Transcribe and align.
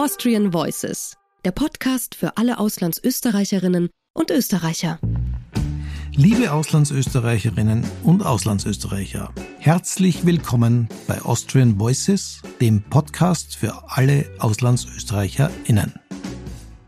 Austrian 0.00 0.52
Voices, 0.52 1.16
der 1.44 1.50
Podcast 1.50 2.14
für 2.14 2.36
alle 2.36 2.60
Auslandsösterreicherinnen 2.60 3.90
und 4.14 4.30
Österreicher. 4.30 5.00
Liebe 6.12 6.52
Auslandsösterreicherinnen 6.52 7.84
und 8.04 8.24
Auslandsösterreicher, 8.24 9.32
herzlich 9.58 10.24
willkommen 10.24 10.88
bei 11.08 11.20
Austrian 11.22 11.80
Voices, 11.80 12.42
dem 12.60 12.80
Podcast 12.80 13.56
für 13.56 13.90
alle 13.90 14.30
AuslandsösterreicherInnen. 14.38 15.94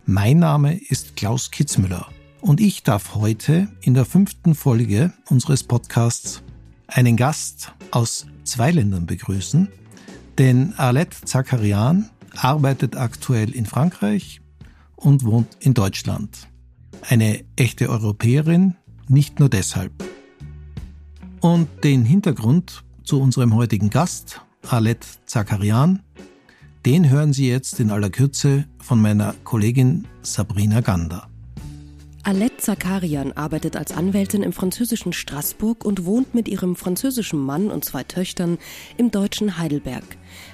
Mein 0.06 0.38
Name 0.38 0.78
ist 0.80 1.16
Klaus 1.16 1.50
Kitzmüller 1.50 2.06
und 2.40 2.60
ich 2.60 2.84
darf 2.84 3.16
heute 3.16 3.66
in 3.80 3.94
der 3.94 4.04
fünften 4.04 4.54
Folge 4.54 5.12
unseres 5.28 5.64
Podcasts 5.64 6.44
einen 6.86 7.16
Gast 7.16 7.72
aus 7.90 8.26
zwei 8.44 8.70
Ländern 8.70 9.06
begrüßen, 9.06 9.66
denn 10.38 10.74
Arlette 10.76 11.16
Zakarian 11.24 12.08
arbeitet 12.36 12.96
aktuell 12.96 13.50
in 13.50 13.66
Frankreich 13.66 14.40
und 14.96 15.24
wohnt 15.24 15.56
in 15.60 15.74
Deutschland. 15.74 16.48
Eine 17.08 17.44
echte 17.56 17.88
Europäerin, 17.88 18.76
nicht 19.08 19.40
nur 19.40 19.48
deshalb. 19.48 19.92
Und 21.40 21.68
den 21.84 22.04
Hintergrund 22.04 22.84
zu 23.02 23.20
unserem 23.20 23.54
heutigen 23.54 23.90
Gast, 23.90 24.42
Arlette 24.68 25.06
Zakarian, 25.24 26.02
den 26.84 27.08
hören 27.08 27.32
Sie 27.32 27.48
jetzt 27.48 27.80
in 27.80 27.90
aller 27.90 28.10
Kürze 28.10 28.66
von 28.78 29.00
meiner 29.00 29.34
Kollegin 29.44 30.06
Sabrina 30.22 30.80
Gander. 30.80 31.29
Alette 32.22 32.58
Zakarian 32.58 33.32
arbeitet 33.32 33.76
als 33.76 33.92
Anwältin 33.92 34.42
im 34.42 34.52
französischen 34.52 35.14
Straßburg 35.14 35.86
und 35.86 36.04
wohnt 36.04 36.34
mit 36.34 36.48
ihrem 36.48 36.76
französischen 36.76 37.38
Mann 37.40 37.70
und 37.70 37.82
zwei 37.82 38.04
Töchtern 38.04 38.58
im 38.98 39.10
deutschen 39.10 39.56
Heidelberg. 39.56 40.04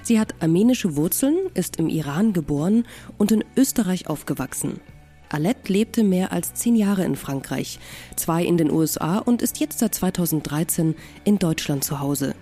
Sie 0.01 0.17
hat 0.17 0.35
armenische 0.39 0.95
Wurzeln, 0.95 1.35
ist 1.55 1.75
im 1.75 1.89
Iran 1.89 2.31
geboren 2.31 2.85
und 3.17 3.33
in 3.33 3.43
Österreich 3.57 4.07
aufgewachsen. 4.07 4.79
Alette 5.27 5.73
lebte 5.73 6.03
mehr 6.03 6.31
als 6.31 6.53
zehn 6.53 6.77
Jahre 6.77 7.03
in 7.03 7.17
Frankreich, 7.17 7.79
zwei 8.15 8.45
in 8.45 8.55
den 8.55 8.71
USA 8.71 9.17
und 9.17 9.41
ist 9.41 9.59
jetzt 9.59 9.79
seit 9.79 9.93
2013 9.93 10.95
in 11.25 11.37
Deutschland 11.37 11.83
zu 11.83 11.99
Hause. 11.99 12.33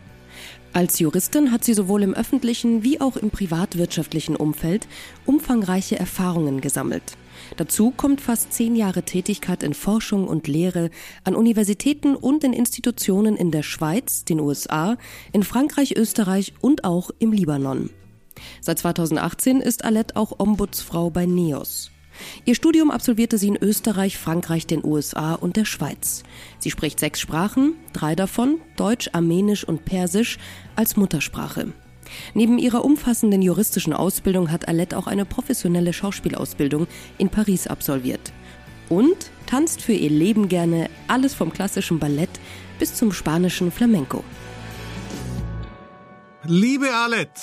Als 0.71 0.99
Juristin 0.99 1.51
hat 1.51 1.63
sie 1.63 1.73
sowohl 1.73 2.03
im 2.03 2.13
öffentlichen 2.13 2.83
wie 2.83 3.01
auch 3.01 3.17
im 3.17 3.31
privatwirtschaftlichen 3.31 4.35
Umfeld 4.35 4.87
umfangreiche 5.25 5.97
Erfahrungen 5.97 6.61
gesammelt. 6.61 7.17
Dazu 7.57 7.91
kommt 7.91 8.21
fast 8.21 8.53
zehn 8.53 8.75
Jahre 8.75 9.03
Tätigkeit 9.03 9.63
in 9.63 9.73
Forschung 9.73 10.27
und 10.27 10.47
Lehre 10.47 10.89
an 11.23 11.35
Universitäten 11.35 12.15
und 12.15 12.43
in 12.43 12.53
Institutionen 12.53 13.35
in 13.35 13.51
der 13.51 13.63
Schweiz, 13.63 14.25
den 14.25 14.39
USA, 14.39 14.97
in 15.31 15.43
Frankreich, 15.43 15.95
Österreich 15.95 16.53
und 16.61 16.83
auch 16.83 17.11
im 17.19 17.31
Libanon. 17.31 17.89
Seit 18.61 18.79
2018 18.79 19.61
ist 19.61 19.85
Alette 19.85 20.15
auch 20.15 20.39
Ombudsfrau 20.39 21.09
bei 21.09 21.25
NEOS. 21.25 21.91
Ihr 22.45 22.55
Studium 22.55 22.91
absolvierte 22.91 23.37
sie 23.37 23.49
in 23.49 23.61
Österreich, 23.61 24.17
Frankreich, 24.17 24.67
den 24.67 24.83
USA 24.85 25.33
und 25.33 25.57
der 25.57 25.65
Schweiz. 25.65 26.23
Sie 26.59 26.71
spricht 26.71 26.99
sechs 26.99 27.19
Sprachen, 27.19 27.73
drei 27.93 28.15
davon, 28.15 28.59
Deutsch, 28.77 29.09
Armenisch 29.13 29.63
und 29.65 29.85
Persisch, 29.85 30.37
als 30.75 30.95
Muttersprache. 30.95 31.73
Neben 32.33 32.57
ihrer 32.57 32.83
umfassenden 32.85 33.41
juristischen 33.41 33.93
Ausbildung 33.93 34.51
hat 34.51 34.67
Alette 34.67 34.97
auch 34.97 35.07
eine 35.07 35.25
professionelle 35.25 35.93
Schauspielausbildung 35.93 36.87
in 37.17 37.29
Paris 37.29 37.67
absolviert. 37.67 38.33
Und 38.89 39.31
tanzt 39.45 39.81
für 39.81 39.93
ihr 39.93 40.09
Leben 40.09 40.47
gerne 40.47 40.89
alles 41.07 41.33
vom 41.33 41.51
klassischen 41.51 41.99
Ballett 41.99 42.29
bis 42.79 42.93
zum 42.93 43.11
spanischen 43.11 43.71
Flamenco. 43.71 44.23
Liebe 46.45 46.93
Alette, 46.93 47.41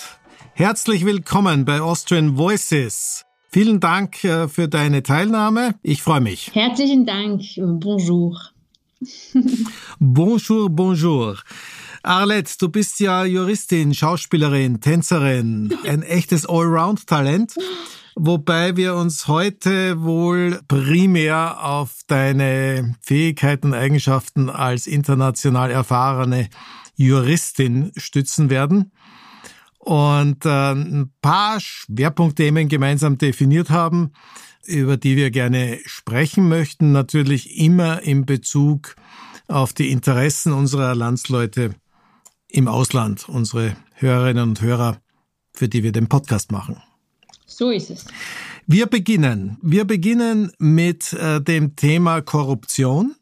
herzlich 0.55 1.05
willkommen 1.05 1.65
bei 1.65 1.81
Austrian 1.81 2.37
Voices. 2.37 3.25
Vielen 3.51 3.81
Dank 3.81 4.25
äh, 4.25 4.49
für 4.49 4.69
deine 4.69 5.03
Teilnahme. 5.03 5.75
Ich 5.83 6.03
freue 6.03 6.21
mich. 6.21 6.55
Herzlichen 6.55 7.05
Dank. 7.05 7.43
Bonjour. 7.57 8.41
bonjour, 9.99 10.71
bonjour. 10.71 11.37
Arlette, 12.05 12.55
du 12.59 12.69
bist 12.69 12.99
ja 12.99 13.25
Juristin, 13.25 13.95
Schauspielerin, 13.95 14.81
Tänzerin, 14.81 15.73
ein 15.87 16.03
echtes 16.03 16.47
Allround-Talent. 16.47 17.55
Wobei 18.17 18.77
wir 18.77 18.97
uns 18.97 19.29
heute 19.29 20.03
wohl 20.03 20.61
primär 20.67 21.65
auf 21.65 22.01
deine 22.09 22.97
Fähigkeiten 23.01 23.73
Eigenschaften 23.73 24.51
als 24.51 24.89
international 24.89 25.71
erfahrene 25.71 26.49
Juristin 26.97 27.93
stützen 27.97 28.51
werden 28.51 28.91
und 29.79 30.45
äh, 30.45 30.73
ein 30.73 31.13
paar 31.23 31.61
Schwerpunktthemen 31.61 32.69
gemeinsam 32.69 33.17
definiert 33.17 33.71
haben, 33.71 34.13
über 34.67 34.97
die 34.97 35.17
wir 35.17 35.31
gerne 35.31 35.79
sprechen 35.87 36.49
möchten, 36.49 36.91
natürlich 36.91 37.59
immer 37.59 38.03
in 38.03 38.27
Bezug 38.27 38.97
auf 39.49 39.73
die 39.73 39.91
Interessen 39.91 40.53
unserer 40.53 40.95
Landsleute 40.95 41.75
im 42.53 42.69
Ausland, 42.69 43.29
unsere 43.29 43.77
Hörerinnen 43.95 44.51
und 44.51 44.61
Hörer, 44.61 44.99
für 45.55 45.69
die 45.69 45.83
wir 45.83 45.93
den 45.93 46.09
Podcast 46.09 46.53
machen. 46.53 46.77
So 47.47 47.71
ist 47.71 47.91
es. 47.91 48.07
Wir 48.67 48.87
beginnen. 48.87 49.59
Wir 49.63 49.85
beginnen 49.85 50.53
mit 50.59 51.13
äh, 51.15 51.41
dem 51.41 51.77
Thema 51.77 52.21
Korruption. 52.21 53.15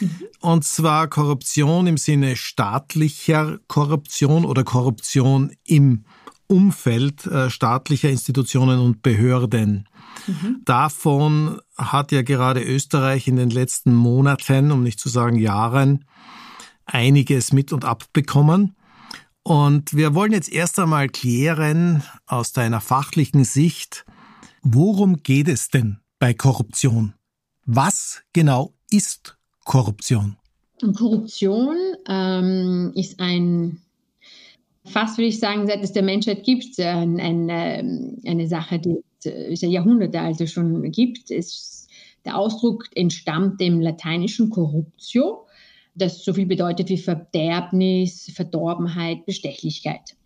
Mhm. 0.00 0.10
Und 0.40 0.64
zwar 0.64 1.08
Korruption 1.08 1.86
im 1.86 1.96
Sinne 1.96 2.36
staatlicher 2.36 3.58
Korruption 3.66 4.44
oder 4.44 4.64
Korruption 4.64 5.52
im 5.64 6.04
Umfeld 6.46 7.26
äh, 7.26 7.50
staatlicher 7.50 8.08
Institutionen 8.08 8.80
und 8.80 9.02
Behörden. 9.02 9.88
Mhm. 10.26 10.62
Davon 10.64 11.60
hat 11.76 12.12
ja 12.12 12.22
gerade 12.22 12.62
Österreich 12.62 13.28
in 13.28 13.36
den 13.36 13.50
letzten 13.50 13.94
Monaten, 13.94 14.70
um 14.70 14.82
nicht 14.82 14.98
zu 15.00 15.08
sagen 15.08 15.36
Jahren, 15.36 16.04
einiges 16.88 17.52
mit 17.52 17.72
und 17.72 17.84
abbekommen. 17.84 18.74
Und 19.42 19.94
wir 19.94 20.14
wollen 20.14 20.32
jetzt 20.32 20.52
erst 20.52 20.78
einmal 20.78 21.08
klären 21.08 22.02
aus 22.26 22.52
deiner 22.52 22.80
fachlichen 22.80 23.44
Sicht, 23.44 24.04
worum 24.62 25.22
geht 25.22 25.48
es 25.48 25.68
denn 25.68 26.00
bei 26.18 26.34
Korruption? 26.34 27.14
Was 27.64 28.22
genau 28.32 28.74
ist 28.90 29.38
Korruption? 29.64 30.36
Korruption 30.96 31.76
ähm, 32.08 32.92
ist 32.94 33.18
ein, 33.20 33.80
fast 34.84 35.18
würde 35.18 35.28
ich 35.28 35.38
sagen, 35.38 35.66
seit 35.66 35.82
es 35.82 35.92
der 35.92 36.02
Menschheit 36.02 36.44
gibt, 36.44 36.78
ein, 36.78 37.18
ein, 37.20 37.48
ähm, 37.50 38.18
eine 38.26 38.46
Sache, 38.48 38.78
die 38.78 38.96
es 39.24 39.62
Jahrhunderte 39.62 40.20
also 40.20 40.46
schon 40.46 40.90
gibt. 40.92 41.30
Es, 41.30 41.88
der 42.24 42.36
Ausdruck 42.36 42.84
entstammt 42.94 43.60
dem 43.60 43.80
lateinischen 43.80 44.50
Corruptio 44.50 45.47
das 45.98 46.24
so 46.24 46.32
viel 46.32 46.46
bedeutet 46.46 46.88
wie 46.88 46.98
Verderbnis, 46.98 48.30
Verdorbenheit, 48.34 49.26
Bestechlichkeit. 49.26 50.16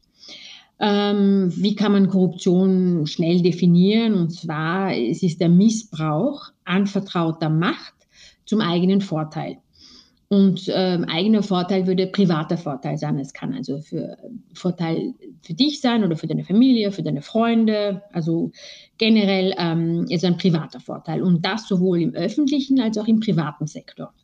Ähm, 0.80 1.52
wie 1.54 1.76
kann 1.76 1.92
man 1.92 2.08
Korruption 2.08 3.06
schnell 3.06 3.40
definieren? 3.40 4.14
Und 4.14 4.30
zwar, 4.30 4.92
es 4.96 5.22
ist 5.22 5.40
der 5.40 5.48
Missbrauch 5.48 6.50
anvertrauter 6.64 7.50
Macht 7.50 7.94
zum 8.44 8.60
eigenen 8.60 9.00
Vorteil. 9.00 9.58
Und 10.28 10.64
ähm, 10.74 11.04
eigener 11.04 11.42
Vorteil 11.42 11.86
würde 11.86 12.06
privater 12.06 12.56
Vorteil 12.56 12.96
sein. 12.96 13.18
Es 13.18 13.34
kann 13.34 13.52
also 13.52 13.78
für 13.78 14.16
Vorteil 14.54 15.12
für 15.42 15.52
dich 15.52 15.82
sein 15.82 16.02
oder 16.04 16.16
für 16.16 16.26
deine 16.26 16.42
Familie, 16.42 16.90
für 16.90 17.02
deine 17.02 17.20
Freunde. 17.20 18.02
Also 18.12 18.50
generell 18.96 19.54
ähm, 19.58 20.06
ist 20.08 20.24
ein 20.24 20.38
privater 20.38 20.80
Vorteil. 20.80 21.20
Und 21.20 21.44
das 21.44 21.68
sowohl 21.68 22.00
im 22.00 22.14
öffentlichen 22.14 22.80
als 22.80 22.96
auch 22.96 23.06
im 23.06 23.20
privaten 23.20 23.66
Sektor. 23.66 24.14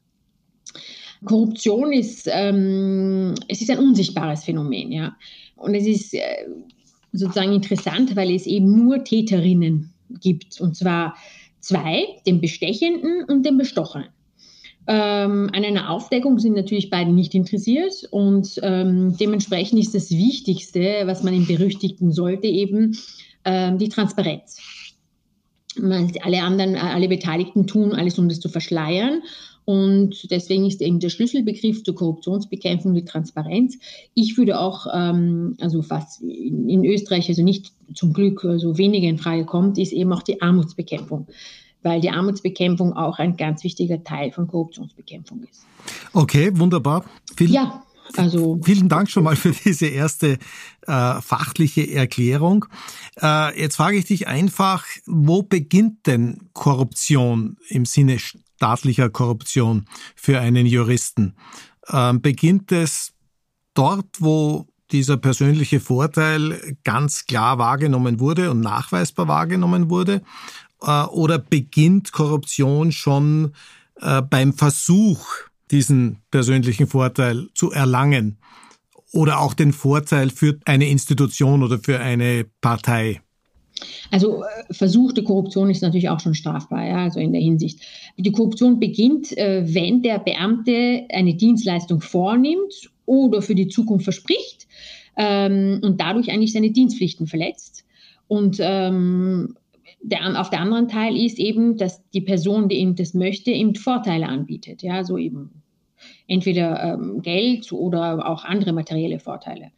Korruption 1.24 1.92
ist, 1.92 2.28
ähm, 2.30 3.34
es 3.48 3.60
ist 3.60 3.70
ein 3.70 3.78
unsichtbares 3.78 4.44
Phänomen, 4.44 4.92
ja. 4.92 5.16
Und 5.56 5.74
es 5.74 5.86
ist 5.86 6.14
äh, 6.14 6.46
sozusagen 7.12 7.52
interessant, 7.52 8.14
weil 8.16 8.34
es 8.34 8.46
eben 8.46 8.84
nur 8.84 9.02
Täterinnen 9.04 9.92
gibt. 10.20 10.60
Und 10.60 10.76
zwar 10.76 11.16
zwei, 11.60 12.04
den 12.26 12.40
Bestechenden 12.40 13.24
und 13.24 13.44
den 13.44 13.58
Bestochenen. 13.58 14.08
Ähm, 14.86 15.50
an 15.52 15.64
einer 15.64 15.90
Aufdeckung 15.90 16.38
sind 16.38 16.54
natürlich 16.54 16.88
beide 16.88 17.12
nicht 17.12 17.34
interessiert 17.34 18.08
und 18.10 18.58
ähm, 18.62 19.14
dementsprechend 19.20 19.78
ist 19.78 19.94
das 19.94 20.10
Wichtigste, 20.10 21.02
was 21.04 21.22
man 21.22 21.34
im 21.34 21.46
Berüchtigten 21.46 22.10
sollte, 22.10 22.46
eben 22.46 22.96
ähm, 23.44 23.76
die 23.76 23.90
Transparenz. 23.90 24.58
Alle 26.22 26.42
anderen, 26.42 26.74
alle 26.76 27.06
Beteiligten 27.06 27.66
tun 27.66 27.92
alles, 27.92 28.18
um 28.18 28.30
das 28.30 28.40
zu 28.40 28.48
verschleiern. 28.48 29.22
Und 29.68 30.30
deswegen 30.30 30.64
ist 30.64 30.80
eben 30.80 30.98
der 30.98 31.10
Schlüsselbegriff 31.10 31.84
zur 31.84 31.94
Korruptionsbekämpfung 31.94 32.94
die 32.94 33.04
Transparenz. 33.04 33.76
Ich 34.14 34.38
würde 34.38 34.58
auch, 34.58 34.86
ähm, 34.94 35.58
also 35.60 35.84
was 35.90 36.22
in, 36.22 36.70
in, 36.70 36.86
Österreich 36.86 37.28
also 37.28 37.42
nicht 37.42 37.74
zum 37.92 38.14
Glück 38.14 38.40
so 38.40 38.48
also 38.48 38.78
weniger 38.78 39.08
in 39.08 39.18
Frage 39.18 39.44
kommt, 39.44 39.76
ist 39.76 39.92
eben 39.92 40.10
auch 40.14 40.22
die 40.22 40.40
Armutsbekämpfung, 40.40 41.26
weil 41.82 42.00
die 42.00 42.08
Armutsbekämpfung 42.08 42.94
auch 42.94 43.18
ein 43.18 43.36
ganz 43.36 43.62
wichtiger 43.62 44.02
Teil 44.02 44.32
von 44.32 44.46
Korruptionsbekämpfung 44.46 45.42
ist. 45.42 45.66
Okay, 46.14 46.50
wunderbar. 46.54 47.04
Viel 47.36 47.50
ja. 47.50 47.82
Also 48.16 48.58
vielen 48.62 48.88
Dank 48.88 49.10
schon 49.10 49.24
mal 49.24 49.36
für 49.36 49.52
diese 49.52 49.84
erste 49.84 50.38
äh, 50.86 51.20
fachliche 51.20 51.92
Erklärung. 51.92 52.64
Äh, 53.20 53.60
jetzt 53.60 53.76
frage 53.76 53.98
ich 53.98 54.06
dich 54.06 54.28
einfach, 54.28 54.86
wo 55.04 55.42
beginnt 55.42 56.06
denn 56.06 56.48
Korruption 56.54 57.58
im 57.68 57.84
Sinne 57.84 58.18
staatlicher 58.58 59.08
Korruption 59.08 59.86
für 60.16 60.40
einen 60.40 60.66
Juristen? 60.66 61.34
Äh, 61.86 62.14
beginnt 62.14 62.72
es 62.72 63.12
dort, 63.74 64.06
wo 64.18 64.66
dieser 64.90 65.16
persönliche 65.16 65.80
Vorteil 65.80 66.76
ganz 66.82 67.26
klar 67.26 67.58
wahrgenommen 67.58 68.18
wurde 68.20 68.50
und 68.50 68.60
nachweisbar 68.60 69.28
wahrgenommen 69.28 69.90
wurde? 69.90 70.22
Äh, 70.82 71.04
oder 71.04 71.38
beginnt 71.38 72.10
Korruption 72.10 72.90
schon 72.90 73.52
äh, 74.00 74.22
beim 74.22 74.52
Versuch, 74.52 75.24
diesen 75.70 76.18
persönlichen 76.32 76.88
Vorteil 76.88 77.48
zu 77.54 77.70
erlangen 77.70 78.38
oder 79.12 79.38
auch 79.38 79.54
den 79.54 79.72
Vorteil 79.72 80.30
für 80.30 80.58
eine 80.64 80.88
Institution 80.88 81.62
oder 81.62 81.78
für 81.78 82.00
eine 82.00 82.44
Partei? 82.60 83.20
Also 84.10 84.42
äh, 84.42 84.72
versuchte 84.72 85.22
Korruption 85.22 85.70
ist 85.70 85.82
natürlich 85.82 86.08
auch 86.08 86.20
schon 86.20 86.34
strafbar, 86.34 86.86
ja, 86.86 87.04
also 87.04 87.20
in 87.20 87.32
der 87.32 87.42
Hinsicht. 87.42 87.80
Die 88.16 88.32
Korruption 88.32 88.78
beginnt, 88.78 89.36
äh, 89.36 89.62
wenn 89.66 90.02
der 90.02 90.18
Beamte 90.18 91.04
eine 91.10 91.34
Dienstleistung 91.34 92.00
vornimmt 92.00 92.90
oder 93.06 93.42
für 93.42 93.54
die 93.54 93.68
Zukunft 93.68 94.04
verspricht 94.04 94.66
ähm, 95.16 95.80
und 95.82 96.00
dadurch 96.00 96.30
eigentlich 96.30 96.52
seine 96.52 96.70
Dienstpflichten 96.70 97.26
verletzt. 97.26 97.84
Und 98.28 98.58
ähm, 98.60 99.56
der, 100.00 100.40
auf 100.40 100.50
der 100.50 100.60
anderen 100.60 100.88
Teil 100.88 101.16
ist 101.16 101.38
eben, 101.38 101.76
dass 101.76 102.08
die 102.10 102.20
Person, 102.20 102.68
die 102.68 102.76
ihm 102.76 102.94
das 102.94 103.14
möchte, 103.14 103.50
ihm 103.50 103.74
Vorteile 103.74 104.26
anbietet. 104.26 104.82
Ja, 104.82 105.04
so 105.04 105.18
eben 105.18 105.62
entweder 106.26 106.94
ähm, 106.94 107.22
Geld 107.22 107.72
oder 107.72 108.28
auch 108.28 108.44
andere 108.44 108.72
materielle 108.72 109.18
Vorteile. 109.18 109.72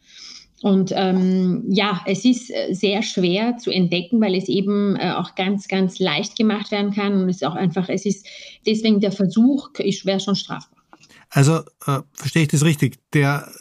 Und 0.61 0.91
ähm, 0.95 1.63
ja, 1.67 2.01
es 2.05 2.23
ist 2.23 2.51
äh, 2.51 2.73
sehr 2.73 3.01
schwer 3.01 3.57
zu 3.57 3.71
entdecken, 3.71 4.21
weil 4.21 4.35
es 4.35 4.47
eben 4.47 4.95
äh, 4.95 5.11
auch 5.11 5.33
ganz, 5.33 5.67
ganz 5.67 5.97
leicht 5.97 6.37
gemacht 6.37 6.71
werden 6.71 6.93
kann. 6.93 7.13
Und 7.13 7.29
es 7.29 7.37
ist 7.37 7.45
auch 7.45 7.55
einfach, 7.55 7.89
es 7.89 8.05
ist 8.05 8.27
deswegen 8.65 8.99
der 8.99 9.11
Versuch 9.11 9.71
ist 9.79 9.99
schwer 9.99 10.19
schon 10.19 10.35
strafbar. 10.35 10.77
Also 11.29 11.61
äh, 11.87 12.01
verstehe 12.13 12.43
ich 12.43 12.49
das 12.49 12.63
richtig? 12.63 12.99
Der, 13.13 13.51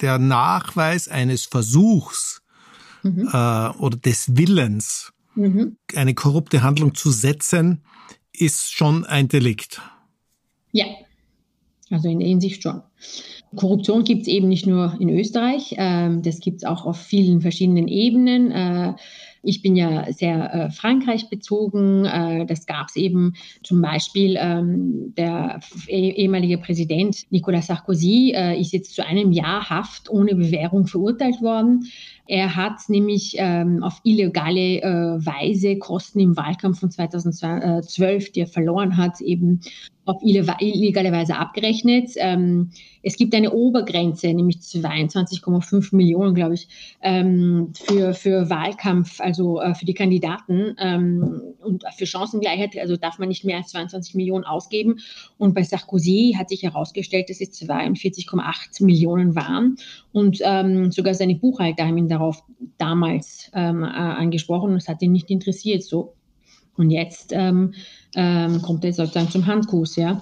der 0.00 0.18
Nachweis 0.18 1.08
eines 1.08 1.44
Versuchs 1.44 2.42
mhm. 3.02 3.28
äh, 3.32 3.68
oder 3.78 3.96
des 3.96 4.36
Willens, 4.36 5.12
mhm. 5.34 5.76
eine 5.94 6.14
korrupte 6.14 6.62
Handlung 6.62 6.94
zu 6.94 7.10
setzen, 7.10 7.82
ist 8.32 8.72
schon 8.72 9.04
ein 9.04 9.26
Delikt. 9.26 9.80
Ja, 10.72 10.86
also 11.90 12.08
in 12.08 12.18
der 12.18 12.28
Hinsicht 12.28 12.62
schon. 12.62 12.82
Korruption 13.56 14.04
gibt 14.04 14.22
es 14.22 14.28
eben 14.28 14.48
nicht 14.48 14.66
nur 14.66 14.96
in 14.98 15.08
Österreich, 15.08 15.74
ähm, 15.78 16.22
das 16.22 16.40
gibt 16.40 16.58
es 16.58 16.64
auch 16.64 16.86
auf 16.86 16.98
vielen 16.98 17.40
verschiedenen 17.40 17.88
Ebenen. 17.88 18.50
Äh, 18.50 18.94
ich 19.44 19.62
bin 19.62 19.76
ja 19.76 20.10
sehr 20.12 20.52
äh, 20.54 20.70
Frankreich 20.70 21.28
bezogen. 21.28 22.06
Äh, 22.06 22.46
das 22.46 22.66
gab 22.66 22.88
es 22.88 22.96
eben 22.96 23.34
zum 23.62 23.80
Beispiel 23.82 24.36
ähm, 24.40 25.12
der 25.16 25.60
eh, 25.86 26.10
ehemalige 26.10 26.58
Präsident 26.58 27.26
Nicolas 27.30 27.66
Sarkozy 27.66 28.32
äh, 28.34 28.58
ist 28.58 28.72
jetzt 28.72 28.94
zu 28.94 29.06
einem 29.06 29.32
Jahr 29.32 29.68
Haft 29.68 30.08
ohne 30.08 30.34
Bewährung 30.34 30.86
verurteilt 30.86 31.42
worden. 31.42 31.84
Er 32.26 32.56
hat 32.56 32.88
nämlich 32.88 33.36
ähm, 33.38 33.82
auf 33.82 34.00
illegale 34.02 34.80
äh, 34.82 35.26
Weise 35.26 35.76
Kosten 35.76 36.20
im 36.20 36.36
Wahlkampf 36.36 36.80
von 36.80 36.90
2012, 36.90 38.32
die 38.32 38.40
er 38.40 38.46
verloren 38.46 38.96
hat, 38.96 39.20
eben 39.20 39.60
auf 40.06 40.22
illegale 40.22 41.12
Weise 41.12 41.36
abgerechnet. 41.36 42.10
Ähm, 42.16 42.70
es 43.02 43.16
gibt 43.16 43.34
eine 43.34 43.52
Obergrenze, 43.52 44.28
nämlich 44.28 44.58
22,5 44.58 45.94
Millionen, 45.94 46.34
glaube 46.34 46.54
ich, 46.54 46.68
ähm, 47.02 47.72
für, 47.74 48.12
für 48.12 48.50
Wahlkampf, 48.50 49.20
also 49.20 49.60
äh, 49.60 49.74
für 49.74 49.84
die 49.84 49.94
Kandidaten 49.94 50.76
ähm, 50.78 51.40
und 51.60 51.84
für 51.96 52.06
Chancengleichheit. 52.06 52.76
Also 52.78 52.96
darf 52.96 53.18
man 53.18 53.28
nicht 53.28 53.44
mehr 53.44 53.58
als 53.58 53.68
22 53.68 54.14
Millionen 54.14 54.44
ausgeben. 54.44 54.96
Und 55.38 55.54
bei 55.54 55.62
Sarkozy 55.62 56.34
hat 56.38 56.50
sich 56.50 56.62
herausgestellt, 56.62 57.30
dass 57.30 57.40
es 57.40 57.52
42,8 57.62 58.84
Millionen 58.84 59.34
waren. 59.34 59.76
Und 60.12 60.38
ähm, 60.42 60.92
sogar 60.92 61.14
seine 61.14 61.36
Buchhalter 61.36 61.86
haben 61.86 61.98
ihn 61.98 62.08
darauf 62.14 62.42
damals 62.78 63.50
ähm, 63.54 63.82
äh, 63.82 63.86
angesprochen. 63.86 64.74
Das 64.74 64.88
hat 64.88 65.02
ihn 65.02 65.12
nicht 65.12 65.30
interessiert. 65.30 65.82
So. 65.82 66.14
Und 66.76 66.90
jetzt 66.90 67.32
ähm, 67.32 67.74
ähm, 68.14 68.60
kommt 68.62 68.84
er 68.84 68.92
sozusagen 68.92 69.30
zum 69.30 69.46
Handkuss, 69.46 69.96
ja. 69.96 70.20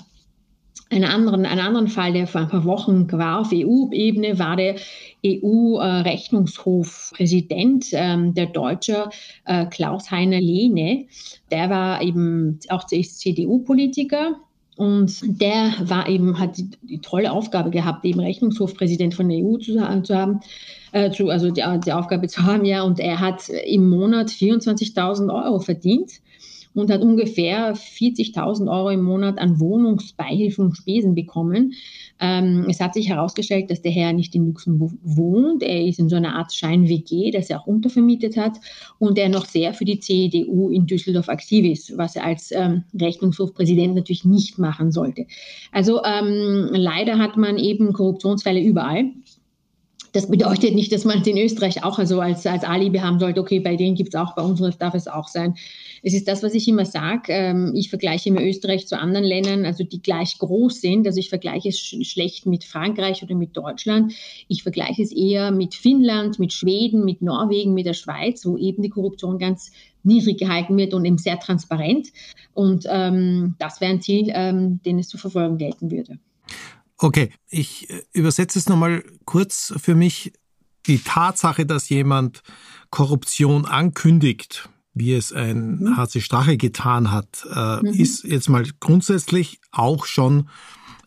Einen 0.90 1.04
anderen, 1.04 1.44
einen 1.46 1.60
anderen 1.60 1.86
Fall, 1.88 2.12
der 2.12 2.26
vor 2.26 2.42
ein 2.42 2.48
paar 2.48 2.66
Wochen 2.66 3.10
war 3.12 3.40
auf 3.40 3.50
EU-Ebene, 3.50 4.38
war 4.38 4.56
der 4.56 4.76
EU-Rechnungshofpräsident, 5.24 7.86
ähm, 7.92 8.34
der 8.34 8.44
Deutsche 8.46 9.08
äh, 9.46 9.64
Klaus-Heiner 9.66 10.40
Lehne. 10.40 11.06
Der 11.50 11.70
war 11.70 12.02
eben 12.02 12.58
auch 12.68 12.84
CDU-Politiker 12.84 14.36
und 14.76 15.40
der 15.40 15.74
war 15.80 16.08
eben, 16.08 16.38
hat 16.38 16.56
die, 16.56 16.70
die, 16.82 16.98
tolle 16.98 17.30
Aufgabe 17.30 17.70
gehabt, 17.70 18.04
eben 18.04 18.20
Rechnungshofpräsident 18.20 19.14
von 19.14 19.28
der 19.28 19.38
EU 19.38 19.58
zu, 19.58 19.74
zu 20.02 20.16
haben, 20.16 20.40
äh, 20.92 21.10
zu, 21.10 21.28
also 21.28 21.50
die, 21.50 21.62
die 21.84 21.92
Aufgabe 21.92 22.26
zu 22.28 22.42
haben, 22.42 22.64
ja. 22.64 22.82
Und 22.82 22.98
er 22.98 23.20
hat 23.20 23.48
im 23.48 23.90
Monat 23.90 24.28
24.000 24.28 25.32
Euro 25.32 25.60
verdient 25.60 26.12
und 26.74 26.90
hat 26.90 27.02
ungefähr 27.02 27.74
40.000 27.74 28.70
Euro 28.70 28.90
im 28.90 29.02
Monat 29.02 29.38
an 29.38 29.60
Wohnungsbeihilfen 29.60 30.66
und 30.66 30.76
Spesen 30.76 31.14
bekommen. 31.14 31.74
Ähm, 32.20 32.66
es 32.68 32.80
hat 32.80 32.94
sich 32.94 33.08
herausgestellt, 33.08 33.70
dass 33.70 33.82
der 33.82 33.92
Herr 33.92 34.12
nicht 34.12 34.34
in 34.34 34.46
Luxemburg 34.46 34.92
wohnt. 35.02 35.62
Er 35.62 35.84
ist 35.84 35.98
in 35.98 36.08
so 36.08 36.16
einer 36.16 36.34
Art 36.34 36.52
Schein-WG, 36.52 37.30
das 37.30 37.50
er 37.50 37.60
auch 37.60 37.66
untervermietet 37.66 38.36
hat 38.36 38.58
und 38.98 39.18
er 39.18 39.28
noch 39.28 39.46
sehr 39.46 39.74
für 39.74 39.84
die 39.84 39.98
CDU 39.98 40.70
in 40.70 40.86
Düsseldorf 40.86 41.28
aktiv 41.28 41.64
ist, 41.64 41.96
was 41.98 42.16
er 42.16 42.24
als 42.24 42.52
ähm, 42.52 42.84
Rechnungshofpräsident 42.98 43.94
natürlich 43.94 44.24
nicht 44.24 44.58
machen 44.58 44.92
sollte. 44.92 45.26
Also 45.72 46.02
ähm, 46.04 46.68
leider 46.72 47.18
hat 47.18 47.36
man 47.36 47.58
eben 47.58 47.92
Korruptionsfälle 47.92 48.60
überall. 48.60 49.10
Das 50.12 50.30
bedeutet 50.30 50.74
nicht, 50.74 50.92
dass 50.92 51.06
man 51.06 51.22
es 51.22 51.26
in 51.26 51.38
Österreich 51.38 51.84
auch 51.84 51.98
also 51.98 52.20
als, 52.20 52.46
als 52.46 52.64
Alibi 52.64 52.98
haben 52.98 53.18
sollte, 53.18 53.40
okay, 53.40 53.60
bei 53.60 53.76
denen 53.76 53.94
gibt 53.94 54.14
es 54.14 54.20
auch, 54.20 54.34
bei 54.34 54.42
uns 54.42 54.60
darf 54.76 54.94
es 54.94 55.08
auch 55.08 55.26
sein. 55.26 55.54
Es 56.02 56.12
ist 56.12 56.28
das, 56.28 56.42
was 56.42 56.52
ich 56.52 56.68
immer 56.68 56.84
sage. 56.84 57.32
Ähm, 57.32 57.72
ich 57.74 57.88
vergleiche 57.88 58.28
immer 58.28 58.42
Österreich 58.42 58.86
zu 58.86 58.98
anderen 58.98 59.24
Ländern, 59.24 59.64
also 59.64 59.84
die 59.84 60.02
gleich 60.02 60.36
groß 60.36 60.82
sind. 60.82 61.06
Also 61.06 61.18
ich 61.18 61.30
vergleiche 61.30 61.70
es 61.70 61.78
schlecht 61.78 62.44
mit 62.44 62.64
Frankreich 62.64 63.22
oder 63.22 63.34
mit 63.34 63.56
Deutschland. 63.56 64.12
Ich 64.48 64.62
vergleiche 64.62 65.02
es 65.02 65.12
eher 65.12 65.50
mit 65.50 65.74
Finnland, 65.74 66.38
mit 66.38 66.52
Schweden, 66.52 67.04
mit 67.06 67.22
Norwegen, 67.22 67.72
mit 67.72 67.86
der 67.86 67.94
Schweiz, 67.94 68.44
wo 68.44 68.58
eben 68.58 68.82
die 68.82 68.90
Korruption 68.90 69.38
ganz 69.38 69.72
niedrig 70.02 70.38
gehalten 70.38 70.76
wird 70.76 70.92
und 70.92 71.06
eben 71.06 71.18
sehr 71.18 71.38
transparent. 71.38 72.08
Und 72.52 72.84
ähm, 72.90 73.54
das 73.58 73.80
wäre 73.80 73.92
ein 73.92 74.02
Ziel, 74.02 74.30
ähm, 74.34 74.80
den 74.84 74.98
es 74.98 75.08
zu 75.08 75.16
verfolgen 75.16 75.56
gelten 75.56 75.90
würde. 75.90 76.18
Okay, 77.02 77.30
ich 77.48 77.90
äh, 77.90 78.02
übersetze 78.12 78.58
es 78.58 78.68
nochmal 78.68 79.02
kurz 79.24 79.74
für 79.76 79.94
mich. 79.94 80.32
Die 80.86 80.98
Tatsache, 80.98 81.66
dass 81.66 81.88
jemand 81.88 82.42
Korruption 82.90 83.66
ankündigt, 83.66 84.68
wie 84.94 85.14
es 85.14 85.32
ein 85.32 85.78
mhm. 85.78 85.96
HC 85.96 86.20
Strache 86.20 86.56
getan 86.56 87.10
hat, 87.10 87.46
äh, 87.54 87.80
mhm. 87.80 87.86
ist 87.86 88.24
jetzt 88.24 88.48
mal 88.48 88.64
grundsätzlich 88.80 89.60
auch 89.70 90.06
schon 90.06 90.48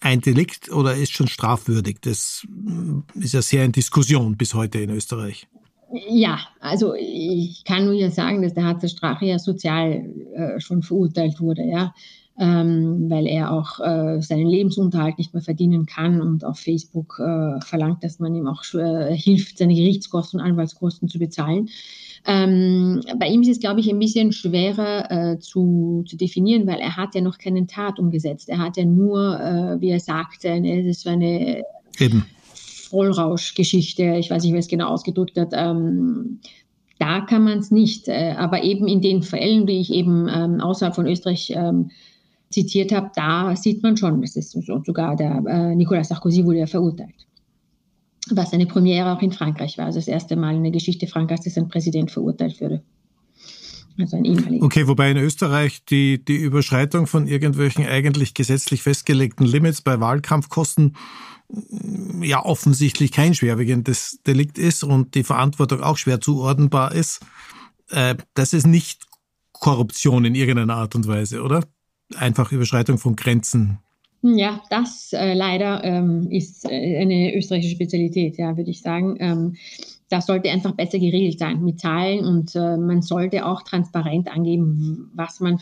ein 0.01 0.21
Delikt 0.21 0.71
oder 0.71 0.95
ist 0.95 1.13
schon 1.13 1.27
strafwürdig. 1.27 1.97
Das 2.01 2.45
äh, 2.67 3.19
ist 3.19 3.33
ja 3.33 3.41
sehr 3.41 3.63
in 3.63 3.71
Diskussion 3.71 4.35
bis 4.37 4.53
heute 4.53 4.79
in 4.79 4.89
Österreich. 4.89 5.47
Ja, 6.09 6.39
also 6.59 6.93
ich 6.93 7.63
kann 7.63 7.85
nur 7.85 7.93
ja 7.93 8.11
sagen, 8.11 8.41
dass 8.41 8.53
der 8.53 8.65
HC 8.65 8.89
Strache 8.89 9.25
ja 9.25 9.39
sozial 9.39 9.91
äh, 10.33 10.59
schon 10.59 10.83
verurteilt 10.83 11.39
wurde, 11.39 11.63
ja 11.63 11.93
ähm, 12.37 13.09
weil 13.09 13.27
er 13.27 13.51
auch 13.51 13.79
äh, 13.79 14.21
seinen 14.21 14.47
Lebensunterhalt 14.47 15.17
nicht 15.17 15.33
mehr 15.33 15.43
verdienen 15.43 15.85
kann 15.85 16.21
und 16.21 16.43
auf 16.43 16.59
Facebook 16.59 17.19
äh, 17.19 17.61
verlangt, 17.61 18.03
dass 18.03 18.19
man 18.19 18.35
ihm 18.35 18.47
auch 18.47 18.63
äh, 18.73 19.15
hilft, 19.15 19.57
seine 19.57 19.73
Gerichtskosten 19.73 20.39
und 20.39 20.45
Anwaltskosten 20.45 21.07
zu 21.07 21.17
bezahlen. 21.17 21.69
Ähm, 22.27 23.01
bei 23.19 23.27
ihm 23.27 23.41
ist 23.41 23.49
es, 23.49 23.59
glaube 23.59 23.79
ich, 23.79 23.89
ein 23.89 23.99
bisschen 23.99 24.31
schwerer 24.31 25.11
äh, 25.11 25.39
zu, 25.39 26.03
zu 26.07 26.17
definieren, 26.17 26.67
weil 26.67 26.79
er 26.79 26.97
hat 26.97 27.15
ja 27.15 27.21
noch 27.21 27.37
keinen 27.37 27.67
Tat 27.67 27.99
umgesetzt. 27.99 28.49
Er 28.49 28.57
hat 28.57 28.77
ja 28.77 28.83
nur, 28.83 29.39
äh, 29.39 29.79
wie 29.79 29.89
er 29.89 29.99
sagte, 29.99 30.49
eine, 30.51 30.85
das 30.85 31.05
war 31.05 31.13
eine 31.13 31.61
Eben. 31.99 32.25
Vollrauschgeschichte, 32.89 34.17
ich 34.17 34.29
weiß 34.29 34.43
nicht, 34.43 34.51
wie 34.51 34.57
er 34.57 34.59
es 34.59 34.67
genau 34.67 34.87
ausgedrückt 34.87 35.37
hat, 35.37 35.51
ähm, 35.53 36.39
da 36.99 37.21
kann 37.21 37.43
man 37.43 37.59
es 37.59 37.71
nicht. 37.71 38.07
Äh, 38.07 38.35
aber 38.37 38.63
eben 38.63 38.87
in 38.87 39.01
den 39.01 39.21
Fällen, 39.21 39.65
die 39.65 39.79
ich 39.79 39.91
eben 39.93 40.27
ähm, 40.27 40.61
außerhalb 40.61 40.95
von 40.95 41.07
Österreich 41.07 41.53
ähm, 41.55 41.91
zitiert 42.49 42.91
habe, 42.91 43.11
da 43.15 43.55
sieht 43.55 43.83
man 43.83 43.97
schon, 43.97 44.23
es 44.23 44.35
ist 44.35 44.51
sogar 44.51 45.15
der 45.15 45.43
äh, 45.47 45.75
Nicolas 45.75 46.09
Sarkozy 46.09 46.45
wurde 46.45 46.59
ja 46.59 46.67
verurteilt. 46.67 47.27
Was 48.31 48.53
eine 48.53 48.65
Premiere 48.65 49.11
auch 49.15 49.21
in 49.21 49.31
Frankreich 49.31 49.77
war, 49.77 49.85
also 49.85 49.99
das 49.99 50.07
erste 50.07 50.35
Mal 50.35 50.55
in 50.55 50.63
der 50.63 50.71
Geschichte 50.71 51.07
Frankreichs, 51.07 51.43
dass 51.43 51.57
ein 51.57 51.67
Präsident 51.67 52.11
verurteilt 52.11 52.59
wurde. 52.59 52.81
Also 53.97 54.17
ein 54.17 54.25
ehemaliger. 54.25 54.65
Okay, 54.65 54.87
wobei 54.87 55.11
in 55.11 55.17
Österreich 55.17 55.85
die, 55.85 56.23
die 56.23 56.35
Überschreitung 56.35 57.07
von 57.07 57.27
irgendwelchen 57.27 57.85
eigentlich 57.85 58.33
gesetzlich 58.33 58.81
festgelegten 58.81 59.45
Limits 59.45 59.81
bei 59.81 59.99
Wahlkampfkosten 59.99 60.95
mm, 61.49 62.23
ja 62.23 62.43
offensichtlich 62.43 63.11
kein 63.11 63.33
schwerwiegendes 63.33 64.19
Delikt 64.27 64.57
ist 64.57 64.83
und 64.83 65.15
die 65.15 65.23
Verantwortung 65.23 65.81
auch 65.81 65.97
schwer 65.97 66.19
zuordnenbar 66.19 66.93
ist. 66.93 67.21
Äh, 67.89 68.15
das 68.33 68.51
ist 68.53 68.67
nicht 68.67 69.05
Korruption 69.53 70.25
in 70.25 70.35
irgendeiner 70.35 70.75
Art 70.75 70.95
und 70.95 71.07
Weise, 71.07 71.41
oder? 71.41 71.61
Einfach 72.15 72.51
Überschreitung 72.51 72.97
von 72.97 73.15
Grenzen. 73.15 73.79
Ja, 74.21 74.61
das 74.69 75.13
äh, 75.13 75.33
leider 75.33 75.83
ähm, 75.83 76.29
ist 76.31 76.65
äh, 76.65 76.97
eine 76.97 77.35
österreichische 77.35 77.75
Spezialität, 77.75 78.37
ja, 78.37 78.57
würde 78.57 78.71
ich 78.71 78.81
sagen. 78.81 79.17
Ähm, 79.19 79.55
das 80.09 80.25
sollte 80.25 80.49
einfach 80.49 80.71
besser 80.73 80.97
geregelt 80.99 81.39
sein 81.39 81.63
mit 81.63 81.79
Zahlen 81.79 82.25
und 82.25 82.55
äh, 82.55 82.77
man 82.77 83.01
sollte 83.01 83.45
auch 83.45 83.61
transparent 83.63 84.27
angeben, 84.27 85.11
was 85.13 85.39
man, 85.39 85.55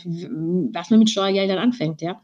was 0.72 0.90
man 0.90 0.98
mit 0.98 1.10
Steuergeldern 1.10 1.58
anfängt, 1.58 2.00
ja. 2.00 2.20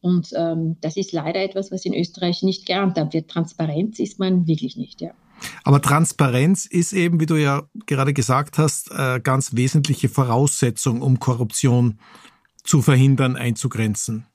Und 0.00 0.28
ähm, 0.36 0.76
das 0.82 0.98
ist 0.98 1.12
leider 1.12 1.42
etwas, 1.42 1.72
was 1.72 1.86
in 1.86 1.94
Österreich 1.94 2.42
nicht 2.42 2.66
gehandhabt 2.66 3.14
wird. 3.14 3.30
Transparenz 3.30 3.98
ist 3.98 4.18
man 4.18 4.46
wirklich 4.46 4.76
nicht, 4.76 5.00
ja. 5.00 5.12
Aber 5.64 5.80
Transparenz 5.80 6.66
ist 6.66 6.92
eben, 6.92 7.20
wie 7.20 7.26
du 7.26 7.36
ja 7.36 7.62
gerade 7.86 8.12
gesagt 8.12 8.58
hast, 8.58 8.90
äh, 8.90 9.20
ganz 9.20 9.54
wesentliche 9.54 10.08
Voraussetzung, 10.08 11.00
um 11.00 11.18
Korruption 11.20 11.98
zu 12.64 12.82
verhindern, 12.82 13.36
einzugrenzen. 13.36 14.26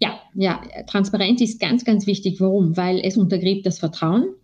Ja, 0.00 0.18
ja, 0.34 0.62
Transparenz 0.86 1.40
ist 1.40 1.60
ganz, 1.60 1.84
ganz 1.84 2.06
wichtig. 2.06 2.40
Warum? 2.40 2.76
Weil 2.76 3.00
es 3.00 3.16
untergräbt 3.16 3.66
das 3.66 3.78
Vertrauen. 3.78 4.34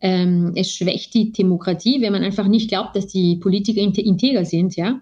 Ähm, 0.00 0.52
es 0.54 0.70
schwächt 0.72 1.14
die 1.14 1.32
Demokratie, 1.32 2.00
wenn 2.00 2.12
man 2.12 2.22
einfach 2.22 2.46
nicht 2.46 2.68
glaubt, 2.68 2.94
dass 2.94 3.06
die 3.08 3.36
Politiker 3.36 3.80
integer 3.80 4.44
sind, 4.44 4.76
ja 4.76 5.00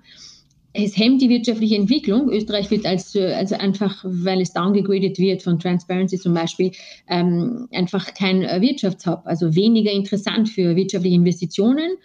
es 0.77 0.97
hemmt 0.97 1.23
die 1.23 1.29
wirtschaftliche 1.29 1.77
Entwicklung. 1.77 2.29
Österreich 2.31 2.71
wird 2.71 2.87
als, 2.87 3.17
also 3.17 3.57
einfach, 3.57 4.05
weil 4.07 4.41
es 4.41 4.53
downgegradet 4.53 5.19
wird 5.19 5.43
von 5.43 5.59
Transparency 5.59 6.19
zum 6.19 6.35
Beispiel, 6.35 6.73
ähm, 7.09 7.69
einfach 7.73 8.15
kein 8.15 8.43
Wirtschaftshub, 8.43 9.23
also 9.25 9.55
weniger 9.55 9.91
interessant 9.91 10.49
für 10.49 10.77
wirtschaftliche 10.77 11.17
Investitionen. 11.17 11.97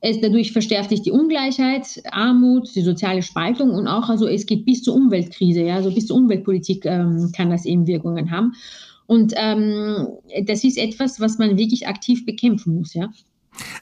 Es, 0.00 0.20
dadurch 0.20 0.52
verstärkt 0.52 0.90
sich 0.90 1.02
die 1.02 1.10
Ungleichheit, 1.10 2.02
Armut, 2.10 2.74
die 2.74 2.82
soziale 2.82 3.22
Spaltung 3.22 3.70
und 3.70 3.88
auch, 3.88 4.08
also 4.08 4.28
es 4.28 4.46
geht 4.46 4.64
bis 4.64 4.82
zur 4.82 4.94
Umweltkrise, 4.94 5.62
ja, 5.62 5.76
also 5.76 5.92
bis 5.92 6.06
zur 6.06 6.16
Umweltpolitik 6.16 6.84
ähm, 6.84 7.32
kann 7.34 7.50
das 7.50 7.64
eben 7.64 7.86
Wirkungen 7.86 8.30
haben. 8.30 8.52
Und 9.06 9.32
ähm, 9.36 10.08
das 10.44 10.64
ist 10.64 10.78
etwas, 10.78 11.20
was 11.20 11.38
man 11.38 11.56
wirklich 11.56 11.86
aktiv 11.86 12.26
bekämpfen 12.26 12.76
muss, 12.76 12.94
ja. 12.94 13.08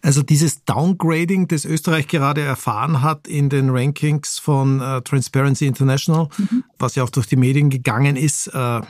Also 0.02 0.22
dieses 0.22 0.64
Downgrading, 0.64 1.48
das 1.48 1.64
Österreich 1.64 2.06
gerade 2.06 2.42
erfahren 2.42 3.02
hat 3.02 3.26
in 3.26 3.48
den 3.48 3.70
Rankings 3.70 4.38
von 4.38 4.80
äh, 4.80 5.02
Transparency 5.02 5.66
International, 5.66 6.28
mhm. 6.38 6.64
was 6.78 6.94
ja 6.94 7.02
auch 7.02 7.10
durch 7.10 7.26
die 7.26 7.36
Medien 7.36 7.70
gegangen 7.70 8.16
ist, 8.16 8.48
äh, 8.48 8.80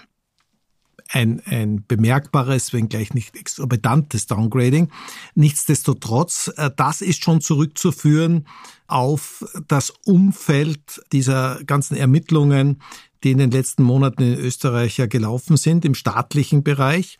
ein, 1.10 1.42
ein 1.46 1.84
bemerkbares, 1.86 2.72
wenngleich 2.72 3.14
nicht 3.14 3.36
exorbitantes 3.36 4.26
Downgrading. 4.26 4.90
Nichtsdestotrotz, 5.34 6.52
äh, 6.56 6.70
das 6.76 7.00
ist 7.00 7.22
schon 7.22 7.40
zurückzuführen 7.40 8.46
auf 8.86 9.44
das 9.68 9.90
Umfeld 10.04 11.02
dieser 11.12 11.62
ganzen 11.64 11.96
Ermittlungen, 11.96 12.82
die 13.22 13.30
in 13.30 13.38
den 13.38 13.50
letzten 13.50 13.82
Monaten 13.82 14.22
in 14.22 14.38
Österreich 14.38 14.98
ja 14.98 15.06
gelaufen 15.06 15.56
sind, 15.56 15.84
im 15.84 15.94
staatlichen 15.94 16.62
Bereich. 16.62 17.18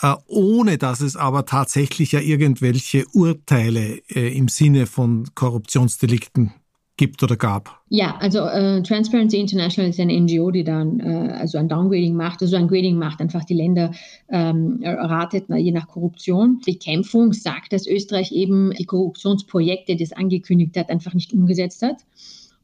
Äh, 0.00 0.14
ohne 0.26 0.78
dass 0.78 1.00
es 1.00 1.16
aber 1.16 1.46
tatsächlich 1.46 2.12
ja 2.12 2.20
irgendwelche 2.20 3.06
Urteile 3.12 4.02
äh, 4.08 4.36
im 4.36 4.48
Sinne 4.48 4.86
von 4.86 5.28
Korruptionsdelikten 5.34 6.52
gibt 6.96 7.22
oder 7.22 7.36
gab? 7.36 7.80
Ja, 7.88 8.16
also 8.20 8.40
äh, 8.40 8.82
Transparency 8.82 9.38
International 9.38 9.90
ist 9.90 10.00
eine 10.00 10.18
NGO, 10.18 10.50
die 10.50 10.64
dann 10.64 11.00
äh, 11.00 11.32
also 11.32 11.58
ein 11.58 11.68
Downgrading 11.68 12.14
macht, 12.14 12.42
also 12.42 12.56
ein 12.56 12.68
Grading 12.68 12.96
macht, 12.96 13.20
einfach 13.20 13.44
die 13.44 13.54
Länder 13.54 13.92
ähm, 14.28 14.80
ratet, 14.82 15.46
je 15.48 15.72
nach 15.72 15.88
Korruption. 15.88 16.60
Bekämpfung 16.64 17.32
sagt, 17.32 17.72
dass 17.72 17.86
Österreich 17.86 18.32
eben 18.32 18.70
die 18.72 18.84
Korruptionsprojekte, 18.84 19.96
die 19.96 20.04
es 20.04 20.12
angekündigt 20.12 20.76
hat, 20.76 20.90
einfach 20.90 21.14
nicht 21.14 21.32
umgesetzt 21.32 21.82
hat 21.82 21.98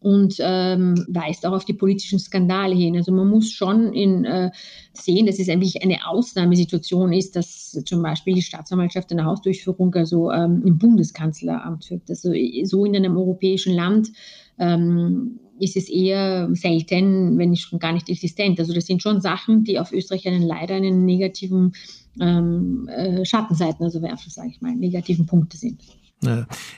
und 0.00 0.36
ähm, 0.40 1.04
weist 1.08 1.44
auch 1.46 1.52
auf 1.52 1.64
die 1.64 1.74
politischen 1.74 2.18
Skandale 2.18 2.74
hin. 2.74 2.96
Also 2.96 3.12
man 3.12 3.28
muss 3.28 3.52
schon 3.52 3.92
in, 3.92 4.24
äh, 4.24 4.50
sehen, 4.94 5.26
dass 5.26 5.38
es 5.38 5.48
eigentlich 5.48 5.82
eine 5.82 6.06
Ausnahmesituation 6.06 7.12
ist, 7.12 7.36
dass 7.36 7.78
zum 7.84 8.02
Beispiel 8.02 8.34
die 8.34 8.42
Staatsanwaltschaft 8.42 9.12
eine 9.12 9.26
Hausdurchführung 9.26 9.94
also 9.94 10.30
ähm, 10.30 10.62
im 10.64 10.78
Bundeskanzleramt 10.78 11.84
führt. 11.84 12.08
Also 12.08 12.32
so 12.64 12.84
in 12.84 12.96
einem 12.96 13.16
europäischen 13.16 13.74
Land 13.74 14.10
ähm, 14.58 15.38
ist 15.58 15.76
es 15.76 15.90
eher 15.90 16.48
selten, 16.54 17.38
wenn 17.38 17.50
nicht 17.50 17.62
schon 17.62 17.78
gar 17.78 17.92
nicht 17.92 18.08
existent. 18.08 18.58
Also 18.58 18.72
das 18.72 18.86
sind 18.86 19.02
schon 19.02 19.20
Sachen, 19.20 19.64
die 19.64 19.78
auf 19.78 19.92
Österreich 19.92 20.26
einen 20.26 20.42
leider 20.42 20.76
einen 20.76 21.04
negativen 21.04 21.72
ähm, 22.18 22.88
äh, 22.88 23.24
Schattenseiten 23.26 23.84
also 23.84 24.00
werfen, 24.00 24.30
sage 24.30 24.48
ich 24.48 24.62
mal, 24.62 24.74
negativen 24.74 25.26
Punkte 25.26 25.58
sind. 25.58 25.82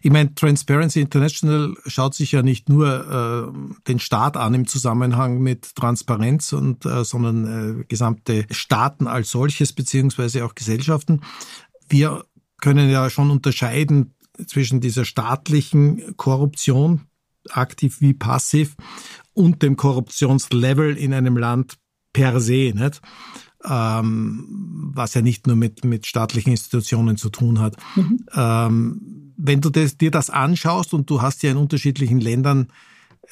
Ich 0.03 0.11
meine, 0.11 0.35
Transparency 0.35 1.01
International 1.01 1.75
schaut 1.87 2.15
sich 2.15 2.31
ja 2.31 2.43
nicht 2.43 2.69
nur 2.69 3.53
äh, 3.53 3.81
den 3.89 3.99
Staat 3.99 4.37
an 4.37 4.55
im 4.55 4.69
Zusammenhang 4.69 5.41
mit 5.41 5.75
Transparenz, 5.75 6.53
und, 6.53 6.87
äh, 6.87 7.05
sondern 7.05 7.81
äh, 7.81 7.85
gesamte 7.85 8.47
Staaten 8.51 9.09
als 9.09 9.31
solches, 9.31 9.73
beziehungsweise 9.73 10.45
auch 10.45 10.55
Gesellschaften. 10.55 11.23
Wir 11.89 12.25
können 12.61 12.89
ja 12.89 13.11
schon 13.11 13.31
unterscheiden 13.31 14.15
zwischen 14.47 14.81
dieser 14.81 15.05
staatlichen 15.05 16.17
Korruption, 16.17 17.03
aktiv 17.51 18.01
wie 18.01 18.15
passiv, 18.15 18.77
und 19.35 19.63
dem 19.63 19.77
Korruptionslevel 19.77 20.97
in 20.97 21.13
einem 21.13 21.37
Land 21.37 21.79
per 22.13 22.41
se. 22.41 22.73
Nicht? 22.75 23.01
Ähm, 23.69 24.47
was 24.95 25.15
ja 25.15 25.23
nicht 25.23 25.47
nur 25.47 25.57
mit, 25.57 25.85
mit 25.85 26.07
staatlichen 26.07 26.51
Institutionen 26.51 27.17
zu 27.17 27.31
tun 27.31 27.61
hat. 27.61 27.77
Mhm. 27.97 28.27
Ähm, 28.35 29.33
wenn 29.37 29.61
du 29.61 29.71
das, 29.71 29.97
dir 29.99 30.11
das 30.11 30.31
anschaust 30.31 30.95
und 30.95 31.09
du 31.11 31.23
hast 31.23 31.43
ja 31.43 31.51
in 31.51 31.57
unterschiedlichen 31.57 32.21
Ländern 32.21 32.69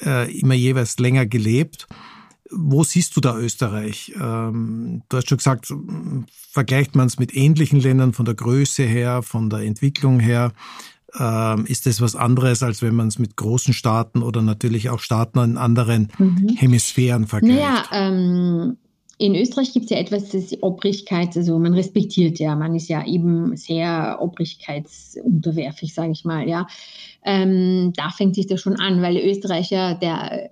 äh, 0.01 0.31
immer 0.37 0.55
jeweils 0.55 0.97
länger 0.99 1.25
gelebt, 1.25 1.87
wo 2.51 2.83
siehst 2.83 3.15
du 3.15 3.21
da 3.21 3.37
Österreich? 3.37 4.13
Ähm, 4.19 5.03
du 5.07 5.17
hast 5.17 5.29
schon 5.29 5.37
gesagt, 5.37 5.73
vergleicht 6.51 6.95
man 6.95 7.07
es 7.07 7.17
mit 7.17 7.35
ähnlichen 7.35 7.79
Ländern 7.79 8.13
von 8.13 8.25
der 8.25 8.35
Größe 8.35 8.83
her, 8.83 9.21
von 9.23 9.49
der 9.49 9.59
Entwicklung 9.61 10.19
her? 10.19 10.51
Ähm, 11.17 11.65
ist 11.65 11.85
das 11.85 12.01
was 12.01 12.15
anderes, 12.15 12.63
als 12.63 12.81
wenn 12.81 12.95
man 12.95 13.07
es 13.07 13.19
mit 13.19 13.35
großen 13.35 13.73
Staaten 13.73 14.21
oder 14.21 14.41
natürlich 14.41 14.89
auch 14.89 14.99
Staaten 14.99 15.39
in 15.39 15.57
anderen 15.57 16.09
mhm. 16.17 16.55
Hemisphären 16.57 17.27
vergleicht? 17.27 17.59
Naja, 17.59 17.83
ähm, 17.91 18.77
in 19.21 19.35
Österreich 19.35 19.71
gibt 19.71 19.85
es 19.85 19.91
ja 19.91 19.97
etwas, 19.97 20.29
das 20.29 20.51
ist 20.51 20.63
Obrigkeit, 20.63 21.37
also 21.37 21.59
man 21.59 21.75
respektiert 21.75 22.39
ja, 22.39 22.55
man 22.55 22.73
ist 22.73 22.89
ja 22.89 23.05
eben 23.05 23.55
sehr 23.55 24.17
obrigkeitsunterwerfig, 24.19 25.93
sage 25.93 26.11
ich 26.11 26.25
mal, 26.25 26.49
ja. 26.49 26.65
Ähm, 27.23 27.93
da 27.95 28.09
fängt 28.09 28.33
sich 28.33 28.47
das 28.47 28.61
schon 28.61 28.77
an, 28.77 29.03
weil 29.03 29.13
der 29.13 29.29
Österreicher, 29.29 29.93
der 29.93 30.49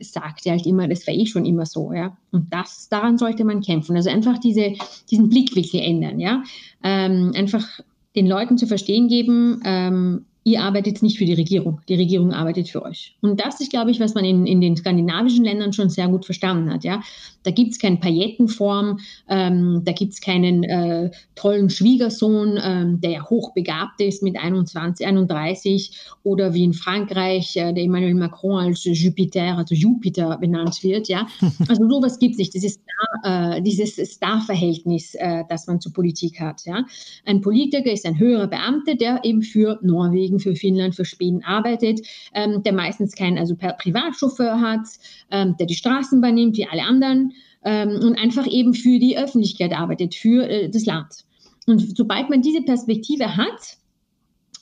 sagt 0.00 0.44
ja 0.44 0.52
halt 0.52 0.66
immer, 0.66 0.86
das 0.86 1.06
war 1.06 1.14
eh 1.14 1.24
schon 1.24 1.46
immer 1.46 1.64
so, 1.64 1.94
ja. 1.94 2.14
Und 2.30 2.52
das, 2.52 2.90
daran 2.90 3.16
sollte 3.16 3.44
man 3.44 3.62
kämpfen. 3.62 3.96
Also 3.96 4.10
einfach 4.10 4.36
diese, 4.36 4.74
diesen 5.10 5.30
Blickwinkel 5.30 5.80
ändern, 5.80 6.20
ja. 6.20 6.42
Ähm, 6.84 7.32
einfach 7.34 7.66
den 8.14 8.26
Leuten 8.26 8.58
zu 8.58 8.66
verstehen 8.66 9.08
geben, 9.08 9.62
ähm, 9.64 10.26
ihr 10.42 10.62
arbeitet 10.62 11.02
nicht 11.02 11.18
für 11.18 11.26
die 11.26 11.34
Regierung, 11.34 11.80
die 11.88 11.96
Regierung 11.96 12.32
arbeitet 12.32 12.68
für 12.68 12.82
euch. 12.82 13.14
Und 13.20 13.40
das 13.40 13.60
ist, 13.60 13.70
glaube 13.70 13.90
ich, 13.90 14.00
was 14.00 14.14
man 14.14 14.24
in, 14.24 14.46
in 14.46 14.60
den 14.60 14.76
skandinavischen 14.76 15.44
Ländern 15.44 15.72
schon 15.72 15.90
sehr 15.90 16.08
gut 16.08 16.24
verstanden 16.24 16.72
hat. 16.72 16.82
Ja? 16.82 17.02
Da 17.42 17.50
gibt 17.50 17.72
es 17.72 17.78
keine 17.78 17.96
Paillettenform, 17.96 18.98
ähm, 19.28 19.82
da 19.84 19.92
gibt 19.92 20.14
es 20.14 20.20
keinen 20.20 20.64
äh, 20.64 21.10
tollen 21.34 21.68
Schwiegersohn, 21.68 22.58
ähm, 22.62 23.00
der 23.00 23.10
ja 23.10 23.28
hochbegabt 23.28 24.00
ist 24.00 24.22
mit 24.22 24.38
21, 24.38 25.06
31 25.06 25.92
oder 26.22 26.54
wie 26.54 26.64
in 26.64 26.72
Frankreich 26.72 27.56
äh, 27.56 27.72
der 27.72 27.84
Emmanuel 27.84 28.14
Macron 28.14 28.64
als 28.64 28.84
Jupiter, 28.84 29.58
also 29.58 29.74
Jupiter 29.74 30.38
benannt 30.38 30.82
wird. 30.82 31.08
Ja? 31.08 31.26
Also 31.68 31.88
sowas 31.88 32.18
gibt 32.18 32.32
es 32.32 32.38
nicht, 32.38 32.54
dieses, 32.54 32.74
Star, 32.74 33.56
äh, 33.56 33.62
dieses 33.62 33.96
Star-Verhältnis, 33.96 35.14
äh, 35.14 35.44
das 35.48 35.66
man 35.66 35.80
zur 35.80 35.92
Politik 35.92 36.40
hat. 36.40 36.64
Ja? 36.64 36.84
Ein 37.26 37.40
Politiker 37.42 37.92
ist 37.92 38.06
ein 38.06 38.18
höherer 38.18 38.46
Beamter, 38.46 38.94
der 38.94 39.20
eben 39.24 39.42
für 39.42 39.78
Norwegen 39.82 40.29
Norwegen, 40.30 40.40
für 40.40 40.56
Finnland, 40.56 40.94
für 40.94 41.04
Schweden 41.04 41.44
arbeitet, 41.44 42.00
ähm, 42.34 42.62
der 42.62 42.72
meistens 42.72 43.14
keinen 43.14 43.38
also 43.38 43.56
Privatchauffeur 43.56 44.60
hat, 44.60 44.86
ähm, 45.30 45.56
der 45.58 45.66
die 45.66 45.74
Straßenbahn 45.74 46.34
nimmt 46.34 46.56
wie 46.56 46.66
alle 46.66 46.82
anderen 46.82 47.32
ähm, 47.64 48.00
und 48.02 48.18
einfach 48.18 48.46
eben 48.46 48.74
für 48.74 48.98
die 48.98 49.18
Öffentlichkeit 49.18 49.72
arbeitet, 49.72 50.14
für 50.14 50.48
äh, 50.48 50.70
das 50.70 50.86
Land. 50.86 51.24
Und 51.66 51.96
sobald 51.96 52.30
man 52.30 52.42
diese 52.42 52.62
Perspektive 52.62 53.36
hat, 53.36 53.76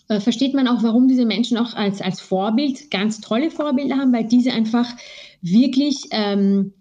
äh, 0.09 0.21
versteht 0.21 0.55
man 0.55 0.69
auch, 0.69 0.83
warum 0.83 1.09
diese 1.09 1.27
Menschen 1.27 1.59
auch 1.59 1.75
als, 1.75 2.01
als 2.01 2.21
Vorbild 2.21 2.91
ganz 2.91 3.21
tolle 3.21 3.51
Vorbilder 3.51 3.97
haben, 3.97 4.13
weil 4.13 4.25
diese 4.25 4.53
einfach 4.53 4.89
wirklich 5.43 6.09
ähm, 6.11 6.73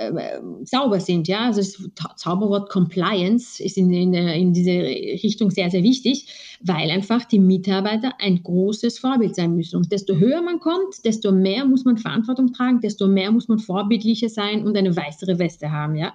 äh, 0.00 0.40
sauber 0.64 0.98
sind. 0.98 1.28
Ja? 1.28 1.46
Also 1.46 1.60
das 1.60 2.16
Zauberwort 2.16 2.70
Compliance 2.70 3.62
ist 3.62 3.76
in, 3.76 3.92
in, 3.92 4.14
in 4.14 4.52
diese 4.54 4.72
Richtung 4.72 5.50
sehr, 5.50 5.70
sehr 5.70 5.82
wichtig, 5.82 6.26
weil 6.62 6.90
einfach 6.90 7.24
die 7.26 7.38
Mitarbeiter 7.38 8.14
ein 8.18 8.42
großes 8.42 8.98
Vorbild 8.98 9.36
sein 9.36 9.54
müssen. 9.54 9.76
Und 9.76 9.92
desto 9.92 10.16
höher 10.16 10.40
man 10.40 10.58
kommt, 10.58 11.04
desto 11.04 11.32
mehr 11.32 11.66
muss 11.66 11.84
man 11.84 11.98
Verantwortung 11.98 12.52
tragen, 12.52 12.80
desto 12.80 13.06
mehr 13.06 13.30
muss 13.30 13.48
man 13.48 13.58
vorbildlicher 13.58 14.30
sein 14.30 14.64
und 14.66 14.76
eine 14.76 14.96
weißere 14.96 15.38
Weste 15.38 15.70
haben. 15.70 15.96
Ja? 15.96 16.14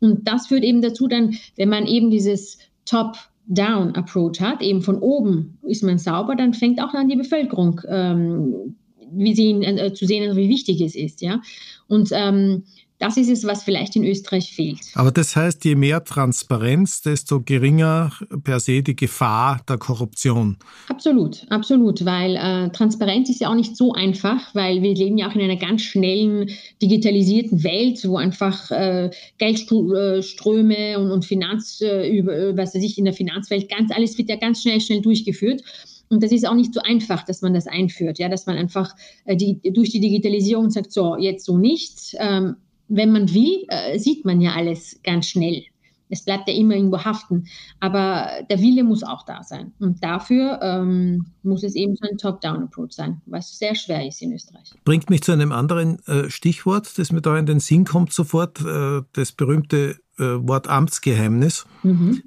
Und 0.00 0.28
das 0.28 0.46
führt 0.46 0.62
eben 0.62 0.80
dazu 0.80 1.08
dann, 1.08 1.36
wenn 1.56 1.68
man 1.68 1.86
eben 1.86 2.10
dieses 2.10 2.58
Top 2.84 3.16
Down-Approach 3.48 4.40
hat, 4.40 4.62
eben 4.62 4.82
von 4.82 4.98
oben 4.98 5.58
ist 5.62 5.82
man 5.82 5.98
sauber, 5.98 6.36
dann 6.36 6.54
fängt 6.54 6.80
auch 6.80 6.94
an 6.94 7.08
die 7.08 7.16
Bevölkerung 7.16 7.80
ähm, 7.88 8.76
wie 9.12 9.34
sie 9.34 9.46
ihn, 9.46 9.62
äh, 9.62 9.92
zu 9.92 10.06
sehen, 10.06 10.36
wie 10.36 10.48
wichtig 10.48 10.80
es 10.80 10.94
ist. 10.94 11.22
Ja? 11.22 11.40
Und 11.88 12.10
ähm, 12.12 12.64
das 12.98 13.16
ist 13.16 13.28
es, 13.28 13.44
was 13.44 13.62
vielleicht 13.62 13.96
in 13.96 14.04
Österreich 14.04 14.54
fehlt. 14.54 14.80
Aber 14.94 15.10
das 15.10 15.36
heißt, 15.36 15.64
je 15.64 15.74
mehr 15.74 16.02
Transparenz, 16.04 17.02
desto 17.02 17.40
geringer 17.40 18.12
per 18.42 18.60
se 18.60 18.82
die 18.82 18.96
Gefahr 18.96 19.60
der 19.68 19.78
Korruption. 19.78 20.56
Absolut, 20.88 21.46
absolut, 21.50 22.04
weil 22.04 22.36
äh, 22.36 22.70
Transparenz 22.70 23.28
ist 23.28 23.40
ja 23.40 23.50
auch 23.50 23.54
nicht 23.54 23.76
so 23.76 23.92
einfach, 23.92 24.54
weil 24.54 24.82
wir 24.82 24.94
leben 24.94 25.18
ja 25.18 25.28
auch 25.28 25.34
in 25.34 25.42
einer 25.42 25.56
ganz 25.56 25.82
schnellen, 25.82 26.50
digitalisierten 26.80 27.62
Welt, 27.64 28.06
wo 28.08 28.16
einfach 28.16 28.70
äh, 28.70 29.10
Geldströme 29.38 30.98
und, 30.98 31.10
und 31.10 31.24
Finanz, 31.24 31.80
äh, 31.82 32.08
über, 32.08 32.56
was 32.56 32.74
weiß 32.74 32.82
ich, 32.82 32.98
in 32.98 33.04
der 33.04 33.14
Finanzwelt, 33.14 33.68
ganz 33.68 33.90
alles 33.92 34.16
wird 34.16 34.30
ja 34.30 34.36
ganz 34.36 34.62
schnell, 34.62 34.80
schnell 34.80 35.02
durchgeführt. 35.02 35.62
Und 36.08 36.22
das 36.22 36.30
ist 36.30 36.46
auch 36.46 36.54
nicht 36.54 36.72
so 36.72 36.80
einfach, 36.80 37.24
dass 37.24 37.42
man 37.42 37.52
das 37.52 37.66
einführt, 37.66 38.18
ja, 38.18 38.28
dass 38.28 38.46
man 38.46 38.56
einfach 38.56 38.94
äh, 39.24 39.36
die, 39.36 39.60
durch 39.72 39.90
die 39.90 40.00
Digitalisierung 40.00 40.70
sagt, 40.70 40.92
so, 40.92 41.16
jetzt 41.16 41.44
so 41.44 41.58
nicht. 41.58 42.16
Ähm, 42.18 42.56
wenn 42.88 43.12
man 43.12 43.32
will, 43.32 43.64
äh, 43.68 43.98
sieht 43.98 44.24
man 44.24 44.40
ja 44.40 44.52
alles 44.52 45.00
ganz 45.02 45.28
schnell. 45.28 45.64
Es 46.08 46.24
bleibt 46.24 46.48
ja 46.48 46.54
immer 46.54 46.74
irgendwo 46.74 47.04
haften. 47.04 47.46
Aber 47.80 48.30
der 48.48 48.60
Wille 48.60 48.84
muss 48.84 49.02
auch 49.02 49.24
da 49.24 49.42
sein. 49.42 49.72
Und 49.80 50.02
dafür 50.02 50.60
ähm, 50.62 51.26
muss 51.42 51.64
es 51.64 51.74
eben 51.74 51.96
so 51.96 52.08
ein 52.08 52.16
Top-Down-Approach 52.16 52.92
sein, 52.92 53.20
was 53.26 53.58
sehr 53.58 53.74
schwer 53.74 54.06
ist 54.06 54.22
in 54.22 54.32
Österreich. 54.32 54.72
Bringt 54.84 55.10
mich 55.10 55.22
zu 55.22 55.32
einem 55.32 55.52
anderen 55.52 55.98
äh, 56.06 56.30
Stichwort, 56.30 56.96
das 56.98 57.10
mir 57.10 57.22
da 57.22 57.36
in 57.36 57.46
den 57.46 57.60
Sinn 57.60 57.84
kommt 57.84 58.12
sofort, 58.12 58.60
äh, 58.60 59.02
das 59.14 59.32
berühmte 59.32 59.96
äh, 60.18 60.22
Wort 60.22 60.68
Amtsgeheimnis. 60.68 61.66
Mhm. 61.82 62.22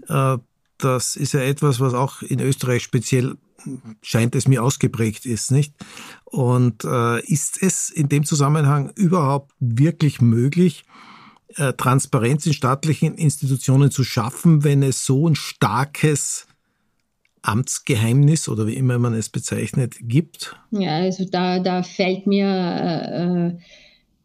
Das 0.80 1.16
ist 1.16 1.34
ja 1.34 1.42
etwas, 1.42 1.80
was 1.80 1.94
auch 1.94 2.22
in 2.22 2.40
Österreich 2.40 2.84
speziell 2.84 3.36
scheint 4.02 4.36
es 4.36 4.48
mir 4.48 4.64
ausgeprägt 4.64 5.26
ist, 5.26 5.52
nicht? 5.52 5.74
Und 6.24 6.84
äh, 6.86 7.22
ist 7.26 7.62
es 7.62 7.90
in 7.90 8.10
dem 8.10 8.24
Zusammenhang 8.24 8.92
überhaupt 8.96 9.52
wirklich 9.60 10.22
möglich, 10.22 10.86
äh, 11.56 11.74
Transparenz 11.74 12.46
in 12.46 12.54
staatlichen 12.54 13.16
Institutionen 13.16 13.92
zu 13.92 14.04
schaffen, 14.04 14.64
wenn 14.64 14.84
es 14.84 15.06
so 15.06 15.28
ein 15.28 15.36
starkes 15.36 16.48
Amtsgeheimnis 17.42 18.48
oder 18.48 18.68
wie 18.68 18.76
immer 18.76 19.00
man 19.00 19.14
es 19.14 19.30
bezeichnet 19.30 19.96
gibt? 20.02 20.56
Ja, 20.72 20.98
also 20.98 21.26
da, 21.26 21.60
da 21.60 21.84
fällt 21.84 22.28
mir 22.28 22.48
äh, 22.48 23.48
äh 23.48 23.58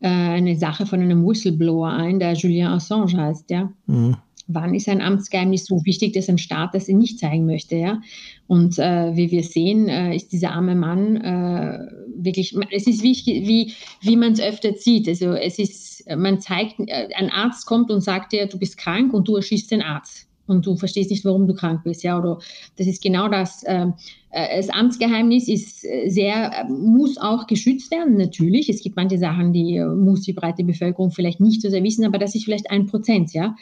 eine 0.07 0.57
Sache 0.57 0.85
von 0.85 1.01
einem 1.01 1.27
Whistleblower 1.27 1.89
ein, 1.91 2.19
der 2.19 2.35
Julien 2.35 2.69
Assange 2.69 3.17
heißt, 3.17 3.51
ja. 3.51 3.73
Mhm 3.87 4.17
wann 4.47 4.75
ist 4.75 4.89
ein 4.89 5.01
Amtsgeheimnis 5.01 5.67
so 5.67 5.85
wichtig, 5.85 6.13
dass 6.13 6.29
ein 6.29 6.39
Staat 6.39 6.75
das 6.75 6.89
nicht 6.89 7.19
zeigen 7.19 7.47
möchte, 7.47 7.77
ja? 7.77 8.01
Und 8.47 8.79
äh, 8.79 9.17
wie 9.17 9.31
wir 9.31 9.43
sehen, 9.43 9.89
äh, 9.89 10.15
ist 10.15 10.33
dieser 10.33 10.53
arme 10.53 10.75
Mann 10.75 11.17
äh, 11.17 11.79
wirklich, 12.17 12.55
es 12.71 12.87
ist 12.87 13.03
wichtig, 13.03 13.47
wie, 13.49 13.73
wie 14.03 14.17
man 14.17 14.33
es 14.33 14.41
öfter 14.41 14.75
sieht. 14.75 15.09
Also 15.09 15.33
es 15.33 15.59
ist, 15.59 16.05
man 16.15 16.41
zeigt, 16.41 16.75
äh, 16.79 17.09
ein 17.15 17.31
Arzt 17.31 17.67
kommt 17.67 17.91
und 17.91 18.03
sagt 18.03 18.33
dir, 18.33 18.47
du 18.47 18.59
bist 18.59 18.77
krank 18.77 19.15
und 19.15 19.29
du 19.29 19.37
erschießt 19.37 19.71
den 19.71 19.83
Arzt. 19.83 20.29
Und 20.47 20.67
du 20.67 20.77
verstehst 20.77 21.11
nicht, 21.11 21.25
warum 21.25 21.47
du 21.47 21.55
krank 21.55 21.85
bist, 21.85 22.03
ja, 22.03 22.19
oder 22.19 22.39
das 22.77 22.87
ist 22.87 23.03
genau 23.03 23.29
das. 23.29 23.65
Ähm, 23.67 23.95
äh, 24.31 24.59
das 24.59 24.69
Amtsgeheimnis 24.69 25.49
ist 25.49 25.85
äh, 25.85 26.11
sehr, 26.11 26.67
muss 26.69 27.17
auch 27.17 27.47
geschützt 27.47 27.91
werden, 27.91 28.19
natürlich. 28.19 28.69
Es 28.69 28.83
gibt 28.83 28.97
manche 28.97 29.17
Sachen, 29.17 29.55
die 29.55 29.81
muss 29.81 30.21
die 30.21 30.35
breite 30.35 30.63
Bevölkerung 30.63 31.13
vielleicht 31.13 31.41
nicht 31.41 31.63
so 31.63 31.71
sehr 31.71 31.83
wissen, 31.83 32.05
aber 32.05 32.19
das 32.19 32.35
ist 32.35 32.45
vielleicht 32.45 32.71
ein 32.71 32.85
Prozent, 32.85 33.33
ja. 33.33 33.57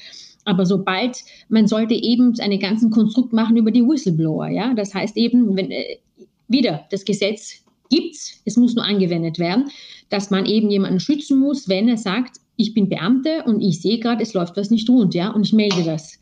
Aber 0.45 0.67
sobald, 0.67 1.19
man 1.49 1.67
sollte 1.67 1.95
eben 1.95 2.39
einen 2.41 2.59
ganzen 2.59 2.91
Konstrukt 2.91 3.33
machen 3.33 3.57
über 3.57 3.71
die 3.71 3.87
Whistleblower, 3.87 4.49
ja. 4.49 4.75
Das 4.75 4.95
heißt 4.95 5.17
eben, 5.17 5.57
wenn, 5.57 5.71
äh, 5.71 5.99
wieder, 6.49 6.85
das 6.91 7.05
Gesetz 7.05 7.65
gibt's, 7.91 8.41
es 8.45 8.57
muss 8.57 8.75
nur 8.75 8.85
angewendet 8.85 9.39
werden, 9.39 9.71
dass 10.09 10.31
man 10.31 10.47
eben 10.47 10.71
jemanden 10.71 11.01
schützen 11.01 11.39
muss, 11.39 11.69
wenn 11.69 11.89
er 11.89 11.97
sagt, 11.97 12.39
ich 12.57 12.75
bin 12.75 12.89
Beamte 12.89 13.45
und 13.45 13.61
ich 13.61 13.81
sehe 13.81 13.99
gerade, 13.99 14.23
es 14.23 14.35
läuft 14.35 14.57
was 14.57 14.71
nicht 14.71 14.89
rund, 14.89 15.15
ja, 15.15 15.31
und 15.31 15.47
ich 15.47 15.53
melde 15.53 15.85
das. 15.85 16.19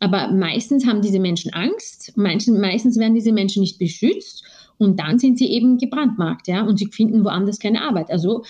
Aber 0.00 0.32
meistens 0.32 0.86
haben 0.86 1.00
diese 1.00 1.20
Menschen 1.20 1.52
Angst, 1.52 2.12
meistens, 2.16 2.58
meistens 2.58 2.98
werden 2.98 3.14
diese 3.14 3.32
Menschen 3.32 3.60
nicht 3.60 3.78
beschützt 3.78 4.44
und 4.78 4.98
dann 4.98 5.18
sind 5.18 5.38
sie 5.38 5.46
eben 5.46 5.78
gebrandmarkt, 5.78 6.48
ja, 6.48 6.62
und 6.62 6.78
sie 6.78 6.86
finden 6.86 7.24
woanders 7.24 7.58
keine 7.58 7.82
Arbeit. 7.82 8.10
Also 8.10 8.44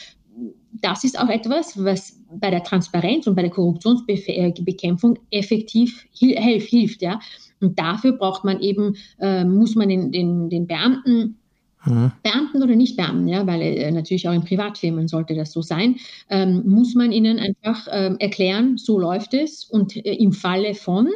das 0.82 1.04
ist 1.04 1.18
auch 1.18 1.28
etwas, 1.28 1.82
was 1.82 2.18
bei 2.30 2.50
der 2.50 2.62
Transparenz 2.62 3.26
und 3.26 3.34
bei 3.34 3.42
der 3.42 3.50
Korruptionsbekämpfung 3.50 5.18
effektiv 5.30 6.06
hilft, 6.12 6.68
hilft 6.68 7.02
ja. 7.02 7.20
Und 7.60 7.78
dafür 7.78 8.12
braucht 8.12 8.44
man 8.44 8.60
eben, 8.60 8.96
äh, 9.20 9.44
muss 9.44 9.76
man 9.76 9.88
den, 9.88 10.12
den, 10.12 10.50
den 10.50 10.66
Beamten 10.66 11.38
Mhm. 11.84 12.12
Beamten 12.22 12.62
oder 12.62 12.76
nicht 12.76 12.96
Beamten, 12.96 13.26
ja, 13.26 13.44
weil 13.44 13.60
äh, 13.60 13.90
natürlich 13.90 14.28
auch 14.28 14.32
in 14.32 14.44
Privatfirmen 14.44 15.08
sollte 15.08 15.34
das 15.34 15.50
so 15.50 15.62
sein, 15.62 15.96
ähm, 16.30 16.62
muss 16.64 16.94
man 16.94 17.10
ihnen 17.10 17.40
einfach 17.40 17.88
ähm, 17.90 18.16
erklären, 18.20 18.76
so 18.76 19.00
läuft 19.00 19.34
es 19.34 19.64
und 19.64 19.96
äh, 19.96 20.14
im 20.14 20.32
Falle 20.32 20.74
von 20.74 21.08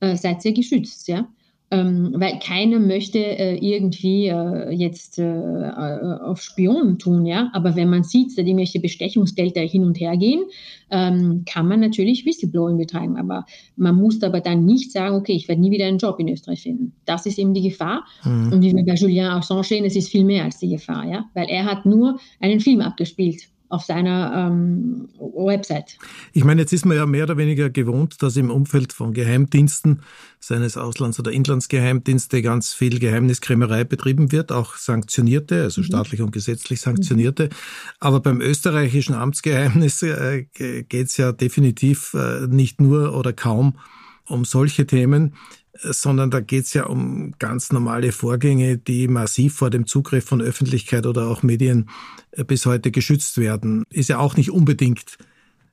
äh, 0.00 0.16
seid 0.16 0.42
ihr 0.46 0.54
geschützt, 0.54 1.08
ja 1.08 1.28
weil 1.76 2.38
keiner 2.40 2.78
möchte 2.78 3.18
äh, 3.18 3.56
irgendwie 3.56 4.26
äh, 4.26 4.70
jetzt 4.70 5.18
äh, 5.18 5.24
auf 5.24 6.40
Spionen 6.42 6.98
tun, 6.98 7.26
ja. 7.26 7.50
Aber 7.52 7.76
wenn 7.76 7.88
man 7.88 8.02
sieht, 8.02 8.30
dass 8.30 8.38
irgendwelche 8.38 8.80
Bestechungsgelder 8.80 9.62
hin 9.62 9.84
und 9.84 9.98
her 9.98 10.16
gehen, 10.16 10.44
ähm, 10.90 11.44
kann 11.46 11.66
man 11.66 11.80
natürlich 11.80 12.26
Whistleblowing 12.26 12.76
betreiben. 12.76 13.16
Aber 13.16 13.46
man 13.76 13.96
muss 13.96 14.22
aber 14.22 14.40
dann 14.40 14.64
nicht 14.64 14.92
sagen, 14.92 15.16
okay, 15.16 15.32
ich 15.32 15.48
werde 15.48 15.60
nie 15.60 15.70
wieder 15.70 15.86
einen 15.86 15.98
Job 15.98 16.18
in 16.20 16.28
Österreich 16.28 16.62
finden. 16.62 16.92
Das 17.04 17.26
ist 17.26 17.38
eben 17.38 17.54
die 17.54 17.62
Gefahr. 17.62 18.04
Mhm. 18.24 18.52
Und 18.52 18.62
wie 18.62 18.74
wir 18.74 18.84
bei 18.84 18.94
Julien 18.94 19.26
Assange 19.26 19.64
sehen, 19.64 19.84
es 19.84 19.96
ist 19.96 20.08
viel 20.08 20.24
mehr 20.24 20.44
als 20.44 20.58
die 20.58 20.68
Gefahr, 20.68 21.04
ja. 21.06 21.24
Weil 21.34 21.48
er 21.48 21.64
hat 21.64 21.86
nur 21.86 22.18
einen 22.40 22.60
Film 22.60 22.80
abgespielt 22.80 23.48
auf 23.74 23.84
seiner 23.84 24.48
ähm, 24.48 25.08
Website. 25.18 25.98
Ich 26.32 26.44
meine, 26.44 26.60
jetzt 26.60 26.72
ist 26.72 26.86
man 26.86 26.96
ja 26.96 27.06
mehr 27.06 27.24
oder 27.24 27.36
weniger 27.36 27.70
gewohnt, 27.70 28.22
dass 28.22 28.36
im 28.36 28.50
Umfeld 28.50 28.92
von 28.92 29.12
Geheimdiensten, 29.12 30.02
seines 30.38 30.76
Auslands- 30.76 31.18
oder 31.18 31.32
Inlandsgeheimdienste, 31.32 32.40
ganz 32.42 32.72
viel 32.72 32.98
Geheimniskrämerei 33.00 33.84
betrieben 33.84 34.30
wird, 34.30 34.52
auch 34.52 34.76
sanktionierte, 34.76 35.62
also 35.62 35.80
mhm. 35.80 35.86
staatlich 35.86 36.22
und 36.22 36.30
gesetzlich 36.30 36.80
sanktionierte. 36.80 37.46
Mhm. 37.46 37.50
Aber 37.98 38.20
beim 38.20 38.40
österreichischen 38.40 39.14
Amtsgeheimnis 39.14 40.02
äh, 40.02 40.44
geht 40.52 41.06
es 41.06 41.16
ja 41.16 41.32
definitiv 41.32 42.14
äh, 42.14 42.46
nicht 42.46 42.80
nur 42.80 43.16
oder 43.16 43.32
kaum 43.32 43.78
um 44.26 44.44
solche 44.44 44.86
Themen 44.86 45.34
sondern 45.80 46.30
da 46.30 46.40
geht 46.40 46.64
es 46.64 46.74
ja 46.74 46.86
um 46.86 47.32
ganz 47.38 47.72
normale 47.72 48.12
Vorgänge, 48.12 48.78
die 48.78 49.08
massiv 49.08 49.54
vor 49.56 49.70
dem 49.70 49.86
Zugriff 49.86 50.24
von 50.24 50.40
Öffentlichkeit 50.40 51.06
oder 51.06 51.28
auch 51.28 51.42
Medien 51.42 51.90
äh, 52.32 52.44
bis 52.44 52.66
heute 52.66 52.90
geschützt 52.90 53.38
werden. 53.38 53.84
Ist 53.90 54.08
ja 54.08 54.18
auch 54.18 54.36
nicht 54.36 54.50
unbedingt 54.50 55.18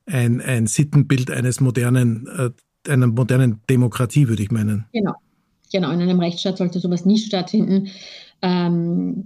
ein, 0.06 0.40
ein 0.40 0.66
Sittenbild 0.66 1.30
eines 1.30 1.60
modernen, 1.60 2.26
äh, 2.26 2.50
einer 2.90 3.06
modernen 3.06 3.60
Demokratie, 3.70 4.28
würde 4.28 4.42
ich 4.42 4.50
meinen. 4.50 4.86
Genau. 4.92 5.14
Genau, 5.72 5.90
in 5.90 6.02
einem 6.02 6.20
Rechtsstaat 6.20 6.58
sollte 6.58 6.80
sowas 6.80 7.06
nicht 7.06 7.26
stattfinden. 7.26 7.88
Ähm, 8.42 9.24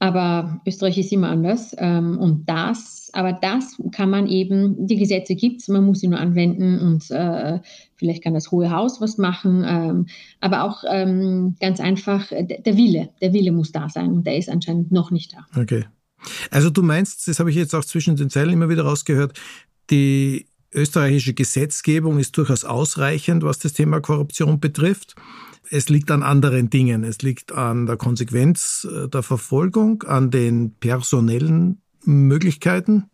aber 0.00 0.62
Österreich 0.66 0.96
ist 0.96 1.12
immer 1.12 1.28
anders. 1.28 1.76
Ähm, 1.78 2.18
und 2.18 2.48
das, 2.48 3.10
aber 3.12 3.34
das 3.34 3.76
kann 3.92 4.08
man 4.08 4.26
eben, 4.26 4.86
die 4.86 4.96
Gesetze 4.96 5.34
gibt 5.34 5.60
es, 5.60 5.68
man 5.68 5.84
muss 5.84 6.00
sie 6.00 6.08
nur 6.08 6.18
anwenden 6.18 6.78
und 6.80 7.10
äh, 7.10 7.60
vielleicht 7.96 8.24
kann 8.24 8.32
das 8.32 8.50
Hohe 8.50 8.70
Haus 8.70 9.00
was 9.02 9.18
machen. 9.18 9.62
Ähm, 9.68 10.06
aber 10.40 10.64
auch 10.64 10.84
ähm, 10.90 11.54
ganz 11.60 11.80
einfach, 11.80 12.30
der 12.30 12.76
Wille, 12.76 13.10
der 13.20 13.34
Wille 13.34 13.52
muss 13.52 13.72
da 13.72 13.90
sein 13.90 14.10
und 14.10 14.26
der 14.26 14.38
ist 14.38 14.48
anscheinend 14.48 14.90
noch 14.90 15.10
nicht 15.10 15.34
da. 15.34 15.60
Okay. 15.60 15.84
Also 16.50 16.70
du 16.70 16.82
meinst, 16.82 17.28
das 17.28 17.38
habe 17.38 17.50
ich 17.50 17.56
jetzt 17.56 17.74
auch 17.74 17.84
zwischen 17.84 18.16
den 18.16 18.30
Zeilen 18.30 18.54
immer 18.54 18.70
wieder 18.70 18.84
rausgehört, 18.84 19.38
die 19.90 20.46
österreichische 20.72 21.34
Gesetzgebung 21.34 22.18
ist 22.18 22.38
durchaus 22.38 22.64
ausreichend, 22.64 23.42
was 23.42 23.58
das 23.58 23.74
Thema 23.74 24.00
Korruption 24.00 24.60
betrifft 24.60 25.14
es 25.70 25.88
liegt 25.88 26.10
an 26.10 26.22
anderen 26.22 26.68
Dingen. 26.68 27.04
Es 27.04 27.22
liegt 27.22 27.52
an 27.52 27.86
der 27.86 27.96
Konsequenz 27.96 28.86
äh, 28.90 29.08
der 29.08 29.22
Verfolgung, 29.22 30.02
an 30.02 30.30
den 30.30 30.74
personellen 30.74 31.80
Möglichkeiten. 32.04 33.10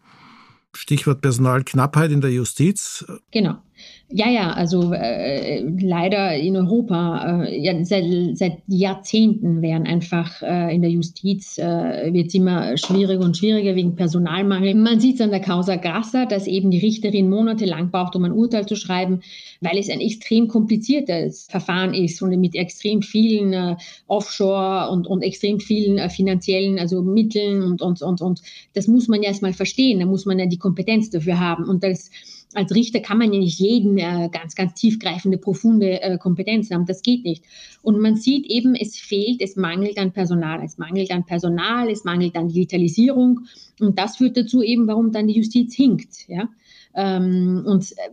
Stichwort 0.74 1.20
Personalknappheit 1.20 2.10
in 2.10 2.20
der 2.20 2.32
Justiz. 2.32 3.04
Genau. 3.30 3.62
Ja, 4.08 4.30
ja, 4.30 4.52
also 4.52 4.92
äh, 4.92 5.62
leider 5.80 6.36
in 6.36 6.56
Europa, 6.56 7.42
äh, 7.42 7.60
ja, 7.60 7.84
seit, 7.84 8.04
seit, 8.38 8.58
Jahrzehnten 8.68 9.62
werden 9.62 9.84
einfach 9.84 10.42
äh, 10.42 10.72
in 10.72 10.82
der 10.82 10.92
Justiz, 10.92 11.58
äh, 11.58 12.12
wird 12.12 12.28
es 12.28 12.34
immer 12.34 12.76
schwieriger 12.76 13.24
und 13.24 13.36
schwieriger 13.36 13.74
wegen 13.74 13.96
Personalmangel. 13.96 14.76
Man 14.76 15.00
sieht 15.00 15.16
es 15.16 15.20
an 15.20 15.30
der 15.30 15.40
Causa 15.40 15.74
Grassa, 15.74 16.24
dass 16.24 16.46
eben 16.46 16.70
die 16.70 16.78
Richterin 16.78 17.28
monatelang 17.28 17.90
braucht, 17.90 18.14
um 18.14 18.22
ein 18.22 18.30
Urteil 18.30 18.64
zu 18.66 18.76
schreiben, 18.76 19.22
weil 19.60 19.76
es 19.76 19.90
ein 19.90 20.00
extrem 20.00 20.46
kompliziertes 20.46 21.48
Verfahren 21.50 21.92
ist 21.92 22.22
und 22.22 22.30
mit 22.38 22.54
extrem 22.54 23.02
vielen 23.02 23.52
äh, 23.52 23.76
Offshore 24.06 24.88
und, 24.88 25.08
und 25.08 25.22
extrem 25.22 25.58
vielen 25.58 25.98
äh, 25.98 26.08
finanziellen 26.10 26.78
also 26.78 27.02
Mitteln 27.02 27.60
und, 27.60 27.82
und, 27.82 28.02
und, 28.02 28.20
und 28.20 28.40
das 28.72 28.86
muss 28.86 29.08
man 29.08 29.20
ja 29.22 29.30
erstmal 29.30 29.52
verstehen, 29.52 29.98
da 29.98 30.06
muss 30.06 30.26
man 30.26 30.38
ja 30.38 30.46
die 30.46 30.58
Kompetenz 30.58 31.10
dafür 31.10 31.40
haben 31.40 31.64
und 31.64 31.82
das 31.82 32.08
als 32.54 32.74
Richter 32.74 33.00
kann 33.00 33.18
man 33.18 33.32
ja 33.32 33.38
nicht 33.38 33.58
jeden 33.58 33.98
äh, 33.98 34.28
ganz, 34.32 34.54
ganz 34.54 34.74
tiefgreifende, 34.74 35.38
profunde 35.38 36.00
äh, 36.00 36.18
Kompetenz 36.18 36.70
haben. 36.70 36.86
Das 36.86 37.02
geht 37.02 37.24
nicht. 37.24 37.44
Und 37.82 37.98
man 37.98 38.16
sieht 38.16 38.46
eben, 38.46 38.74
es 38.74 38.96
fehlt, 38.96 39.42
es 39.42 39.56
mangelt 39.56 39.98
an 39.98 40.12
Personal. 40.12 40.62
Es 40.64 40.78
mangelt 40.78 41.10
an 41.10 41.26
Personal, 41.26 41.90
es 41.90 42.04
mangelt 42.04 42.36
an 42.36 42.48
Digitalisierung. 42.48 43.40
Und 43.80 43.98
das 43.98 44.16
führt 44.16 44.36
dazu 44.36 44.62
eben, 44.62 44.86
warum 44.86 45.12
dann 45.12 45.26
die 45.26 45.34
Justiz 45.34 45.74
hinkt. 45.74 46.28
Ja? 46.28 46.48
Ähm, 46.94 47.64
und 47.66 47.92
äh, 47.92 48.10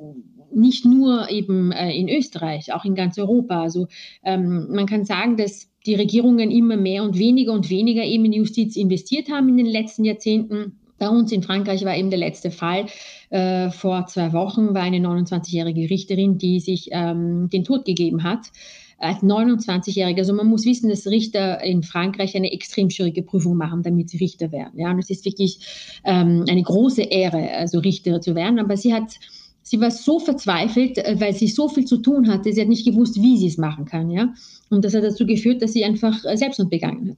nicht 0.53 0.85
nur 0.85 1.29
eben 1.29 1.71
äh, 1.71 1.91
in 1.91 2.09
Österreich, 2.09 2.73
auch 2.73 2.85
in 2.85 2.95
ganz 2.95 3.17
Europa. 3.17 3.61
Also 3.61 3.87
ähm, 4.23 4.67
man 4.69 4.85
kann 4.85 5.05
sagen, 5.05 5.37
dass 5.37 5.69
die 5.85 5.95
Regierungen 5.95 6.51
immer 6.51 6.77
mehr 6.77 7.03
und 7.03 7.17
weniger 7.17 7.53
und 7.53 7.69
weniger 7.69 8.03
eben 8.03 8.25
in 8.25 8.33
Justiz 8.33 8.75
investiert 8.75 9.29
haben 9.29 9.49
in 9.49 9.57
den 9.57 9.65
letzten 9.65 10.05
Jahrzehnten. 10.05 10.79
Bei 10.97 11.09
uns 11.09 11.31
in 11.31 11.43
Frankreich 11.43 11.83
war 11.83 11.97
eben 11.97 12.11
der 12.11 12.19
letzte 12.19 12.51
Fall. 12.51 12.85
Äh, 13.33 13.71
vor 13.71 14.05
zwei 14.05 14.31
Wochen 14.31 14.75
war 14.75 14.83
eine 14.83 14.99
29-jährige 14.99 15.89
Richterin, 15.89 16.37
die 16.37 16.59
sich 16.59 16.89
ähm, 16.91 17.49
den 17.49 17.63
Tod 17.63 17.83
gegeben 17.83 18.21
hat. 18.21 18.51
Als 18.99 19.23
29-Jährige. 19.23 20.21
Also 20.21 20.35
man 20.35 20.45
muss 20.45 20.67
wissen, 20.67 20.87
dass 20.87 21.07
Richter 21.07 21.59
in 21.63 21.81
Frankreich 21.81 22.37
eine 22.37 22.53
extrem 22.53 22.91
schwierige 22.91 23.23
Prüfung 23.23 23.57
machen, 23.57 23.81
damit 23.81 24.11
sie 24.11 24.17
Richter 24.17 24.51
werden. 24.51 24.79
Ja, 24.79 24.91
und 24.91 24.99
es 24.99 25.09
ist 25.09 25.25
wirklich 25.25 25.57
ähm, 26.05 26.45
eine 26.47 26.61
große 26.61 27.01
Ehre, 27.01 27.49
also 27.53 27.79
Richter 27.79 28.21
zu 28.21 28.35
werden. 28.35 28.59
Aber 28.59 28.77
sie 28.77 28.93
hat 28.93 29.15
sie 29.63 29.79
war 29.79 29.89
so 29.89 30.19
verzweifelt, 30.19 30.97
äh, 30.99 31.15
weil 31.19 31.33
sie 31.33 31.47
so 31.47 31.67
viel 31.69 31.85
zu 31.85 31.97
tun 31.97 32.27
hatte, 32.27 32.51
sie 32.53 32.61
hat 32.61 32.67
nicht 32.67 32.85
gewusst, 32.85 33.19
wie 33.21 33.37
sie 33.37 33.47
es 33.47 33.57
machen 33.57 33.85
kann, 33.85 34.11
ja. 34.11 34.33
Und 34.69 34.85
das 34.85 34.93
hat 34.93 35.03
dazu 35.03 35.25
geführt, 35.25 35.61
dass 35.61 35.73
sie 35.73 35.83
einfach 35.83 36.23
äh, 36.25 36.37
Selbstmord 36.37 36.69
begangen 36.69 37.11
hat. 37.11 37.17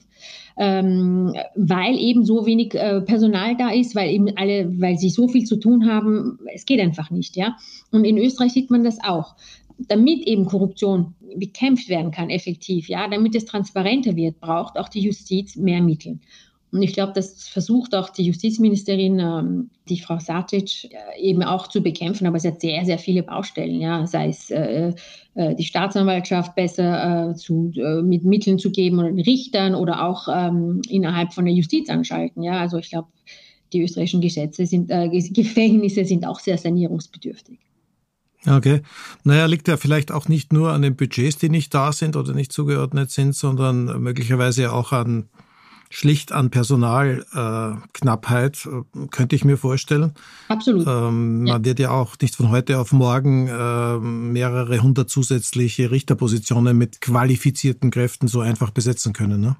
Ähm, 0.58 1.34
weil 1.56 1.98
eben 1.98 2.24
so 2.24 2.46
wenig 2.46 2.76
äh, 2.76 3.02
Personal 3.02 3.58
da 3.58 3.72
ist, 3.72 3.96
weil 3.96 4.12
eben 4.12 4.30
alle, 4.38 4.72
weil 4.80 4.98
sie 4.98 5.10
so 5.10 5.28
viel 5.28 5.44
zu 5.44 5.58
tun 5.58 5.86
haben, 5.86 6.40
es 6.54 6.66
geht 6.66 6.80
einfach 6.80 7.12
nicht, 7.12 7.36
ja. 7.36 7.58
Und 7.92 8.06
in 8.06 8.18
Österreich 8.18 8.54
sieht 8.54 8.72
man 8.72 8.84
das 8.84 9.00
auch. 9.04 9.36
Damit 9.78 10.26
eben 10.26 10.46
Korruption 10.46 11.16
bekämpft 11.36 11.90
werden 11.90 12.12
kann, 12.12 12.30
effektiv, 12.30 12.88
ja, 12.88 13.10
damit 13.10 13.36
es 13.36 13.44
transparenter 13.44 14.16
wird, 14.16 14.40
braucht 14.40 14.78
auch 14.78 14.88
die 14.88 15.02
Justiz 15.02 15.58
mehr 15.58 15.82
Mittel. 15.82 16.20
Und 16.71 16.82
ich 16.82 16.93
glaube, 16.93 17.13
das 17.13 17.47
versucht 17.47 17.95
auch 17.95 18.10
die 18.10 18.23
Justizministerin, 18.23 19.19
ähm, 19.19 19.69
die 19.88 19.99
Frau 19.99 20.19
Satic, 20.19 20.91
äh, 20.91 21.21
eben 21.21 21.43
auch 21.43 21.67
zu 21.67 21.82
bekämpfen. 21.82 22.28
Aber 22.28 22.38
es 22.38 22.45
hat 22.45 22.60
sehr, 22.60 22.84
sehr 22.86 22.99
viele 22.99 23.23
Baustellen, 23.23 23.80
ja, 23.80 24.06
sei 24.08 24.30
es 24.30 24.49
äh, 24.51 24.93
äh, 25.36 25.56
die 25.56 25.63
Staatsanwaltschaft 25.63 26.56
besser 26.56 27.32
äh, 27.32 27.36
zu, 27.36 27.71
mit 28.04 28.25
Mitteln 28.25 28.60
zu 28.60 28.71
geben 28.71 28.99
oder 28.99 29.10
Richtern 29.25 29.75
oder 29.75 30.06
auch 30.06 30.28
ähm, 30.28 30.82
innerhalb 30.89 31.34
von 31.34 31.45
der 31.45 31.54
Justiz 31.54 31.89
anschalten. 31.89 32.43
Ja, 32.43 32.60
also 32.60 32.78
ich 32.78 32.89
glaube, 32.89 33.08
die 33.73 33.82
österreichischen 33.82 34.21
Gesetze 34.21 34.65
sind, 34.65 34.89
Gefängnisse 34.89 36.06
sind 36.06 36.25
auch 36.25 36.39
sehr 36.39 36.58
sanierungsbedürftig. 36.58 37.60
Okay. 38.47 38.82
Naja, 39.23 39.47
liegt 39.47 39.67
ja 39.67 39.75
vielleicht 39.75 40.12
auch 40.12 40.28
nicht 40.28 40.54
nur 40.54 40.71
an 40.71 40.84
den 40.84 40.95
Budgets, 40.95 41.38
die 41.38 41.49
nicht 41.49 41.73
da 41.73 41.91
sind 41.91 42.15
oder 42.15 42.34
nicht 42.34 42.51
zugeordnet 42.51 43.10
sind, 43.10 43.36
sondern 43.36 44.01
möglicherweise 44.01 44.71
auch 44.71 44.91
an 44.91 45.30
schlicht 45.89 46.32
an 46.32 46.50
Personalknappheit, 46.50 48.65
äh, 48.65 48.82
könnte 49.12 49.36
ich 49.36 49.43
mir 49.45 49.58
vorstellen. 49.58 50.13
Absolut. 50.48 50.88
Ähm, 50.88 51.45
ja. 51.45 51.54
Man 51.54 51.65
wird 51.65 51.80
ja 51.80 51.91
auch 51.91 52.15
nicht 52.21 52.36
von 52.36 52.50
heute 52.52 52.80
auf 52.80 52.91
morgen 52.91 53.48
äh, 53.48 53.98
mehrere 53.98 54.82
hundert 54.82 55.10
zusätzliche 55.10 55.91
Richterpositionen 55.91 56.78
mit 56.78 57.02
qualifizierten 57.02 57.91
Kräften 57.91 58.28
so 58.28 58.41
einfach 58.41 58.71
besetzen 58.71 59.13
können. 59.13 59.41
Ne? 59.41 59.56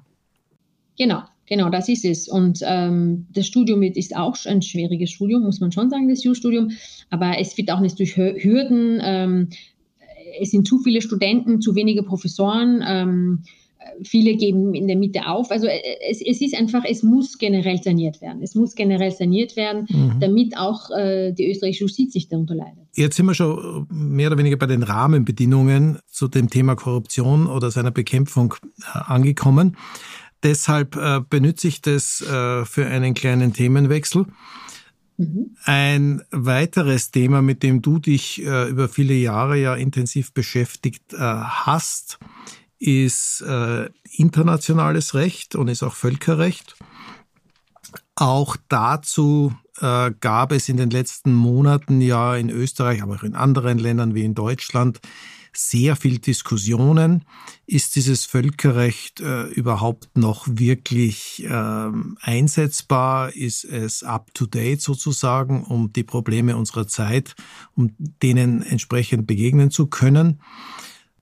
Genau. 0.98 1.22
Genau, 1.48 1.70
das 1.70 1.88
ist 1.88 2.04
es. 2.04 2.28
Und 2.28 2.58
ähm, 2.64 3.28
das 3.32 3.46
Studium 3.46 3.80
ist 3.82 4.16
auch 4.16 4.36
ein 4.46 4.62
schwieriges 4.62 5.12
Studium, 5.12 5.44
muss 5.44 5.60
man 5.60 5.70
schon 5.70 5.90
sagen, 5.90 6.08
das 6.08 6.24
Jurastudium. 6.24 6.72
Aber 7.10 7.38
es 7.38 7.56
wird 7.56 7.70
auch 7.70 7.78
nicht 7.78 8.00
durch 8.00 8.16
Hürden. 8.16 9.00
Ähm, 9.00 9.50
es 10.40 10.50
sind 10.50 10.66
zu 10.66 10.80
viele 10.80 11.00
Studenten, 11.00 11.60
zu 11.60 11.76
wenige 11.76 12.02
Professoren. 12.02 12.82
Viele 14.02 14.36
geben 14.36 14.74
in 14.74 14.86
der 14.86 14.96
Mitte 14.96 15.26
auf. 15.26 15.50
Also 15.50 15.66
äh, 15.66 15.80
es, 16.08 16.20
es, 16.20 16.40
ist 16.40 16.54
einfach, 16.54 16.84
es 16.84 17.02
muss 17.02 17.38
generell 17.38 17.82
saniert 17.82 18.20
werden. 18.20 18.42
Es 18.42 18.54
muss 18.54 18.74
generell 18.74 19.10
saniert 19.10 19.56
werden, 19.56 19.86
mhm. 19.88 20.20
damit 20.20 20.56
auch 20.56 20.90
äh, 20.90 21.32
die 21.32 21.50
österreichische 21.50 21.84
Justiz 21.84 22.14
nicht 22.14 22.32
darunter 22.32 22.54
leidet. 22.54 22.86
Jetzt 22.94 23.16
sind 23.16 23.26
wir 23.26 23.34
schon 23.34 23.86
mehr 23.90 24.28
oder 24.28 24.38
weniger 24.38 24.56
bei 24.56 24.66
den 24.66 24.82
Rahmenbedingungen 24.82 25.98
zu 26.08 26.28
dem 26.28 26.50
Thema 26.50 26.76
Korruption 26.76 27.46
oder 27.46 27.70
seiner 27.70 27.90
Bekämpfung 27.90 28.54
äh, 28.80 28.98
angekommen. 28.98 29.76
Deshalb 30.42 30.96
äh, 30.96 31.20
benütze 31.28 31.68
ich 31.68 31.82
das 31.82 32.20
äh, 32.20 32.64
für 32.64 32.86
einen 32.86 33.14
kleinen 33.14 33.52
Themenwechsel. 33.52 34.26
Mhm. 35.16 35.56
Ein 35.64 36.22
weiteres 36.30 37.10
Thema, 37.10 37.42
mit 37.42 37.62
dem 37.62 37.80
du 37.80 37.98
dich 37.98 38.44
äh, 38.44 38.68
über 38.68 38.88
viele 38.88 39.14
Jahre 39.14 39.58
ja 39.58 39.74
intensiv 39.74 40.32
beschäftigt 40.32 41.14
äh, 41.14 41.18
hast, 41.18 42.18
ist 42.78 43.40
äh, 43.42 43.88
internationales 44.10 45.14
Recht 45.14 45.54
und 45.54 45.68
ist 45.68 45.82
auch 45.82 45.94
Völkerrecht. 45.94 46.76
Auch 48.14 48.56
dazu 48.68 49.54
äh, 49.80 50.10
gab 50.20 50.52
es 50.52 50.68
in 50.68 50.76
den 50.76 50.90
letzten 50.90 51.34
Monaten 51.34 52.00
ja 52.00 52.36
in 52.36 52.50
Österreich, 52.50 53.02
aber 53.02 53.16
auch 53.16 53.22
in 53.22 53.34
anderen 53.34 53.78
Ländern 53.78 54.14
wie 54.14 54.24
in 54.24 54.34
Deutschland 54.34 55.00
sehr 55.56 55.96
viel 55.96 56.18
Diskussionen. 56.18 57.24
Ist 57.66 57.96
dieses 57.96 58.24
Völkerrecht 58.24 59.20
äh, 59.20 59.44
überhaupt 59.44 60.16
noch 60.16 60.46
wirklich 60.48 61.44
äh, 61.44 61.90
einsetzbar? 62.20 63.34
Ist 63.34 63.64
es 63.64 64.02
up-to-date 64.02 64.80
sozusagen, 64.80 65.64
um 65.64 65.92
die 65.92 66.04
Probleme 66.04 66.56
unserer 66.56 66.86
Zeit, 66.86 67.34
um 67.74 67.94
denen 67.98 68.62
entsprechend 68.62 69.26
begegnen 69.26 69.70
zu 69.70 69.86
können? 69.86 70.40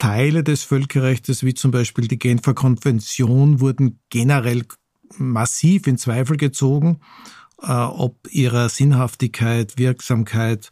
Teile 0.04 0.44
des 0.44 0.64
Völkerrechts, 0.64 1.44
wie 1.44 1.54
zum 1.54 1.70
Beispiel 1.70 2.08
die 2.08 2.18
Genfer 2.18 2.52
Konvention, 2.52 3.60
wurden 3.60 4.00
generell 4.10 4.66
massiv 5.16 5.86
in 5.86 5.96
Zweifel 5.96 6.36
gezogen, 6.36 7.00
äh, 7.62 7.72
ob 7.72 8.28
ihrer 8.30 8.68
Sinnhaftigkeit, 8.68 9.78
Wirksamkeit 9.78 10.68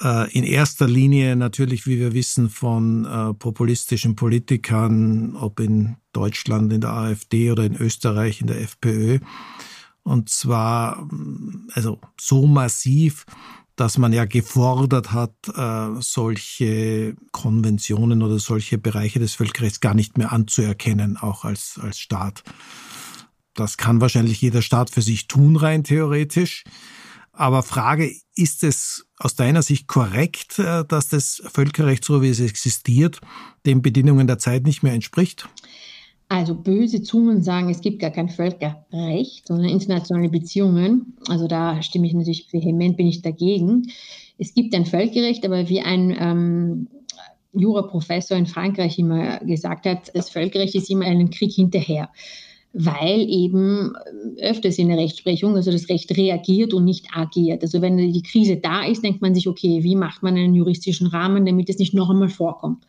äh, 0.00 0.32
in 0.32 0.44
erster 0.44 0.88
Linie 0.88 1.36
natürlich, 1.36 1.86
wie 1.86 1.98
wir 1.98 2.14
wissen, 2.14 2.48
von 2.48 3.04
äh, 3.04 3.34
populistischen 3.34 4.16
Politikern, 4.16 5.36
ob 5.36 5.60
in 5.60 5.96
Deutschland 6.14 6.72
in 6.72 6.80
der 6.80 6.94
AfD 6.94 7.50
oder 7.52 7.64
in 7.64 7.76
Österreich 7.76 8.40
in 8.40 8.46
der 8.46 8.62
FPÖ. 8.62 9.18
Und 10.04 10.30
zwar 10.30 11.06
also 11.74 12.00
so 12.18 12.46
massiv, 12.46 13.26
dass 13.76 13.98
man 13.98 14.12
ja 14.12 14.24
gefordert 14.24 15.12
hat, 15.12 15.34
äh, 15.54 16.00
solche 16.00 17.14
Konventionen 17.32 18.22
oder 18.22 18.38
solche 18.38 18.78
Bereiche 18.78 19.18
des 19.18 19.34
Völkerrechts 19.34 19.80
gar 19.80 19.94
nicht 19.94 20.18
mehr 20.18 20.32
anzuerkennen, 20.32 21.16
auch 21.16 21.44
als, 21.44 21.78
als 21.82 21.98
Staat. 21.98 22.42
Das 23.54 23.76
kann 23.76 24.00
wahrscheinlich 24.00 24.40
jeder 24.40 24.62
Staat 24.62 24.90
für 24.90 25.02
sich 25.02 25.28
tun, 25.28 25.56
rein 25.56 25.84
theoretisch. 25.84 26.64
Aber 27.32 27.62
Frage, 27.62 28.14
ist 28.34 28.64
es 28.64 29.06
aus 29.16 29.34
deiner 29.34 29.62
Sicht 29.62 29.86
korrekt, 29.86 30.58
äh, 30.58 30.84
dass 30.84 31.08
das 31.08 31.42
Völkerrecht, 31.50 32.04
so 32.04 32.22
wie 32.22 32.28
es 32.28 32.40
existiert, 32.40 33.20
den 33.66 33.82
Bedingungen 33.82 34.26
der 34.26 34.38
Zeit 34.38 34.64
nicht 34.64 34.82
mehr 34.82 34.92
entspricht? 34.92 35.48
Also 36.30 36.54
böse 36.54 37.02
Zungen 37.02 37.42
sagen, 37.42 37.70
es 37.70 37.80
gibt 37.80 37.98
gar 37.98 38.12
kein 38.12 38.28
Völkerrecht, 38.28 39.48
sondern 39.48 39.68
internationale 39.68 40.28
Beziehungen. 40.28 41.16
Also 41.26 41.48
da 41.48 41.82
stimme 41.82 42.06
ich 42.06 42.12
natürlich 42.14 42.46
vehement, 42.52 42.96
bin 42.96 43.08
ich 43.08 43.20
dagegen. 43.20 43.90
Es 44.38 44.54
gibt 44.54 44.72
ein 44.76 44.86
Völkerrecht, 44.86 45.44
aber 45.44 45.68
wie 45.68 45.80
ein 45.80 46.16
ähm, 46.20 46.86
Juraprofessor 47.52 48.36
in 48.36 48.46
Frankreich 48.46 48.96
immer 49.00 49.40
gesagt 49.40 49.86
hat, 49.86 50.12
das 50.14 50.30
Völkerrecht 50.30 50.76
ist 50.76 50.88
immer 50.88 51.04
einen 51.04 51.30
Krieg 51.30 51.50
hinterher, 51.52 52.10
weil 52.72 53.28
eben 53.28 53.94
öfters 54.40 54.78
in 54.78 54.86
der 54.86 54.98
Rechtsprechung, 54.98 55.56
also 55.56 55.72
das 55.72 55.88
Recht 55.88 56.16
reagiert 56.16 56.72
und 56.74 56.84
nicht 56.84 57.08
agiert. 57.12 57.64
Also 57.64 57.82
wenn 57.82 57.96
die 57.98 58.22
Krise 58.22 58.56
da 58.56 58.84
ist, 58.84 59.02
denkt 59.02 59.20
man 59.20 59.34
sich, 59.34 59.48
okay, 59.48 59.82
wie 59.82 59.96
macht 59.96 60.22
man 60.22 60.36
einen 60.36 60.54
juristischen 60.54 61.08
Rahmen, 61.08 61.44
damit 61.44 61.68
es 61.70 61.78
nicht 61.78 61.92
noch 61.92 62.08
einmal 62.08 62.28
vorkommt. 62.28 62.84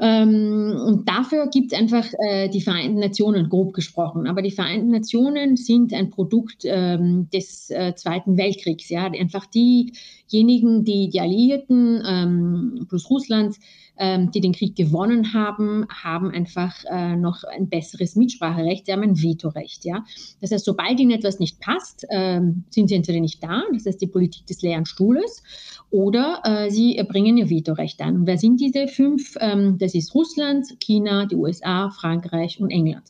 Ähm, 0.00 0.76
und 0.86 1.08
dafür 1.08 1.48
gibt 1.48 1.72
es 1.72 1.78
einfach 1.78 2.06
äh, 2.18 2.48
die 2.48 2.60
Vereinten 2.60 3.00
Nationen, 3.00 3.48
grob 3.48 3.72
gesprochen. 3.72 4.26
Aber 4.28 4.42
die 4.42 4.52
Vereinten 4.52 4.90
Nationen 4.90 5.56
sind 5.56 5.92
ein 5.92 6.10
Produkt 6.10 6.62
ähm, 6.64 7.28
des 7.32 7.70
äh, 7.70 7.94
Zweiten 7.96 8.36
Weltkriegs. 8.36 8.88
Ja? 8.88 9.06
Einfach 9.06 9.46
diejenigen, 9.46 10.84
die 10.84 11.08
die 11.08 11.20
Alliierten 11.20 12.02
ähm, 12.06 12.86
plus 12.88 13.10
Russland 13.10 13.56
ähm, 13.98 14.30
die 14.30 14.40
den 14.40 14.52
Krieg 14.52 14.76
gewonnen 14.76 15.34
haben, 15.34 15.86
haben 15.90 16.30
einfach 16.30 16.74
äh, 16.90 17.16
noch 17.16 17.44
ein 17.44 17.68
besseres 17.68 18.16
Mitspracherecht, 18.16 18.86
sie 18.86 18.92
haben 18.92 19.02
ein 19.02 19.22
Vetorecht. 19.22 19.84
Ja? 19.84 20.04
Das 20.40 20.52
heißt, 20.52 20.64
sobald 20.64 20.98
ihnen 21.00 21.10
etwas 21.10 21.38
nicht 21.38 21.60
passt, 21.60 22.04
äh, 22.08 22.40
sind 22.70 22.88
sie 22.88 22.94
entweder 22.94 23.20
nicht 23.20 23.42
da, 23.42 23.62
das 23.72 23.86
heißt 23.86 24.00
die 24.00 24.06
Politik 24.06 24.46
des 24.46 24.62
leeren 24.62 24.86
Stuhles, 24.86 25.42
oder 25.90 26.42
äh, 26.44 26.70
sie 26.70 27.02
bringen 27.08 27.36
ihr 27.36 27.50
Vetorecht 27.50 28.00
an. 28.00 28.16
Und 28.16 28.26
wer 28.26 28.38
sind 28.38 28.60
diese 28.60 28.88
fünf? 28.88 29.36
Ähm, 29.40 29.78
das 29.78 29.94
ist 29.94 30.14
Russland, 30.14 30.66
China, 30.80 31.26
die 31.26 31.36
USA, 31.36 31.90
Frankreich 31.90 32.60
und 32.60 32.70
England. 32.70 33.04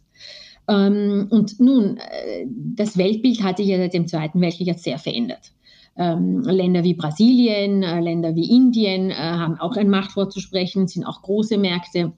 Ähm, 0.68 1.26
und 1.30 1.58
nun, 1.60 1.96
äh, 1.96 2.46
das 2.46 2.98
Weltbild 2.98 3.42
hat 3.42 3.56
sich 3.56 3.68
ja 3.68 3.78
seit 3.78 3.94
dem 3.94 4.06
Zweiten 4.06 4.40
Weltkrieg 4.40 4.78
sehr 4.78 4.98
verändert. 4.98 5.52
Ähm, 5.98 6.42
Länder 6.42 6.84
wie 6.84 6.94
Brasilien, 6.94 7.82
äh, 7.82 8.00
Länder 8.00 8.34
wie 8.36 8.54
Indien 8.54 9.10
äh, 9.10 9.14
haben 9.14 9.58
auch 9.58 9.76
ein 9.76 9.90
Machtwort 9.90 10.32
zu 10.32 10.40
sprechen, 10.40 10.86
sind 10.86 11.04
auch 11.04 11.22
große 11.22 11.58
Märkte. 11.58 12.12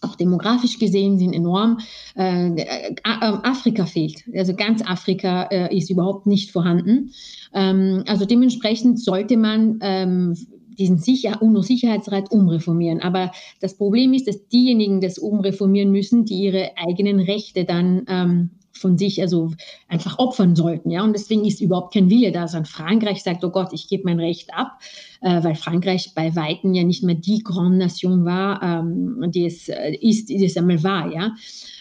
Auch 0.00 0.14
demografisch 0.14 0.78
gesehen 0.78 1.18
sind 1.18 1.32
enorm. 1.32 1.78
Äh, 2.16 2.50
äh, 2.50 2.94
Afrika 3.02 3.86
fehlt. 3.86 4.22
Also 4.36 4.54
ganz 4.54 4.82
Afrika 4.86 5.44
äh, 5.44 5.76
ist 5.76 5.90
überhaupt 5.90 6.26
nicht 6.26 6.52
vorhanden. 6.52 7.10
Ähm, 7.54 8.04
also 8.06 8.24
dementsprechend 8.24 9.00
sollte 9.00 9.36
man 9.36 9.78
ähm, 9.80 10.34
diesen 10.78 10.98
Sicher 10.98 11.42
UNO-Sicherheitsrat 11.42 12.30
umreformieren. 12.30 13.00
Aber 13.00 13.32
das 13.60 13.76
Problem 13.76 14.12
ist, 14.12 14.28
dass 14.28 14.48
diejenigen 14.48 15.00
das 15.00 15.18
umreformieren 15.18 15.90
müssen, 15.90 16.24
die 16.24 16.42
ihre 16.42 16.70
eigenen 16.76 17.18
Rechte 17.18 17.64
dann 17.64 18.04
ähm, 18.06 18.50
von 18.78 18.98
sich 18.98 19.20
also 19.20 19.52
einfach 19.88 20.18
opfern 20.18 20.56
sollten. 20.56 20.90
Ja? 20.90 21.02
Und 21.02 21.12
deswegen 21.12 21.44
ist 21.44 21.60
überhaupt 21.60 21.94
kein 21.94 22.10
Wille 22.10 22.32
da, 22.32 22.48
sondern 22.48 22.66
Frankreich 22.66 23.22
sagt, 23.22 23.44
oh 23.44 23.50
Gott, 23.50 23.72
ich 23.72 23.88
gebe 23.88 24.04
mein 24.04 24.20
Recht 24.20 24.52
ab, 24.54 24.80
äh, 25.20 25.42
weil 25.42 25.54
Frankreich 25.54 26.12
bei 26.14 26.34
Weitem 26.34 26.74
ja 26.74 26.84
nicht 26.84 27.02
mehr 27.02 27.14
die 27.14 27.42
Grande 27.42 27.78
Nation 27.78 28.24
war, 28.24 28.62
ähm, 28.62 29.30
die 29.30 29.46
es 29.46 29.68
äh, 29.68 29.94
ist, 30.00 30.28
die 30.28 30.44
es 30.44 30.56
einmal 30.56 30.82
war. 30.82 31.12
Ja? 31.12 31.34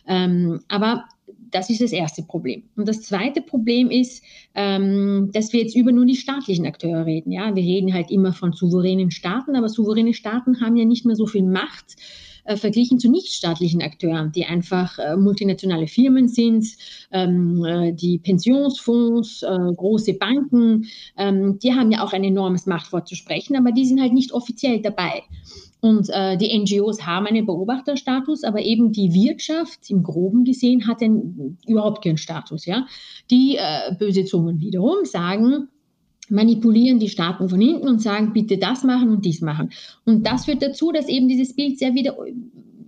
Ähm, 0.07 0.59
aber 0.67 1.05
das 1.51 1.69
ist 1.69 1.81
das 1.81 1.91
erste 1.91 2.23
Problem. 2.23 2.63
Und 2.75 2.87
das 2.87 3.01
zweite 3.01 3.41
Problem 3.41 3.89
ist, 3.89 4.23
ähm, 4.55 5.29
dass 5.33 5.53
wir 5.53 5.61
jetzt 5.61 5.75
über 5.75 5.91
nur 5.91 6.05
die 6.05 6.15
staatlichen 6.15 6.65
Akteure 6.65 7.05
reden. 7.05 7.31
Ja, 7.31 7.55
wir 7.55 7.63
reden 7.63 7.93
halt 7.93 8.11
immer 8.11 8.33
von 8.33 8.53
souveränen 8.53 9.11
Staaten, 9.11 9.55
aber 9.55 9.69
souveräne 9.69 10.13
Staaten 10.13 10.61
haben 10.61 10.75
ja 10.75 10.85
nicht 10.85 11.05
mehr 11.05 11.15
so 11.15 11.25
viel 11.25 11.43
Macht 11.43 11.95
äh, 12.47 12.57
verglichen 12.57 12.99
zu 12.99 13.09
nichtstaatlichen 13.09 13.81
Akteuren, 13.81 14.31
die 14.31 14.45
einfach 14.45 14.97
äh, 14.97 15.15
multinationale 15.15 15.87
Firmen 15.87 16.27
sind, 16.27 16.65
ähm, 17.11 17.63
äh, 17.65 17.93
die 17.93 18.19
Pensionsfonds, 18.19 19.43
äh, 19.43 19.73
große 19.75 20.13
Banken, 20.13 20.87
ähm, 21.17 21.59
die 21.59 21.73
haben 21.73 21.91
ja 21.91 22.03
auch 22.03 22.13
ein 22.13 22.23
enormes 22.23 22.65
Machtwort 22.65 23.07
zu 23.07 23.15
sprechen, 23.15 23.55
aber 23.55 23.71
die 23.71 23.85
sind 23.85 24.01
halt 24.01 24.13
nicht 24.13 24.31
offiziell 24.31 24.81
dabei. 24.81 25.23
Und 25.79 26.09
äh, 26.09 26.37
die 26.37 26.57
NGOs 26.57 27.05
haben 27.05 27.27
einen 27.27 27.45
Beobachterstatus, 27.45 28.43
aber 28.43 28.61
eben 28.61 28.91
die 28.91 29.13
Wirtschaft 29.13 29.89
im 29.89 30.03
Groben 30.03 30.43
gesehen 30.43 30.87
hat 30.87 31.01
den, 31.01 31.57
überhaupt 31.67 32.03
keinen 32.03 32.17
Status. 32.17 32.65
Ja? 32.65 32.87
Die 33.29 33.57
äh, 33.57 33.93
böse 33.97 34.25
Zungen 34.25 34.59
wiederum 34.59 35.05
sagen, 35.05 35.67
manipulieren 36.29 36.99
die 36.99 37.09
Staaten 37.09 37.49
von 37.49 37.59
hinten 37.59 37.87
und 37.87 38.01
sagen, 38.01 38.33
bitte 38.33 38.57
das 38.57 38.83
machen 38.83 39.09
und 39.09 39.25
dies 39.25 39.41
machen. 39.41 39.71
Und 40.05 40.25
das 40.25 40.45
führt 40.45 40.61
dazu, 40.61 40.91
dass 40.91 41.07
eben 41.07 41.27
dieses 41.27 41.55
Bild 41.55 41.79
sehr 41.79 41.93
wieder, 41.93 42.17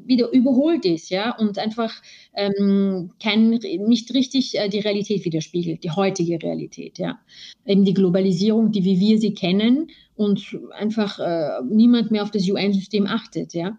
wieder 0.05 0.31
überholt 0.31 0.85
ist, 0.85 1.09
ja, 1.09 1.35
und 1.37 1.57
einfach 1.57 1.93
ähm, 2.33 3.11
kein, 3.21 3.49
nicht 3.49 4.13
richtig 4.13 4.57
äh, 4.57 4.67
die 4.67 4.79
Realität 4.79 5.23
widerspiegelt, 5.23 5.83
die 5.83 5.91
heutige 5.91 6.41
Realität, 6.41 6.97
ja. 6.97 7.19
Eben 7.65 7.85
die 7.85 7.93
Globalisierung, 7.93 8.71
die 8.71 8.83
wie 8.83 8.99
wir 8.99 9.19
sie 9.19 9.33
kennen 9.33 9.87
und 10.15 10.57
einfach 10.71 11.19
äh, 11.19 11.61
niemand 11.69 12.11
mehr 12.11 12.23
auf 12.23 12.31
das 12.31 12.49
UN-System 12.49 13.07
achtet, 13.07 13.53
ja. 13.53 13.77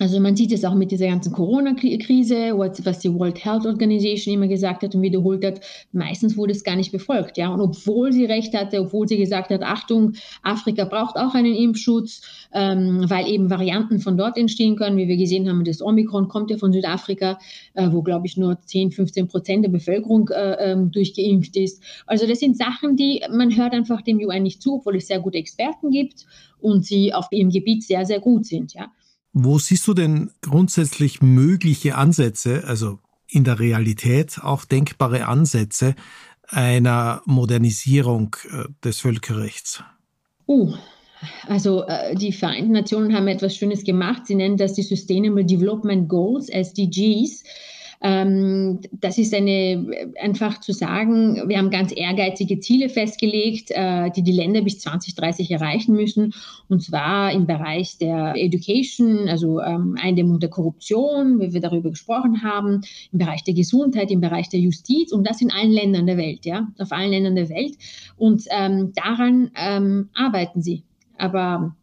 Also 0.00 0.18
man 0.18 0.34
sieht 0.34 0.50
es 0.50 0.64
auch 0.64 0.74
mit 0.74 0.90
dieser 0.90 1.06
ganzen 1.06 1.32
Corona-Krise, 1.32 2.58
was 2.58 2.98
die 2.98 3.14
World 3.14 3.44
Health 3.44 3.64
Organization 3.64 4.34
immer 4.34 4.48
gesagt 4.48 4.82
hat 4.82 4.92
und 4.96 5.02
wiederholt 5.02 5.44
hat, 5.44 5.60
meistens 5.92 6.36
wurde 6.36 6.50
es 6.50 6.64
gar 6.64 6.74
nicht 6.74 6.90
befolgt. 6.90 7.38
Ja? 7.38 7.54
Und 7.54 7.60
obwohl 7.60 8.12
sie 8.12 8.24
recht 8.24 8.54
hatte, 8.54 8.80
obwohl 8.80 9.06
sie 9.06 9.16
gesagt 9.16 9.50
hat, 9.50 9.62
Achtung, 9.62 10.14
Afrika 10.42 10.84
braucht 10.84 11.14
auch 11.14 11.34
einen 11.34 11.54
Impfschutz, 11.54 12.22
ähm, 12.52 13.08
weil 13.08 13.28
eben 13.28 13.50
Varianten 13.50 14.00
von 14.00 14.16
dort 14.16 14.36
entstehen 14.36 14.74
können, 14.74 14.96
wie 14.96 15.06
wir 15.06 15.16
gesehen 15.16 15.48
haben, 15.48 15.62
das 15.64 15.80
Omikron 15.80 16.26
kommt 16.26 16.50
ja 16.50 16.56
von 16.56 16.72
Südafrika, 16.72 17.38
äh, 17.74 17.88
wo, 17.92 18.02
glaube 18.02 18.26
ich, 18.26 18.36
nur 18.36 18.60
10, 18.60 18.90
15 18.90 19.28
Prozent 19.28 19.64
der 19.64 19.70
Bevölkerung 19.70 20.28
äh, 20.30 20.72
ähm, 20.72 20.90
durchgeimpft 20.90 21.56
ist. 21.56 21.80
Also 22.06 22.26
das 22.26 22.40
sind 22.40 22.56
Sachen, 22.56 22.96
die 22.96 23.22
man 23.30 23.56
hört 23.56 23.72
einfach 23.72 24.02
dem 24.02 24.18
UN 24.18 24.42
nicht 24.42 24.60
zu, 24.60 24.74
obwohl 24.74 24.96
es 24.96 25.06
sehr 25.06 25.20
gute 25.20 25.38
Experten 25.38 25.92
gibt 25.92 26.26
und 26.60 26.84
sie 26.84 27.14
auf 27.14 27.28
ihrem 27.30 27.50
Gebiet 27.50 27.84
sehr, 27.84 28.04
sehr 28.04 28.18
gut 28.18 28.44
sind. 28.44 28.74
Ja? 28.74 28.90
Wo 29.36 29.58
siehst 29.58 29.86
du 29.88 29.94
denn 29.94 30.30
grundsätzlich 30.42 31.20
mögliche 31.20 31.96
Ansätze, 31.96 32.62
also 32.68 33.00
in 33.28 33.42
der 33.42 33.58
Realität 33.58 34.38
auch 34.40 34.64
denkbare 34.64 35.26
Ansätze 35.26 35.96
einer 36.48 37.20
Modernisierung 37.26 38.36
äh, 38.48 38.64
des 38.84 39.00
Völkerrechts? 39.00 39.82
Uh, 40.46 40.74
also 41.48 41.84
äh, 41.84 42.14
die 42.14 42.32
Vereinten 42.32 42.72
Nationen 42.72 43.12
haben 43.12 43.26
etwas 43.26 43.56
Schönes 43.56 43.82
gemacht. 43.82 44.26
Sie 44.26 44.36
nennen 44.36 44.56
das 44.56 44.74
die 44.74 44.82
Sustainable 44.82 45.44
Development 45.44 46.08
Goals, 46.08 46.48
SDGs. 46.48 47.42
Ähm, 48.00 48.80
das 48.92 49.18
ist 49.18 49.34
eine, 49.34 49.86
einfach 50.20 50.60
zu 50.60 50.72
sagen, 50.72 51.48
wir 51.48 51.58
haben 51.58 51.70
ganz 51.70 51.92
ehrgeizige 51.94 52.60
Ziele 52.60 52.88
festgelegt, 52.88 53.70
äh, 53.70 54.10
die 54.10 54.22
die 54.22 54.32
Länder 54.32 54.62
bis 54.62 54.80
2030 54.80 55.50
erreichen 55.50 55.94
müssen. 55.94 56.34
Und 56.68 56.82
zwar 56.82 57.32
im 57.32 57.46
Bereich 57.46 57.98
der 57.98 58.34
Education, 58.36 59.28
also 59.28 59.60
ähm, 59.60 59.96
Eindämmung 60.00 60.40
der 60.40 60.50
Korruption, 60.50 61.40
wie 61.40 61.52
wir 61.52 61.60
darüber 61.60 61.90
gesprochen 61.90 62.42
haben, 62.42 62.80
im 63.12 63.18
Bereich 63.18 63.44
der 63.44 63.54
Gesundheit, 63.54 64.10
im 64.10 64.20
Bereich 64.20 64.48
der 64.48 64.60
Justiz 64.60 65.12
und 65.12 65.28
das 65.28 65.40
in 65.40 65.50
allen 65.50 65.72
Ländern 65.72 66.06
der 66.06 66.16
Welt, 66.16 66.44
ja, 66.44 66.68
auf 66.78 66.92
allen 66.92 67.10
Ländern 67.10 67.36
der 67.36 67.48
Welt. 67.48 67.76
Und 68.16 68.44
ähm, 68.50 68.92
daran 68.94 69.50
ähm, 69.56 70.08
arbeiten 70.14 70.62
sie. 70.62 70.82
Aber 71.16 71.74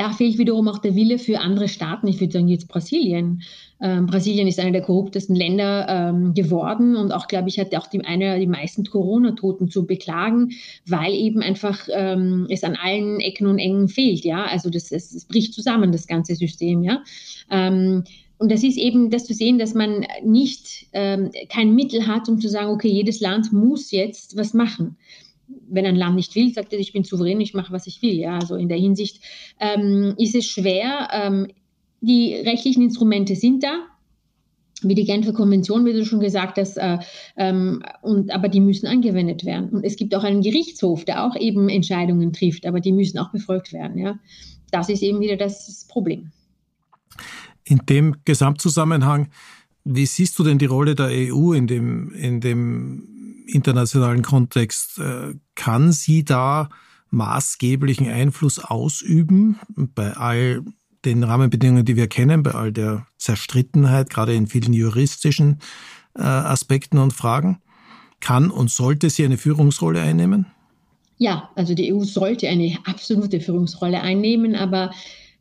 da 0.00 0.12
fehlt 0.12 0.38
wiederum 0.38 0.66
auch 0.66 0.78
der 0.78 0.94
Wille 0.94 1.18
für 1.18 1.40
andere 1.40 1.68
Staaten. 1.68 2.08
Ich 2.08 2.20
würde 2.20 2.32
sagen, 2.32 2.48
jetzt 2.48 2.68
Brasilien. 2.68 3.42
Ähm, 3.82 4.06
Brasilien 4.06 4.48
ist 4.48 4.58
einer 4.58 4.70
der 4.70 4.80
korruptesten 4.80 5.36
Länder 5.36 5.86
ähm, 5.90 6.32
geworden 6.32 6.96
und 6.96 7.12
auch, 7.12 7.28
glaube 7.28 7.50
ich, 7.50 7.58
hat 7.58 7.74
auch 7.76 7.86
die, 7.86 8.02
einer 8.02 8.38
die 8.38 8.46
meisten 8.46 8.82
Corona-Toten 8.84 9.68
zu 9.68 9.86
beklagen, 9.86 10.52
weil 10.86 11.12
eben 11.12 11.42
einfach 11.42 11.86
ähm, 11.92 12.46
es 12.48 12.64
an 12.64 12.78
allen 12.82 13.20
Ecken 13.20 13.46
und 13.46 13.58
Engen 13.58 13.88
fehlt. 13.88 14.24
Ja, 14.24 14.44
also 14.46 14.70
das, 14.70 14.88
das, 14.88 15.10
das 15.10 15.26
bricht 15.26 15.52
zusammen, 15.52 15.92
das 15.92 16.06
ganze 16.06 16.34
System. 16.34 16.82
Ja. 16.82 17.02
Ähm, 17.50 18.04
und 18.38 18.50
das 18.50 18.62
ist 18.62 18.78
eben 18.78 19.10
das 19.10 19.26
zu 19.26 19.34
sehen, 19.34 19.58
dass 19.58 19.74
man 19.74 20.06
nicht 20.24 20.86
ähm, 20.94 21.30
kein 21.50 21.74
Mittel 21.74 22.06
hat, 22.06 22.26
um 22.30 22.40
zu 22.40 22.48
sagen, 22.48 22.70
okay, 22.70 22.88
jedes 22.88 23.20
Land 23.20 23.52
muss 23.52 23.90
jetzt 23.90 24.34
was 24.38 24.54
machen 24.54 24.96
wenn 25.68 25.86
ein 25.86 25.96
Land 25.96 26.16
nicht 26.16 26.34
will, 26.34 26.52
sagt 26.52 26.72
er, 26.72 26.78
ich 26.78 26.92
bin 26.92 27.04
souverän, 27.04 27.40
ich 27.40 27.54
mache, 27.54 27.72
was 27.72 27.86
ich 27.86 28.02
will. 28.02 28.14
Ja, 28.14 28.38
also 28.38 28.56
in 28.56 28.68
der 28.68 28.78
Hinsicht 28.78 29.22
ähm, 29.58 30.14
ist 30.18 30.34
es 30.34 30.46
schwer. 30.46 31.08
Ähm, 31.12 31.48
die 32.00 32.34
rechtlichen 32.34 32.82
Instrumente 32.82 33.36
sind 33.36 33.62
da, 33.62 33.86
wie 34.82 34.94
die 34.94 35.04
Genfer 35.04 35.32
Konvention, 35.32 35.84
wie 35.84 35.92
du 35.92 36.04
schon 36.04 36.20
gesagt 36.20 36.58
hast, 36.58 36.76
äh, 36.76 36.98
ähm, 37.36 37.82
und, 38.02 38.32
aber 38.32 38.48
die 38.48 38.60
müssen 38.60 38.86
angewendet 38.86 39.44
werden. 39.44 39.70
Und 39.70 39.84
es 39.84 39.96
gibt 39.96 40.14
auch 40.14 40.24
einen 40.24 40.42
Gerichtshof, 40.42 41.04
der 41.04 41.24
auch 41.24 41.36
eben 41.36 41.68
Entscheidungen 41.68 42.32
trifft, 42.32 42.66
aber 42.66 42.80
die 42.80 42.92
müssen 42.92 43.18
auch 43.18 43.30
befolgt 43.30 43.72
werden. 43.72 43.98
Ja? 43.98 44.18
Das 44.70 44.88
ist 44.88 45.02
eben 45.02 45.20
wieder 45.20 45.36
das 45.36 45.86
Problem. 45.88 46.30
In 47.64 47.80
dem 47.88 48.16
Gesamtzusammenhang, 48.24 49.28
wie 49.84 50.06
siehst 50.06 50.38
du 50.38 50.44
denn 50.44 50.58
die 50.58 50.66
Rolle 50.66 50.94
der 50.94 51.08
EU 51.08 51.52
in 51.52 51.66
dem, 51.66 52.12
in 52.12 52.40
dem 52.40 53.09
internationalen 53.52 54.22
Kontext. 54.22 54.98
Äh, 54.98 55.34
kann 55.54 55.92
sie 55.92 56.24
da 56.24 56.68
maßgeblichen 57.10 58.08
Einfluss 58.08 58.58
ausüben 58.58 59.58
bei 59.76 60.16
all 60.16 60.62
den 61.04 61.24
Rahmenbedingungen, 61.24 61.84
die 61.84 61.96
wir 61.96 62.08
kennen, 62.08 62.42
bei 62.42 62.52
all 62.52 62.72
der 62.72 63.06
Zerstrittenheit, 63.18 64.10
gerade 64.10 64.34
in 64.34 64.46
vielen 64.46 64.72
juristischen 64.72 65.60
äh, 66.16 66.22
Aspekten 66.22 66.98
und 66.98 67.12
Fragen? 67.12 67.60
Kann 68.20 68.50
und 68.50 68.70
sollte 68.70 69.08
sie 69.08 69.24
eine 69.24 69.38
Führungsrolle 69.38 70.00
einnehmen? 70.02 70.46
Ja, 71.16 71.50
also 71.54 71.74
die 71.74 71.92
EU 71.92 72.02
sollte 72.04 72.48
eine 72.48 72.78
absolute 72.84 73.40
Führungsrolle 73.40 74.00
einnehmen, 74.00 74.54
aber 74.54 74.90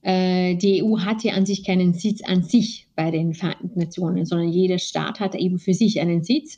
die 0.01 0.81
EU 0.83 0.99
hat 0.99 1.23
ja 1.23 1.33
an 1.33 1.45
sich 1.45 1.65
keinen 1.65 1.93
Sitz 1.93 2.21
an 2.23 2.43
sich 2.43 2.87
bei 2.95 3.11
den 3.11 3.33
Vereinten 3.33 3.77
Nationen, 3.79 4.25
sondern 4.25 4.49
jeder 4.49 4.79
Staat 4.79 5.19
hat 5.19 5.35
eben 5.35 5.59
für 5.59 5.73
sich 5.73 5.99
einen 5.99 6.23
Sitz. 6.23 6.57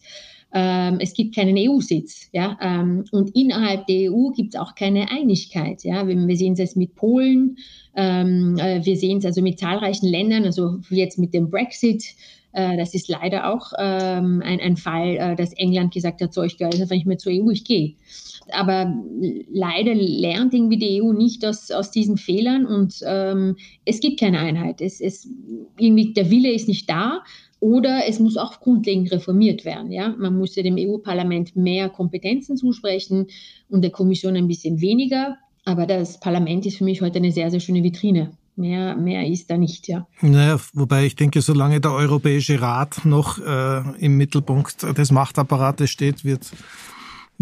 Ähm, 0.53 0.97
es 0.99 1.13
gibt 1.13 1.35
keinen 1.35 1.55
EU-Sitz. 1.57 2.29
Ja? 2.33 2.57
Ähm, 2.61 3.05
und 3.11 3.35
innerhalb 3.35 3.87
der 3.87 4.11
EU 4.11 4.31
gibt 4.31 4.53
es 4.53 4.59
auch 4.59 4.75
keine 4.75 5.09
Einigkeit. 5.09 5.83
Ja? 5.83 6.07
Wir, 6.07 6.37
sehen 6.37 6.53
es 6.53 6.59
jetzt 6.59 6.77
mit 6.77 6.95
Polen, 6.95 7.57
ähm, 7.95 8.57
äh, 8.57 8.83
wir 8.83 8.97
sehen 8.97 9.19
es 9.19 9.25
also 9.25 9.41
mit 9.41 9.59
zahlreichen 9.59 10.07
Ländern, 10.07 10.45
also 10.45 10.79
jetzt 10.89 11.17
mit 11.17 11.33
dem 11.33 11.49
Brexit. 11.49 12.03
Äh, 12.53 12.77
das 12.77 12.93
ist 12.93 13.07
leider 13.07 13.51
auch 13.53 13.73
ähm, 13.77 14.41
ein, 14.43 14.59
ein 14.59 14.77
Fall, 14.77 15.17
äh, 15.17 15.35
dass 15.35 15.53
England 15.53 15.93
gesagt 15.93 16.21
hat, 16.21 16.33
so, 16.33 16.43
ich 16.43 16.57
gehe 16.57 16.67
einfach 16.67 16.89
nicht 16.89 17.05
mehr 17.05 17.17
zur 17.17 17.31
EU, 17.31 17.49
ich 17.49 17.63
gehe. 17.63 17.95
Aber 18.51 18.93
leider 19.51 19.93
lernt 19.93 20.53
irgendwie 20.53 20.77
die 20.77 21.01
EU 21.01 21.13
nicht 21.13 21.45
aus, 21.45 21.71
aus 21.71 21.91
diesen 21.91 22.17
Fehlern 22.17 22.65
und 22.65 22.95
ähm, 23.05 23.55
es 23.85 23.99
gibt 23.99 24.19
keine 24.19 24.39
Einheit. 24.39 24.81
Es, 24.81 24.99
es, 24.99 25.29
irgendwie 25.77 26.13
der 26.13 26.29
Wille 26.29 26.51
ist 26.51 26.67
nicht 26.67 26.89
da 26.89 27.23
oder 27.59 28.07
es 28.07 28.19
muss 28.19 28.37
auch 28.37 28.59
grundlegend 28.59 29.11
reformiert 29.11 29.63
werden. 29.63 29.91
Ja? 29.91 30.09
Man 30.17 30.37
muss 30.37 30.55
ja 30.55 30.63
dem 30.63 30.75
EU-Parlament 30.77 31.55
mehr 31.55 31.89
Kompetenzen 31.89 32.57
zusprechen 32.57 33.27
und 33.69 33.83
der 33.83 33.91
Kommission 33.91 34.35
ein 34.35 34.47
bisschen 34.47 34.81
weniger. 34.81 35.37
Aber 35.63 35.85
das 35.85 36.19
Parlament 36.19 36.65
ist 36.65 36.77
für 36.77 36.83
mich 36.83 37.01
heute 37.01 37.19
eine 37.19 37.31
sehr, 37.31 37.51
sehr 37.51 37.59
schöne 37.59 37.83
Vitrine. 37.83 38.31
Mehr, 38.55 38.95
mehr 38.95 39.25
ist 39.27 39.49
da 39.49 39.57
nicht, 39.57 39.87
ja. 39.87 40.07
Naja, 40.21 40.59
wobei 40.73 41.05
ich 41.05 41.15
denke, 41.15 41.41
solange 41.41 41.79
der 41.81 41.91
Europäische 41.91 42.61
Rat 42.61 43.05
noch 43.05 43.39
äh, 43.39 43.81
im 43.99 44.17
Mittelpunkt 44.17 44.83
des 44.97 45.11
Machtapparates 45.11 45.89
steht, 45.89 46.25
wird 46.25 46.51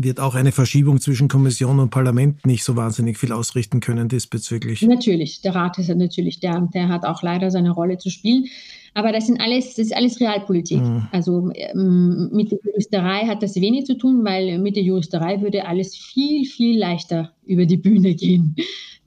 wird 0.03 0.19
auch 0.19 0.35
eine 0.35 0.51
Verschiebung 0.51 0.99
zwischen 0.99 1.27
Kommission 1.27 1.79
und 1.79 1.89
Parlament 1.89 2.45
nicht 2.45 2.63
so 2.63 2.75
wahnsinnig 2.75 3.17
viel 3.17 3.31
ausrichten 3.31 3.79
können 3.79 4.07
diesbezüglich. 4.07 4.81
Natürlich, 4.81 5.41
der 5.41 5.55
Rat 5.55 5.77
ist 5.77 5.89
natürlich 5.89 6.39
der, 6.39 6.69
der 6.73 6.87
hat 6.87 7.05
auch 7.05 7.21
leider 7.21 7.51
seine 7.51 7.71
Rolle 7.71 7.97
zu 7.97 8.09
spielen. 8.09 8.45
Aber 8.93 9.11
das 9.11 9.27
sind 9.27 9.39
alles, 9.39 9.75
das 9.75 9.87
ist 9.87 9.95
alles 9.95 10.19
Realpolitik. 10.19 10.81
Mhm. 10.81 11.07
Also 11.11 11.51
ähm, 11.53 12.29
mit 12.31 12.51
der 12.51 12.59
Juristerei 12.63 13.27
hat 13.27 13.43
das 13.43 13.55
wenig 13.55 13.85
zu 13.85 13.97
tun, 13.97 14.23
weil 14.23 14.57
mit 14.59 14.75
der 14.75 14.83
Juristerei 14.83 15.41
würde 15.41 15.67
alles 15.67 15.95
viel, 15.95 16.45
viel 16.45 16.79
leichter 16.79 17.31
über 17.45 17.65
die 17.65 17.77
Bühne 17.77 18.15
gehen. 18.15 18.55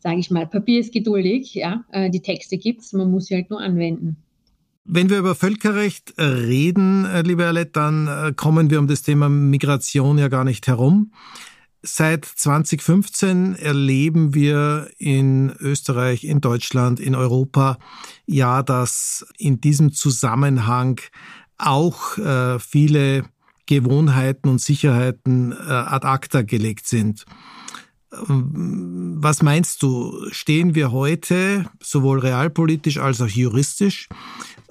Sage 0.03 0.19
ich 0.19 0.33
mal. 0.33 0.49
Papier 0.49 0.81
ist 0.81 0.93
geduldig, 0.93 1.55
ja. 1.55 1.85
Äh, 1.93 2.11
die 2.11 2.21
Texte 2.21 2.59
gibt's, 2.59 2.93
man 2.93 3.11
muss 3.11 3.27
sie 3.27 3.37
halt 3.37 3.51
nur 3.51 3.61
anwenden. 3.61 4.17
Wenn 4.85 5.09
wir 5.11 5.19
über 5.19 5.37
Völkerrecht 5.37 6.15
äh, 6.17 6.25
reden, 6.25 7.05
äh, 7.05 7.23
liebe 7.23 7.47
Alette, 7.47 7.71
dann 7.75 8.09
äh, 8.09 8.33
kommen 8.35 8.69
wir 8.69 8.81
um 8.81 8.89
das 8.89 9.03
Thema 9.03 9.29
Migration 9.29 10.19
ja 10.19 10.27
gar 10.27 10.43
nicht 10.43 10.67
herum. 10.67 11.13
Seit 11.83 12.25
2015 12.25 13.55
erleben 13.55 14.35
wir 14.35 14.89
in 14.99 15.53
Österreich, 15.61 16.25
in 16.25 16.41
Deutschland, 16.41 16.99
in 16.99 17.15
Europa 17.15 17.79
ja, 18.27 18.65
dass 18.65 19.25
in 19.39 19.61
diesem 19.61 19.93
Zusammenhang 19.93 21.01
auch 21.59 22.19
äh, 22.19 22.59
viele 22.59 23.25
Gewohnheiten 23.67 24.49
und 24.49 24.61
Sicherheiten 24.61 25.53
äh, 25.53 25.71
ad 25.71 26.07
acta 26.07 26.43
gelegt 26.43 26.89
sind. 26.89 27.25
Ähm, 28.29 29.17
was 29.19 29.43
meinst 29.43 29.83
du, 29.83 30.27
stehen 30.31 30.75
wir 30.75 30.93
heute 30.93 31.67
sowohl 31.81 32.19
realpolitisch 32.19 32.99
als 32.99 33.21
auch 33.21 33.29
juristisch 33.29 34.09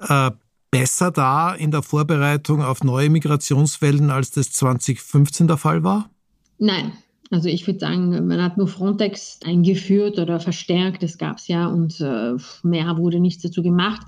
äh, 0.00 0.30
besser 0.70 1.10
da 1.10 1.54
in 1.54 1.70
der 1.70 1.82
Vorbereitung 1.82 2.62
auf 2.62 2.82
neue 2.82 3.10
Migrationswellen, 3.10 4.10
als 4.10 4.30
das 4.30 4.52
2015 4.52 5.46
der 5.46 5.56
Fall 5.56 5.82
war? 5.84 6.10
Nein. 6.58 6.92
Also 7.30 7.48
ich 7.48 7.66
würde 7.66 7.80
sagen, 7.80 8.26
man 8.26 8.42
hat 8.42 8.58
nur 8.58 8.68
Frontex 8.68 9.40
eingeführt 9.42 10.18
oder 10.18 10.38
verstärkt, 10.38 11.02
das 11.02 11.16
gab 11.16 11.38
es 11.38 11.48
ja 11.48 11.66
und 11.66 11.98
äh, 12.00 12.34
mehr 12.62 12.98
wurde 12.98 13.20
nichts 13.20 13.42
dazu 13.42 13.62
gemacht. 13.62 14.02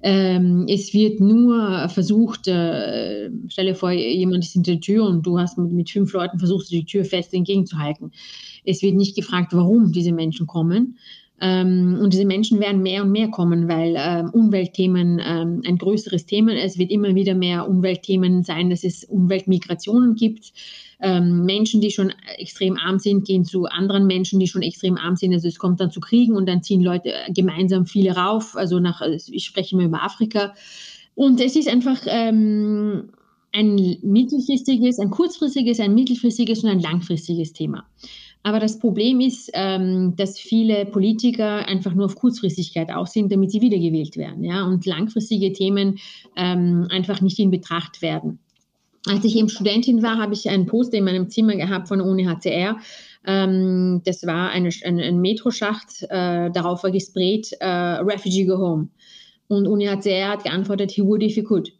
Ähm, 0.00 0.66
es 0.68 0.94
wird 0.94 1.20
nur 1.20 1.88
versucht, 1.88 2.48
äh, 2.48 3.30
stelle 3.48 3.74
vor, 3.74 3.90
jemand 3.90 4.44
ist 4.44 4.56
in 4.56 4.62
der 4.62 4.80
Tür 4.80 5.04
und 5.04 5.26
du 5.26 5.38
hast 5.38 5.58
mit 5.58 5.90
fünf 5.90 6.12
Leuten 6.12 6.38
versucht, 6.38 6.70
die 6.70 6.84
Tür 6.84 7.04
fest 7.04 7.34
entgegenzuhalten. 7.34 8.12
Es 8.66 8.82
wird 8.82 8.94
nicht 8.94 9.16
gefragt, 9.16 9.52
warum 9.52 9.92
diese 9.92 10.12
Menschen 10.12 10.46
kommen. 10.46 10.98
Ähm, 11.40 11.98
und 12.00 12.12
diese 12.14 12.24
Menschen 12.24 12.60
werden 12.60 12.82
mehr 12.82 13.02
und 13.02 13.12
mehr 13.12 13.28
kommen, 13.28 13.68
weil 13.68 13.94
ähm, 13.98 14.30
Umweltthemen 14.30 15.20
ähm, 15.22 15.62
ein 15.66 15.76
größeres 15.76 16.24
Thema 16.24 16.54
ist. 16.54 16.72
Es 16.72 16.78
wird 16.78 16.90
immer 16.90 17.14
wieder 17.14 17.34
mehr 17.34 17.68
Umweltthemen 17.68 18.42
sein, 18.42 18.70
dass 18.70 18.84
es 18.84 19.04
Umweltmigrationen 19.04 20.14
gibt. 20.14 20.52
Ähm, 20.98 21.44
Menschen, 21.44 21.82
die 21.82 21.90
schon 21.90 22.10
extrem 22.38 22.78
arm 22.78 22.98
sind, 22.98 23.26
gehen 23.26 23.44
zu 23.44 23.66
anderen 23.66 24.06
Menschen, 24.06 24.40
die 24.40 24.46
schon 24.46 24.62
extrem 24.62 24.96
arm 24.96 25.16
sind. 25.16 25.34
Also 25.34 25.48
es 25.48 25.58
kommt 25.58 25.78
dann 25.78 25.90
zu 25.90 26.00
Kriegen 26.00 26.34
und 26.34 26.46
dann 26.46 26.62
ziehen 26.62 26.82
Leute 26.82 27.12
gemeinsam 27.34 27.84
viele 27.84 28.12
rauf. 28.12 28.56
Also 28.56 28.80
nach, 28.80 29.02
also 29.02 29.30
ich 29.30 29.44
spreche 29.44 29.76
mal 29.76 29.84
über 29.84 30.02
Afrika. 30.02 30.54
Und 31.14 31.38
es 31.40 31.54
ist 31.54 31.68
einfach 31.68 31.98
ähm, 32.06 33.10
ein 33.52 33.98
mittelfristiges, 34.02 34.98
ein 34.98 35.10
kurzfristiges, 35.10 35.80
ein 35.80 35.94
mittelfristiges 35.94 36.64
und 36.64 36.70
ein 36.70 36.80
langfristiges 36.80 37.52
Thema. 37.52 37.84
Aber 38.46 38.60
das 38.60 38.78
Problem 38.78 39.18
ist, 39.18 39.50
ähm, 39.54 40.14
dass 40.14 40.38
viele 40.38 40.86
Politiker 40.86 41.66
einfach 41.66 41.94
nur 41.94 42.04
auf 42.04 42.14
Kurzfristigkeit 42.14 42.92
aus 42.92 43.12
sind, 43.12 43.32
damit 43.32 43.50
sie 43.50 43.60
wiedergewählt 43.60 44.16
werden. 44.16 44.44
Ja? 44.44 44.64
Und 44.64 44.86
langfristige 44.86 45.52
Themen 45.52 45.98
ähm, 46.36 46.86
einfach 46.92 47.20
nicht 47.20 47.40
in 47.40 47.50
Betracht 47.50 48.02
werden. 48.02 48.38
Als 49.08 49.24
ich 49.24 49.34
eben 49.34 49.48
Studentin 49.48 50.00
war, 50.00 50.18
habe 50.18 50.34
ich 50.34 50.48
einen 50.48 50.66
Poster 50.66 50.98
in 50.98 51.02
meinem 51.02 51.28
Zimmer 51.28 51.56
gehabt 51.56 51.88
von 51.88 52.00
UNHCR. 52.00 52.76
Ähm, 53.26 54.02
das 54.04 54.24
war 54.24 54.50
eine, 54.50 54.70
ein, 54.84 55.00
ein 55.00 55.20
Metroschacht, 55.20 56.04
äh, 56.04 56.48
darauf 56.52 56.84
war 56.84 56.92
gesprayt, 56.92 57.50
äh, 57.58 57.66
Refugee 57.66 58.44
go 58.44 58.58
home. 58.58 58.88
Und 59.48 59.66
UNHCR 59.66 60.28
hat 60.28 60.44
geantwortet, 60.44 60.92
he 60.92 61.02
would 61.02 61.20
if 61.20 61.34
he 61.34 61.42
could. 61.42 61.72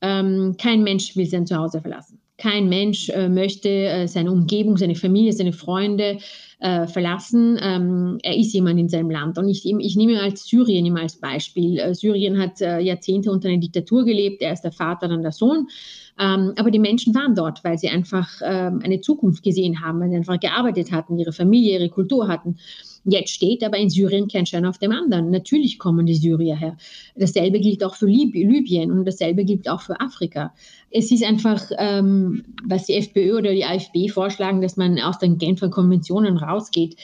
Ähm, 0.00 0.56
kein 0.58 0.82
Mensch 0.84 1.14
will 1.16 1.26
sein 1.26 1.46
Zuhause 1.46 1.82
verlassen. 1.82 2.18
Kein 2.44 2.68
Mensch 2.68 3.08
äh, 3.08 3.30
möchte 3.30 3.70
äh, 3.70 4.06
seine 4.06 4.30
Umgebung, 4.30 4.76
seine 4.76 4.96
Familie, 4.96 5.32
seine 5.32 5.54
Freunde 5.54 6.18
äh, 6.60 6.86
verlassen. 6.86 7.58
Ähm, 7.58 8.18
er 8.22 8.36
ist 8.36 8.52
jemand 8.52 8.78
in 8.78 8.90
seinem 8.90 9.08
Land. 9.08 9.38
Und 9.38 9.48
ich, 9.48 9.64
ich 9.64 9.96
nehme 9.96 10.20
als 10.20 10.44
Syrien 10.44 10.84
immer 10.84 11.00
als 11.00 11.16
Beispiel. 11.16 11.78
Äh, 11.78 11.94
Syrien 11.94 12.38
hat 12.38 12.60
äh, 12.60 12.80
Jahrzehnte 12.80 13.30
unter 13.30 13.48
einer 13.48 13.60
Diktatur 13.60 14.04
gelebt. 14.04 14.42
Er 14.42 14.52
ist 14.52 14.60
der 14.60 14.72
Vater, 14.72 15.08
dann 15.08 15.22
der 15.22 15.32
Sohn. 15.32 15.68
Ähm, 16.20 16.52
aber 16.56 16.70
die 16.70 16.78
Menschen 16.78 17.14
waren 17.14 17.34
dort, 17.34 17.64
weil 17.64 17.78
sie 17.78 17.88
einfach 17.88 18.28
ähm, 18.44 18.80
eine 18.84 19.00
Zukunft 19.00 19.42
gesehen 19.42 19.80
haben, 19.80 20.00
weil 20.00 20.10
sie 20.10 20.16
einfach 20.16 20.38
gearbeitet 20.38 20.92
hatten, 20.92 21.18
ihre 21.18 21.32
Familie, 21.32 21.78
ihre 21.78 21.88
Kultur 21.88 22.28
hatten. 22.28 22.58
Jetzt 23.04 23.30
steht 23.30 23.62
aber 23.62 23.76
in 23.76 23.90
Syrien 23.90 24.28
kein 24.28 24.46
Schein 24.46 24.64
auf 24.64 24.78
dem 24.78 24.92
anderen. 24.92 25.30
Natürlich 25.30 25.78
kommen 25.78 26.06
die 26.06 26.14
Syrier 26.14 26.56
her. 26.56 26.76
Dasselbe 27.16 27.60
gilt 27.60 27.84
auch 27.84 27.94
für 27.94 28.06
Lib 28.06 28.34
Libyen 28.34 28.90
und 28.90 29.04
dasselbe 29.04 29.44
gilt 29.44 29.68
auch 29.68 29.82
für 29.82 30.00
Afrika. 30.00 30.54
Es 30.90 31.10
ist 31.10 31.22
einfach, 31.22 31.62
ähm, 31.78 32.44
was 32.64 32.86
die 32.86 32.94
FPÖ 32.94 33.36
oder 33.36 33.52
die 33.52 33.64
AfD 33.64 34.08
vorschlagen, 34.08 34.62
dass 34.62 34.76
man 34.76 34.98
aus 35.00 35.18
den 35.18 35.36
Genfer 35.36 35.68
Konventionen 35.68 36.38
rausgeht. 36.38 36.96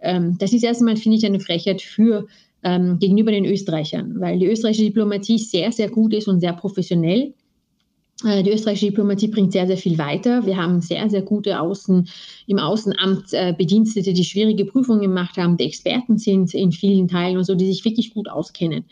Ähm, 0.00 0.36
das 0.38 0.52
ist 0.52 0.62
erstmal, 0.62 0.96
finde 0.96 1.18
ich, 1.18 1.26
eine 1.26 1.40
Frechheit 1.40 1.82
für 1.82 2.26
ähm, 2.62 2.98
gegenüber 2.98 3.32
den 3.32 3.44
Österreichern, 3.44 4.20
weil 4.20 4.38
die 4.38 4.46
österreichische 4.46 4.84
Diplomatie 4.84 5.38
sehr, 5.38 5.72
sehr 5.72 5.90
gut 5.90 6.14
ist 6.14 6.28
und 6.28 6.40
sehr 6.40 6.52
professionell. 6.52 7.34
Äh, 8.24 8.42
die 8.42 8.50
österreichische 8.50 8.86
Diplomatie 8.86 9.28
bringt 9.28 9.52
sehr, 9.52 9.66
sehr 9.66 9.76
viel 9.76 9.96
weiter. 9.96 10.44
Wir 10.44 10.56
haben 10.56 10.80
sehr, 10.80 11.08
sehr 11.08 11.22
gute 11.22 11.60
Außen, 11.60 12.08
im 12.46 12.58
Außenamt 12.58 13.32
äh, 13.32 13.54
Bedienstete, 13.56 14.12
die 14.12 14.24
schwierige 14.24 14.64
Prüfungen 14.64 15.02
gemacht 15.02 15.36
haben, 15.36 15.56
die 15.56 15.64
Experten 15.64 16.18
sind 16.18 16.52
in 16.54 16.72
vielen 16.72 17.06
Teilen 17.06 17.36
und 17.36 17.44
so, 17.44 17.54
die 17.54 17.66
sich 17.66 17.84
wirklich 17.84 18.12
gut 18.12 18.28
auskennen. 18.28 18.84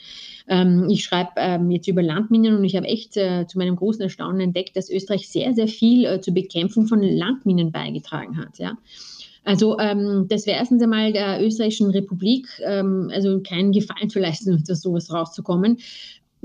Ähm, 0.48 0.86
ich 0.88 1.02
schreibe 1.02 1.30
ähm, 1.36 1.70
jetzt 1.72 1.88
über 1.88 2.02
Landminen 2.02 2.56
und 2.56 2.64
ich 2.64 2.76
habe 2.76 2.86
echt 2.86 3.16
äh, 3.16 3.46
zu 3.48 3.58
meinem 3.58 3.74
großen 3.74 4.02
Erstaunen 4.02 4.40
entdeckt, 4.40 4.76
dass 4.76 4.90
Österreich 4.90 5.28
sehr, 5.28 5.54
sehr 5.54 5.66
viel 5.66 6.04
äh, 6.04 6.20
zur 6.20 6.34
Bekämpfung 6.34 6.86
von 6.86 7.02
Landminen 7.02 7.72
beigetragen 7.72 8.36
hat. 8.36 8.58
Ja. 8.58 8.78
Also 9.42 9.78
ähm, 9.78 10.26
das 10.28 10.46
wäre 10.46 10.58
erstens 10.58 10.82
einmal 10.82 11.12
der 11.12 11.44
österreichischen 11.44 11.90
Republik, 11.90 12.46
ähm, 12.64 13.10
also 13.12 13.40
keinen 13.42 13.72
Gefallen 13.72 14.08
zu 14.10 14.20
leisten, 14.20 14.62
aus 14.70 14.82
sowas 14.82 15.12
rauszukommen. 15.12 15.78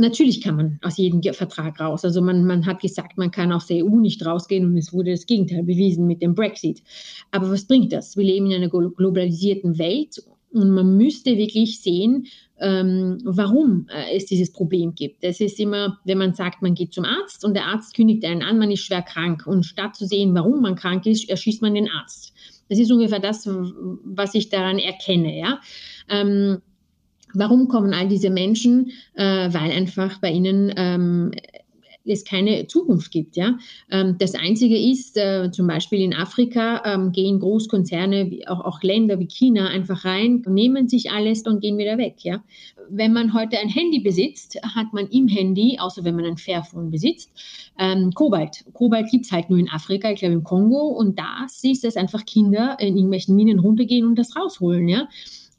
Natürlich 0.02 0.42
kann 0.42 0.56
man 0.56 0.80
aus 0.82 0.98
jedem 0.98 1.22
Vertrag 1.34 1.80
raus. 1.80 2.04
Also 2.04 2.22
man, 2.22 2.44
man 2.46 2.66
hat 2.66 2.82
gesagt, 2.82 3.18
man 3.18 3.32
kann 3.32 3.52
aus 3.52 3.68
der 3.68 3.86
EU 3.86 4.00
nicht 4.00 4.26
rausgehen 4.26 4.66
und 4.66 4.78
es 4.78 4.92
wurde 4.92 5.12
das 5.12 5.28
Gegenteil 5.28 5.64
bewiesen 5.64 6.08
mit 6.08 6.22
dem 6.22 6.34
Brexit. 6.34 6.82
Aber 7.30 7.52
was 7.52 7.66
bringt 7.66 7.94
das? 7.94 8.18
Wir 8.18 8.26
leben 8.26 8.48
in 8.48 8.54
einer 8.54 8.70
globalisierten 8.70 9.78
Welt 9.78 10.22
und 10.52 10.72
man 10.72 10.98
müsste 10.98 11.38
wirklich 11.38 11.82
sehen, 11.82 12.26
ähm, 12.60 13.20
warum 13.24 13.88
äh, 13.90 14.16
es 14.16 14.26
dieses 14.26 14.52
Problem 14.52 14.96
gibt. 14.96 15.24
Es 15.24 15.40
ist 15.40 15.60
immer, 15.60 16.00
wenn 16.04 16.18
man 16.18 16.34
sagt, 16.34 16.62
man 16.62 16.74
geht 16.76 16.94
zum 16.94 17.06
Arzt 17.06 17.46
und 17.46 17.54
der 17.54 17.68
Arzt 17.68 17.96
kündigt 17.96 18.26
einen 18.26 18.42
an, 18.42 18.58
man 18.58 18.72
ist 18.72 18.82
schwer 18.82 19.02
krank. 19.02 19.48
Und 19.48 19.66
statt 19.66 19.96
zu 19.96 20.06
sehen, 20.06 20.36
warum 20.36 20.62
man 20.62 20.76
krank 20.76 21.06
ist, 21.06 21.30
erschießt 21.30 21.62
man 21.62 21.76
den 21.76 21.90
Arzt. 21.90 22.34
Das 22.70 22.80
ist 22.80 22.92
ungefähr 22.92 23.20
das, 23.20 23.48
was 23.48 24.34
ich 24.34 24.50
daran 24.50 24.80
erkenne. 24.80 25.38
Ja? 25.38 25.60
Ähm, 26.10 26.62
Warum 27.34 27.68
kommen 27.68 27.94
all 27.94 28.08
diese 28.08 28.30
Menschen? 28.30 28.92
Äh, 29.16 29.54
weil 29.54 29.72
einfach 29.72 30.20
bei 30.20 30.32
ihnen 30.32 30.74
ähm, 30.76 31.32
es 32.06 32.26
keine 32.26 32.68
Zukunft 32.68 33.12
gibt. 33.12 33.36
Ja? 33.36 33.58
Ähm, 33.90 34.16
das 34.18 34.34
Einzige 34.36 34.78
ist, 34.78 35.18
äh, 35.18 35.52
zum 35.52 35.68
Beispiel 35.68 36.02
in 36.02 36.14
Afrika 36.14 36.82
ähm, 36.86 37.12
gehen 37.12 37.40
Großkonzerne, 37.40 38.40
auch, 38.48 38.62
auch 38.62 38.82
Länder 38.82 39.20
wie 39.20 39.28
China 39.28 39.68
einfach 39.68 40.06
rein, 40.06 40.44
nehmen 40.48 40.88
sich 40.88 41.12
alles 41.12 41.44
und 41.44 41.62
gehen 41.62 41.78
wieder 41.78 41.98
weg. 41.98 42.16
Ja? 42.24 42.44
Wenn 42.90 43.14
man 43.14 43.34
heute 43.34 43.58
ein 43.60 43.70
Handy 43.70 44.00
besitzt, 44.00 44.60
hat 44.64 44.94
man 44.94 45.08
im 45.08 45.28
Handy, 45.28 45.78
außer 45.80 46.04
wenn 46.04 46.16
man 46.16 46.26
ein 46.26 46.38
Fairphone 46.38 46.92
besitzt, 46.92 47.32
ähm, 47.80 48.12
Kobalt. 48.14 48.66
Kobalt 48.74 49.10
gibt 49.10 49.26
es 49.26 49.32
halt 49.32 49.50
nur 49.50 49.60
in 49.60 49.70
Afrika, 49.70 50.12
ich 50.12 50.20
glaube 50.20 50.34
im 50.34 50.44
Kongo. 50.44 50.88
Und 50.88 51.20
da 51.20 51.46
siehst 51.48 51.84
du, 51.84 51.88
dass 51.88 51.98
einfach 51.98 52.26
Kinder 52.26 52.78
in 52.80 52.98
irgendwelchen 52.98 53.36
Minen 53.36 53.60
runtergehen 53.60 54.06
und 54.06 54.18
das 54.18 54.36
rausholen, 54.36 54.88
ja? 54.88 55.08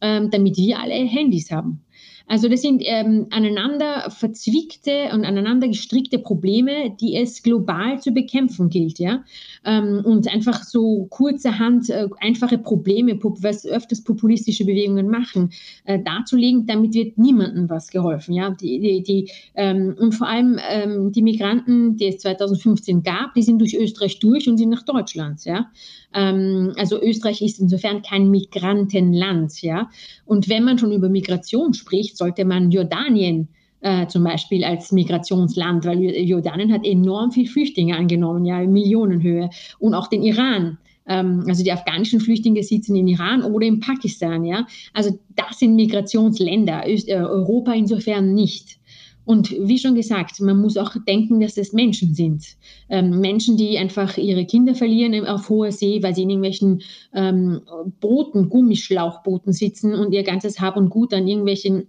Ähm, 0.03 0.31
damit 0.31 0.57
wir 0.57 0.81
alle 0.81 0.95
Handys 0.95 1.51
haben. 1.51 1.85
Also 2.27 2.49
das 2.49 2.63
sind 2.63 2.83
ähm, 2.85 3.27
aneinander 3.31 4.11
verzwickte 4.11 5.11
und 5.13 5.25
aneinander 5.25 5.69
gestrickte 5.69 6.19
Probleme, 6.19 6.97
die 7.01 7.17
es 7.17 7.43
global 7.43 8.01
zu 8.01 8.13
bekämpfen 8.13 8.71
gilt, 8.71 8.99
ja. 8.99 9.25
Ähm, 9.65 10.03
und 10.05 10.29
einfach 10.33 10.63
so 10.65 11.07
kurzerhand 11.11 11.91
äh, 11.91 12.09
einfache 12.21 12.59
Probleme, 12.59 13.19
was 13.23 13.67
öfters 13.67 14.03
populistische 14.03 14.65
Bewegungen 14.65 15.09
machen, 15.09 15.51
äh, 15.85 15.99
darzulegen, 15.99 16.67
damit 16.67 16.95
wird 16.95 17.19
niemandem 17.19 17.69
was 17.69 17.89
geholfen, 17.89 18.35
ja. 18.35 18.51
Die, 18.51 18.81
die, 18.81 19.03
die 19.03 19.31
ähm, 19.55 19.95
und 19.99 20.15
vor 20.15 20.29
allem 20.29 20.59
ähm, 20.71 21.13
die 21.13 21.23
Migranten, 21.23 21.97
die 21.97 22.07
es 22.07 22.19
2015 22.19 23.03
gab, 23.03 23.35
die 23.35 23.43
sind 23.43 23.59
durch 23.59 23.75
Österreich 23.75 24.19
durch 24.19 24.49
und 24.49 24.59
sind 24.59 24.71
nach 24.71 24.83
Deutschland, 24.83 25.45
ja. 25.45 25.71
Ähm, 26.15 26.73
also 26.77 27.01
Österreich 27.01 27.43
ist 27.43 27.61
insofern 27.61 28.03
kein 28.03 28.31
Migrantenland, 28.31 29.63
ja. 29.63 29.91
Und 30.27 30.49
wenn 30.49 30.65
man 30.65 30.79
schon 30.79 30.93
über 30.93 31.09
Migration 31.09 31.75
spricht, 31.75 32.12
sollte 32.17 32.45
man 32.45 32.71
Jordanien 32.71 33.49
äh, 33.83 34.07
zum 34.07 34.25
Beispiel 34.25 34.65
als 34.65 34.93
Migrationsland, 34.93 35.85
weil 35.85 36.01
Jordanien 36.01 36.73
hat 36.73 36.87
enorm 36.87 37.33
viel 37.33 37.49
Flüchtlinge 37.49 37.97
angenommen, 37.97 38.45
ja, 38.45 38.63
in 38.63 38.73
Millionenhöhe. 38.73 39.51
Und 39.79 39.95
auch 39.95 40.07
den 40.07 40.23
Iran. 40.23 40.79
Ähm, 41.07 41.45
also 41.49 41.65
die 41.65 41.73
afghanischen 41.73 42.21
Flüchtlinge 42.21 42.63
sitzen 42.63 42.95
in 42.95 43.09
Iran 43.09 43.43
oder 43.43 43.67
in 43.67 43.81
Pakistan, 43.81 44.45
ja. 44.45 44.67
Also 44.95 45.19
das 45.35 45.59
sind 45.59 45.75
Migrationsländer, 45.75 46.87
äh, 46.87 47.15
Europa 47.15 47.73
insofern 47.73 48.35
nicht. 48.35 48.79
Und 49.25 49.53
wie 49.53 49.79
schon 49.79 49.95
gesagt, 49.95 50.41
man 50.41 50.61
muss 50.61 50.77
auch 50.77 50.95
denken, 51.07 51.41
dass 51.41 51.57
es 51.57 51.73
Menschen 51.73 52.15
sind. 52.15 52.45
Ähm, 52.89 53.21
Menschen, 53.21 53.57
die 53.57 53.79
einfach 53.79 54.17
ihre 54.17 54.45
Kinder 54.47 54.75
verlieren 54.75 55.27
auf 55.27 55.49
hoher 55.49 55.71
See, 55.71 56.03
weil 56.03 56.15
sie 56.15 56.23
in 56.23 56.31
irgendwelchen 56.31 56.83
ähm, 57.15 57.61
Booten, 58.01 58.49
Gummischlauchbooten 58.49 59.53
sitzen 59.53 59.95
und 59.95 60.13
ihr 60.13 60.25
ganzes 60.25 60.61
Hab 60.61 60.77
und 60.77 60.91
Gut 60.91 61.15
an 61.15 61.29
irgendwelchen 61.29 61.87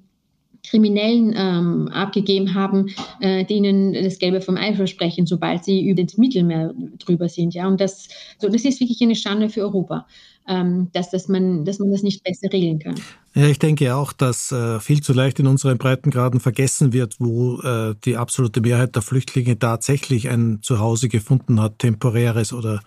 Kriminellen 0.65 1.33
ähm, 1.35 1.87
abgegeben 1.89 2.53
haben, 2.53 2.89
äh, 3.19 3.45
denen 3.45 3.93
das 3.93 4.19
Gelbe 4.19 4.41
vom 4.41 4.57
Ei 4.57 4.73
versprechen, 4.73 5.25
sobald 5.25 5.65
sie 5.65 5.87
über 5.87 6.03
das 6.03 6.17
Mittelmeer 6.17 6.73
drüber 6.99 7.29
sind. 7.29 7.53
Ja, 7.53 7.67
und 7.67 7.81
das, 7.81 8.07
so, 8.39 8.47
das 8.47 8.63
ist 8.63 8.79
wirklich 8.79 9.01
eine 9.01 9.15
Schande 9.15 9.49
für 9.49 9.61
Europa 9.61 10.05
ähm, 10.47 10.89
dass, 10.93 11.09
dass, 11.09 11.27
man, 11.27 11.65
dass 11.65 11.79
man 11.79 11.91
das 11.91 12.03
nicht 12.03 12.23
besser 12.23 12.51
regeln 12.51 12.79
kann. 12.79 12.95
Ja, 13.33 13.47
ich 13.47 13.59
denke 13.59 13.95
auch, 13.95 14.13
dass 14.13 14.51
äh, 14.51 14.79
viel 14.79 15.01
zu 15.01 15.13
leicht 15.13 15.39
in 15.39 15.47
unseren 15.47 15.77
Breitengraden 15.77 16.39
vergessen 16.39 16.93
wird, 16.93 17.15
wo 17.19 17.61
äh, 17.61 17.95
die 18.03 18.17
absolute 18.17 18.61
Mehrheit 18.61 18.95
der 18.95 19.01
Flüchtlinge 19.01 19.57
tatsächlich 19.57 20.29
ein 20.29 20.59
Zuhause 20.61 21.07
gefunden 21.07 21.61
hat, 21.61 21.79
temporäres 21.79 22.53
oder 22.53 22.81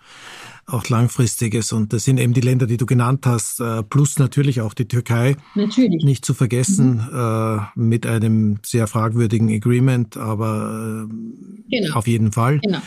auch 0.67 0.89
langfristiges. 0.89 1.73
Und 1.73 1.93
das 1.93 2.05
sind 2.05 2.19
eben 2.19 2.33
die 2.33 2.41
Länder, 2.41 2.67
die 2.67 2.77
du 2.77 2.87
genannt 2.87 3.25
hast, 3.27 3.61
äh, 3.61 3.83
plus 3.83 4.19
natürlich 4.19 4.61
auch 4.61 4.75
die 4.75 4.89
Türkei. 4.89 5.37
Natürlich. 5.55 6.05
Nicht 6.05 6.25
zu 6.25 6.35
vergessen, 6.35 7.07
mhm. 7.11 7.19
äh, 7.19 7.59
mit 7.77 8.07
einem 8.07 8.59
sehr 8.65 8.87
fragwürdigen 8.87 9.49
Agreement, 9.53 10.17
aber 10.17 11.07
äh, 11.09 11.15
genau. 11.71 11.97
auf 11.97 12.07
jeden 12.07 12.33
Fall. 12.33 12.59
Genau. 12.61 12.81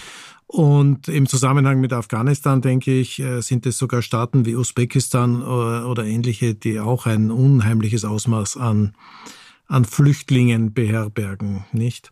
Und 0.47 1.07
im 1.07 1.27
Zusammenhang 1.27 1.79
mit 1.79 1.93
Afghanistan, 1.93 2.59
denke 2.61 2.91
ich, 2.91 3.21
sind 3.41 3.67
es 3.67 3.77
sogar 3.77 4.01
Staaten 4.01 4.47
wie 4.47 4.55
Usbekistan 4.55 5.43
oder, 5.43 5.87
oder 5.87 6.05
ähnliche, 6.05 6.55
die 6.55 6.79
auch 6.79 7.05
ein 7.05 7.29
unheimliches 7.29 8.03
Ausmaß 8.03 8.57
an, 8.57 8.95
an 9.67 9.85
Flüchtlingen 9.85 10.73
beherbergen, 10.73 11.65
nicht? 11.71 12.09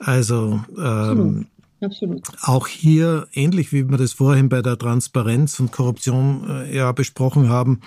Also 0.00 0.64
ähm, 0.76 1.46
Absolut. 1.80 2.28
Auch 2.42 2.66
hier, 2.66 3.28
ähnlich 3.32 3.72
wie 3.72 3.88
wir 3.88 3.96
das 3.96 4.12
vorhin 4.12 4.48
bei 4.48 4.62
der 4.62 4.78
Transparenz 4.78 5.58
und 5.60 5.72
Korruption 5.72 6.48
äh, 6.48 6.76
ja 6.76 6.92
besprochen 6.92 7.48
haben, 7.48 7.80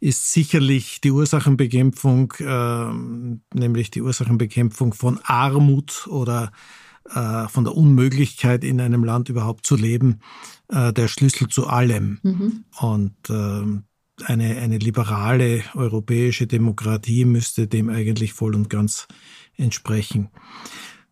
ist 0.00 0.32
sicherlich 0.32 1.00
die 1.00 1.10
Ursachenbekämpfung, 1.10 2.32
äh, 2.38 2.92
nämlich 3.54 3.90
die 3.90 4.02
Ursachenbekämpfung 4.02 4.94
von 4.94 5.18
Armut 5.24 6.06
oder 6.08 6.52
äh, 7.14 7.48
von 7.48 7.64
der 7.64 7.76
Unmöglichkeit, 7.76 8.64
in 8.64 8.80
einem 8.80 9.04
Land 9.04 9.28
überhaupt 9.28 9.66
zu 9.66 9.76
leben, 9.76 10.20
äh, 10.68 10.92
der 10.92 11.08
Schlüssel 11.08 11.48
zu 11.48 11.66
allem. 11.66 12.20
Mhm. 12.22 12.64
Und 12.80 13.30
äh, 13.30 14.24
eine, 14.24 14.56
eine 14.56 14.78
liberale 14.78 15.62
europäische 15.74 16.46
Demokratie 16.46 17.24
müsste 17.24 17.66
dem 17.66 17.88
eigentlich 17.88 18.32
voll 18.32 18.54
und 18.54 18.68
ganz 18.68 19.06
entsprechen. 19.56 20.28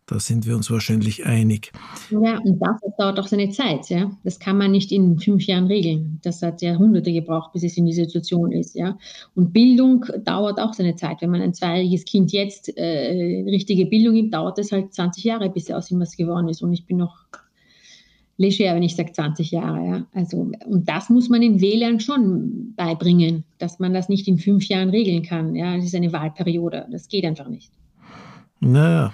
Da 0.09 0.21
sind 0.21 0.45
wir 0.47 0.55
uns 0.55 0.71
wahrscheinlich 0.71 1.25
einig. 1.25 1.73
Ja, 2.11 2.39
und 2.39 2.61
das 2.61 2.79
dauert 2.97 3.19
auch 3.19 3.27
seine 3.27 3.49
Zeit. 3.49 3.89
Ja? 3.89 4.09
Das 4.23 4.39
kann 4.39 4.57
man 4.57 4.71
nicht 4.71 4.93
in 4.93 5.19
fünf 5.19 5.45
Jahren 5.45 5.67
regeln. 5.67 6.19
Das 6.23 6.41
hat 6.41 6.61
Jahrhunderte 6.61 7.11
gebraucht, 7.11 7.51
bis 7.51 7.63
es 7.63 7.75
in 7.75 7.85
dieser 7.85 8.05
Situation 8.05 8.53
ist. 8.53 8.73
Ja? 8.73 8.97
Und 9.35 9.51
Bildung 9.51 10.05
dauert 10.23 10.61
auch 10.61 10.73
seine 10.73 10.95
Zeit. 10.95 11.17
Wenn 11.19 11.31
man 11.31 11.41
ein 11.41 11.53
zweijähriges 11.53 12.05
Kind 12.05 12.31
jetzt 12.31 12.69
äh, 12.77 13.43
richtige 13.47 13.85
Bildung 13.85 14.15
gibt, 14.15 14.33
dauert 14.33 14.57
es 14.59 14.71
halt 14.71 14.93
20 14.93 15.25
Jahre, 15.25 15.49
bis 15.49 15.67
er 15.67 15.77
aus 15.77 15.91
ihm 15.91 15.99
was 15.99 16.15
geworden 16.15 16.47
ist. 16.47 16.61
Und 16.61 16.71
ich 16.71 16.85
bin 16.85 16.95
noch 16.95 17.25
leger, 18.37 18.75
wenn 18.75 18.83
ich 18.83 18.95
sage 18.95 19.11
20 19.11 19.51
Jahre. 19.51 19.85
Ja? 19.85 20.07
Also, 20.13 20.51
und 20.67 20.87
das 20.87 21.09
muss 21.09 21.27
man 21.27 21.41
den 21.41 21.59
Wählern 21.59 21.99
schon 21.99 22.73
beibringen, 22.77 23.43
dass 23.57 23.79
man 23.79 23.93
das 23.93 24.07
nicht 24.07 24.29
in 24.29 24.37
fünf 24.37 24.69
Jahren 24.69 24.89
regeln 24.89 25.23
kann. 25.23 25.53
Ja? 25.53 25.75
Das 25.75 25.83
ist 25.83 25.95
eine 25.95 26.13
Wahlperiode. 26.13 26.87
Das 26.91 27.09
geht 27.09 27.25
einfach 27.25 27.49
nicht. 27.49 27.73
Naja, 28.61 29.13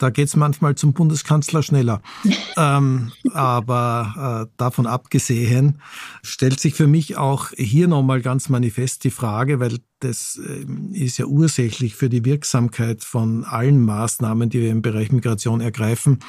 da 0.00 0.08
geht's 0.10 0.34
manchmal 0.34 0.74
zum 0.74 0.94
Bundeskanzler 0.94 1.62
schneller. 1.62 2.00
ähm, 2.56 3.12
aber 3.32 4.48
äh, 4.48 4.52
davon 4.56 4.86
abgesehen 4.86 5.80
stellt 6.22 6.58
sich 6.58 6.74
für 6.74 6.86
mich 6.86 7.16
auch 7.16 7.50
hier 7.56 7.86
nochmal 7.86 8.22
ganz 8.22 8.48
manifest 8.48 9.04
die 9.04 9.10
Frage, 9.10 9.60
weil 9.60 9.78
das 10.00 10.40
äh, 10.44 10.64
ist 10.92 11.18
ja 11.18 11.26
ursächlich 11.26 11.94
für 11.94 12.08
die 12.08 12.24
Wirksamkeit 12.24 13.04
von 13.04 13.44
allen 13.44 13.80
Maßnahmen, 13.84 14.48
die 14.48 14.60
wir 14.60 14.70
im 14.70 14.82
Bereich 14.82 15.12
Migration 15.12 15.60
ergreifen, 15.60 16.20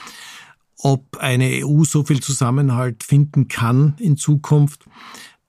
ob 0.78 1.18
eine 1.18 1.66
EU 1.66 1.84
so 1.86 2.04
viel 2.04 2.22
Zusammenhalt 2.22 3.04
finden 3.04 3.48
kann 3.48 3.96
in 4.00 4.18
Zukunft, 4.18 4.86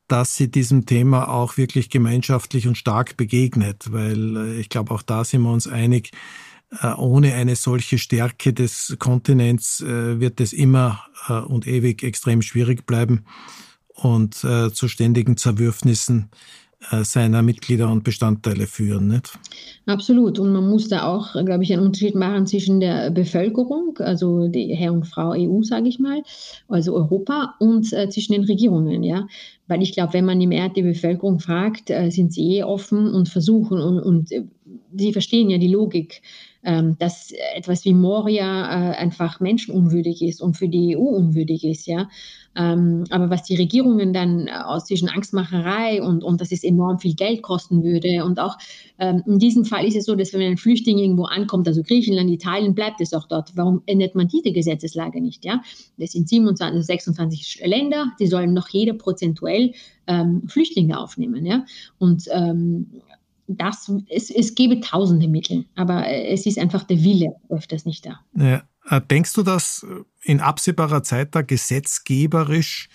dass 0.06 0.36
sie 0.36 0.50
diesem 0.50 0.86
Thema 0.86 1.28
auch 1.28 1.56
wirklich 1.56 1.90
gemeinschaftlich 1.90 2.68
und 2.68 2.78
stark 2.78 3.16
begegnet, 3.16 3.92
weil 3.92 4.36
äh, 4.36 4.60
ich 4.60 4.68
glaube, 4.68 4.94
auch 4.94 5.02
da 5.02 5.24
sind 5.24 5.42
wir 5.42 5.50
uns 5.50 5.66
einig, 5.66 6.12
ohne 6.96 7.34
eine 7.34 7.56
solche 7.56 7.98
Stärke 7.98 8.52
des 8.52 8.96
Kontinents 8.98 9.80
äh, 9.80 10.20
wird 10.20 10.40
es 10.40 10.52
immer 10.52 11.04
äh, 11.28 11.34
und 11.34 11.66
ewig 11.66 12.02
extrem 12.02 12.42
schwierig 12.42 12.86
bleiben 12.86 13.24
und 13.94 14.34
zu 14.34 14.88
ständigen 14.88 15.36
Zerwürfnissen 15.36 16.30
seiner 17.02 17.42
Mitglieder 17.42 17.88
und 17.88 18.02
Bestandteile 18.02 18.66
führen. 18.66 19.06
Nicht? 19.06 19.38
Absolut. 19.86 20.40
Und 20.40 20.52
man 20.52 20.68
muss 20.68 20.88
da 20.88 21.06
auch, 21.06 21.34
glaube 21.44 21.62
ich, 21.62 21.72
einen 21.72 21.86
Unterschied 21.86 22.16
machen 22.16 22.46
zwischen 22.46 22.80
der 22.80 23.10
Bevölkerung, 23.10 23.96
also 23.98 24.48
die 24.48 24.74
Herr 24.74 24.92
und 24.92 25.06
Frau 25.06 25.34
EU, 25.36 25.62
sage 25.62 25.88
ich 25.88 26.00
mal, 26.00 26.22
also 26.66 26.96
Europa, 26.96 27.54
und 27.60 27.92
äh, 27.92 28.08
zwischen 28.08 28.32
den 28.32 28.44
Regierungen. 28.44 29.04
Ja? 29.04 29.28
Weil 29.68 29.82
ich 29.82 29.92
glaube, 29.92 30.14
wenn 30.14 30.24
man 30.24 30.40
im 30.40 30.50
Erd 30.50 30.76
die 30.76 30.82
Bevölkerung 30.82 31.38
fragt, 31.38 31.90
äh, 31.90 32.10
sind 32.10 32.32
sie 32.32 32.56
eh 32.56 32.64
offen 32.64 33.12
und 33.12 33.28
versuchen 33.28 33.80
und, 33.80 34.00
und 34.00 34.32
äh, 34.32 34.44
sie 34.96 35.12
verstehen 35.12 35.50
ja 35.50 35.58
die 35.58 35.72
Logik 35.72 36.22
dass 36.62 37.32
etwas 37.56 37.84
wie 37.84 37.92
Moria 37.92 38.92
äh, 38.92 38.96
einfach 38.96 39.40
menschenunwürdig 39.40 40.22
ist 40.22 40.40
und 40.40 40.56
für 40.56 40.68
die 40.68 40.96
EU 40.96 41.00
unwürdig 41.00 41.64
ist, 41.64 41.86
ja. 41.86 42.08
Ähm, 42.54 43.04
aber 43.10 43.30
was 43.30 43.44
die 43.44 43.56
Regierungen 43.56 44.12
dann 44.12 44.48
aus 44.48 44.84
zwischen 44.84 45.08
Angstmacherei 45.08 46.02
und, 46.02 46.22
und 46.22 46.40
dass 46.40 46.52
es 46.52 46.62
enorm 46.62 46.98
viel 46.98 47.14
Geld 47.14 47.42
kosten 47.42 47.82
würde 47.82 48.24
und 48.24 48.38
auch 48.38 48.58
ähm, 48.98 49.22
in 49.26 49.38
diesem 49.38 49.64
Fall 49.64 49.86
ist 49.86 49.96
es 49.96 50.04
so, 50.04 50.14
dass 50.14 50.34
wenn 50.34 50.42
ein 50.42 50.58
Flüchtling 50.58 50.98
irgendwo 50.98 51.24
ankommt, 51.24 51.66
also 51.66 51.82
Griechenland, 51.82 52.30
Italien, 52.30 52.74
bleibt 52.74 53.00
es 53.00 53.14
auch 53.14 53.26
dort. 53.26 53.56
Warum 53.56 53.82
ändert 53.86 54.14
man 54.14 54.28
diese 54.28 54.52
Gesetzeslage 54.52 55.22
nicht, 55.22 55.46
ja? 55.46 55.62
Das 55.96 56.12
sind 56.12 56.28
27, 56.28 56.84
26 56.84 57.62
Länder, 57.64 58.12
die 58.20 58.26
sollen 58.26 58.52
noch 58.52 58.68
jeder 58.68 58.92
prozentuell 58.92 59.72
ähm, 60.06 60.42
Flüchtlinge 60.46 60.98
aufnehmen, 60.98 61.46
ja. 61.46 61.64
Und 61.98 62.24
ähm, 62.32 62.86
das, 63.56 63.92
es, 64.08 64.30
es 64.30 64.54
gäbe 64.54 64.80
tausende 64.80 65.28
Mittel, 65.28 65.64
aber 65.74 66.06
es 66.06 66.46
ist 66.46 66.58
einfach 66.58 66.84
der 66.84 67.02
Wille 67.02 67.34
öfters 67.48 67.84
nicht 67.84 68.06
da. 68.06 68.20
Ja. 68.36 68.62
Äh, 68.88 69.00
denkst 69.00 69.34
du, 69.34 69.42
dass 69.42 69.86
in 70.22 70.40
absehbarer 70.40 71.02
Zeit 71.02 71.34
da 71.34 71.42
gesetzgeberisch 71.42 72.88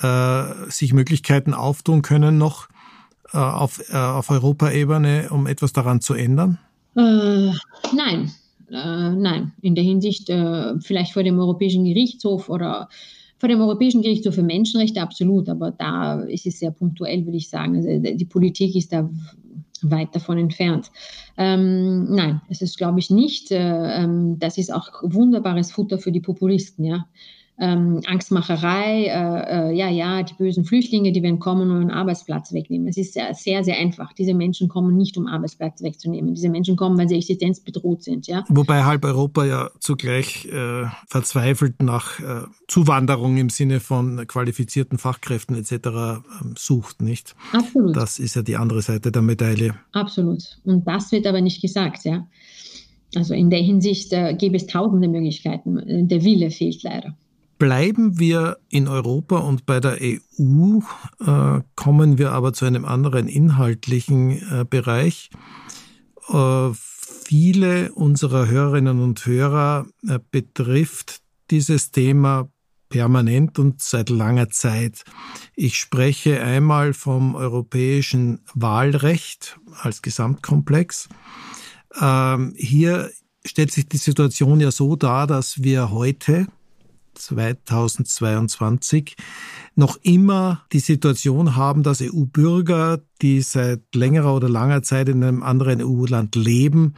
äh, 0.00 0.42
sich 0.68 0.92
Möglichkeiten 0.92 1.54
auftun 1.54 2.02
können, 2.02 2.38
noch 2.38 2.68
äh, 3.32 3.38
auf, 3.38 3.82
äh, 3.90 3.96
auf 3.96 4.30
Europaebene, 4.30 5.28
um 5.30 5.46
etwas 5.46 5.72
daran 5.72 6.00
zu 6.00 6.14
ändern? 6.14 6.58
Äh, 6.96 7.50
nein, 7.94 8.30
Äh, 8.70 9.10
nein, 9.10 9.52
in 9.60 9.74
der 9.74 9.84
Hinsicht 9.84 10.30
äh, 10.30 10.80
vielleicht 10.80 11.12
vor 11.12 11.22
dem 11.22 11.38
Europäischen 11.38 11.84
Gerichtshof 11.84 12.48
oder 12.48 12.88
vor 13.38 13.48
dem 13.48 13.60
Europäischen 13.60 14.02
Gerichtshof 14.02 14.34
für 14.34 14.42
Menschenrechte 14.42 15.02
absolut, 15.02 15.48
aber 15.48 15.70
da 15.70 16.20
ist 16.22 16.46
es 16.46 16.58
sehr 16.58 16.70
punktuell, 16.70 17.24
würde 17.26 17.36
ich 17.36 17.50
sagen. 17.50 17.76
Also 17.76 18.16
die 18.16 18.24
Politik 18.24 18.74
ist 18.74 18.92
da 18.92 19.08
weit 19.90 20.14
davon 20.14 20.38
entfernt. 20.38 20.90
Ähm, 21.36 22.14
nein, 22.14 22.40
es 22.48 22.62
ist, 22.62 22.78
glaube 22.78 23.00
ich, 23.00 23.10
nicht. 23.10 23.50
Äh, 23.50 24.02
ähm, 24.02 24.38
das 24.38 24.58
ist 24.58 24.72
auch 24.72 24.88
wunderbares 25.02 25.72
Futter 25.72 25.98
für 25.98 26.12
die 26.12 26.20
Populisten, 26.20 26.84
ja 26.84 27.06
ähm, 27.56 28.00
Angstmacherei, 28.06 29.04
äh, 29.04 29.70
äh, 29.70 29.76
ja, 29.76 29.88
ja, 29.88 30.22
die 30.24 30.34
bösen 30.34 30.64
Flüchtlinge, 30.64 31.12
die 31.12 31.22
werden 31.22 31.38
kommen 31.38 31.70
und 31.70 31.82
einen 31.82 31.90
Arbeitsplatz 31.90 32.52
wegnehmen. 32.52 32.88
Es 32.88 32.96
ist 32.96 33.14
sehr, 33.14 33.32
sehr, 33.34 33.62
sehr 33.62 33.78
einfach. 33.78 34.12
Diese 34.12 34.34
Menschen 34.34 34.68
kommen 34.68 34.96
nicht, 34.96 35.16
um 35.16 35.28
Arbeitsplatz 35.28 35.80
wegzunehmen. 35.80 36.34
Diese 36.34 36.48
Menschen 36.48 36.74
kommen, 36.74 36.98
weil 36.98 37.08
sie 37.08 37.16
existenzbedroht 37.16 38.02
sind. 38.02 38.26
Ja? 38.26 38.44
Wobei 38.48 38.82
halb 38.82 39.04
Europa 39.04 39.44
ja 39.44 39.70
zugleich 39.78 40.46
äh, 40.46 40.86
verzweifelt 41.06 41.80
nach 41.80 42.18
äh, 42.18 42.42
Zuwanderung 42.66 43.36
im 43.36 43.50
Sinne 43.50 43.78
von 43.78 44.26
qualifizierten 44.26 44.98
Fachkräften 44.98 45.56
etc. 45.56 45.72
Äh, 45.72 46.16
sucht, 46.58 47.02
nicht? 47.02 47.36
Absolut. 47.52 47.96
Das 47.96 48.18
ist 48.18 48.34
ja 48.34 48.42
die 48.42 48.56
andere 48.56 48.82
Seite 48.82 49.12
der 49.12 49.22
Medaille. 49.22 49.76
Absolut. 49.92 50.58
Und 50.64 50.88
das 50.88 51.12
wird 51.12 51.26
aber 51.26 51.40
nicht 51.40 51.62
gesagt, 51.62 52.04
ja. 52.04 52.26
Also 53.14 53.32
in 53.32 53.48
der 53.48 53.60
Hinsicht 53.60 54.12
äh, 54.12 54.34
gäbe 54.34 54.56
es 54.56 54.66
tausende 54.66 55.06
Möglichkeiten. 55.06 56.08
Der 56.08 56.24
Wille 56.24 56.50
fehlt 56.50 56.82
leider. 56.82 57.14
Bleiben 57.58 58.18
wir 58.18 58.58
in 58.68 58.88
Europa 58.88 59.38
und 59.38 59.64
bei 59.66 59.80
der 59.80 59.98
EU 60.00 60.80
äh, 61.20 61.60
kommen 61.76 62.18
wir 62.18 62.32
aber 62.32 62.52
zu 62.52 62.64
einem 62.64 62.84
anderen 62.84 63.28
inhaltlichen 63.28 64.30
äh, 64.30 64.64
Bereich. 64.68 65.30
Äh, 66.28 66.70
viele 66.74 67.92
unserer 67.92 68.48
Hörerinnen 68.48 69.00
und 69.00 69.24
Hörer 69.24 69.86
äh, 70.06 70.18
betrifft 70.30 71.20
dieses 71.50 71.90
Thema 71.90 72.48
permanent 72.88 73.58
und 73.58 73.82
seit 73.82 74.10
langer 74.10 74.50
Zeit. 74.50 75.04
Ich 75.54 75.78
spreche 75.78 76.42
einmal 76.42 76.92
vom 76.92 77.34
europäischen 77.34 78.40
Wahlrecht 78.54 79.58
als 79.80 80.02
Gesamtkomplex. 80.02 81.08
Ähm, 82.00 82.54
hier 82.56 83.10
stellt 83.44 83.72
sich 83.72 83.88
die 83.88 83.96
Situation 83.96 84.60
ja 84.60 84.70
so 84.70 84.96
dar, 84.96 85.26
dass 85.26 85.62
wir 85.62 85.90
heute 85.90 86.46
2022 87.14 89.16
noch 89.74 89.96
immer 90.02 90.64
die 90.72 90.80
Situation 90.80 91.56
haben, 91.56 91.82
dass 91.82 92.02
EU-Bürger, 92.02 93.00
die 93.22 93.40
seit 93.40 93.94
längerer 93.94 94.34
oder 94.34 94.48
langer 94.48 94.82
Zeit 94.82 95.08
in 95.08 95.22
einem 95.22 95.42
anderen 95.42 95.82
EU-Land 95.82 96.36
leben, 96.36 96.94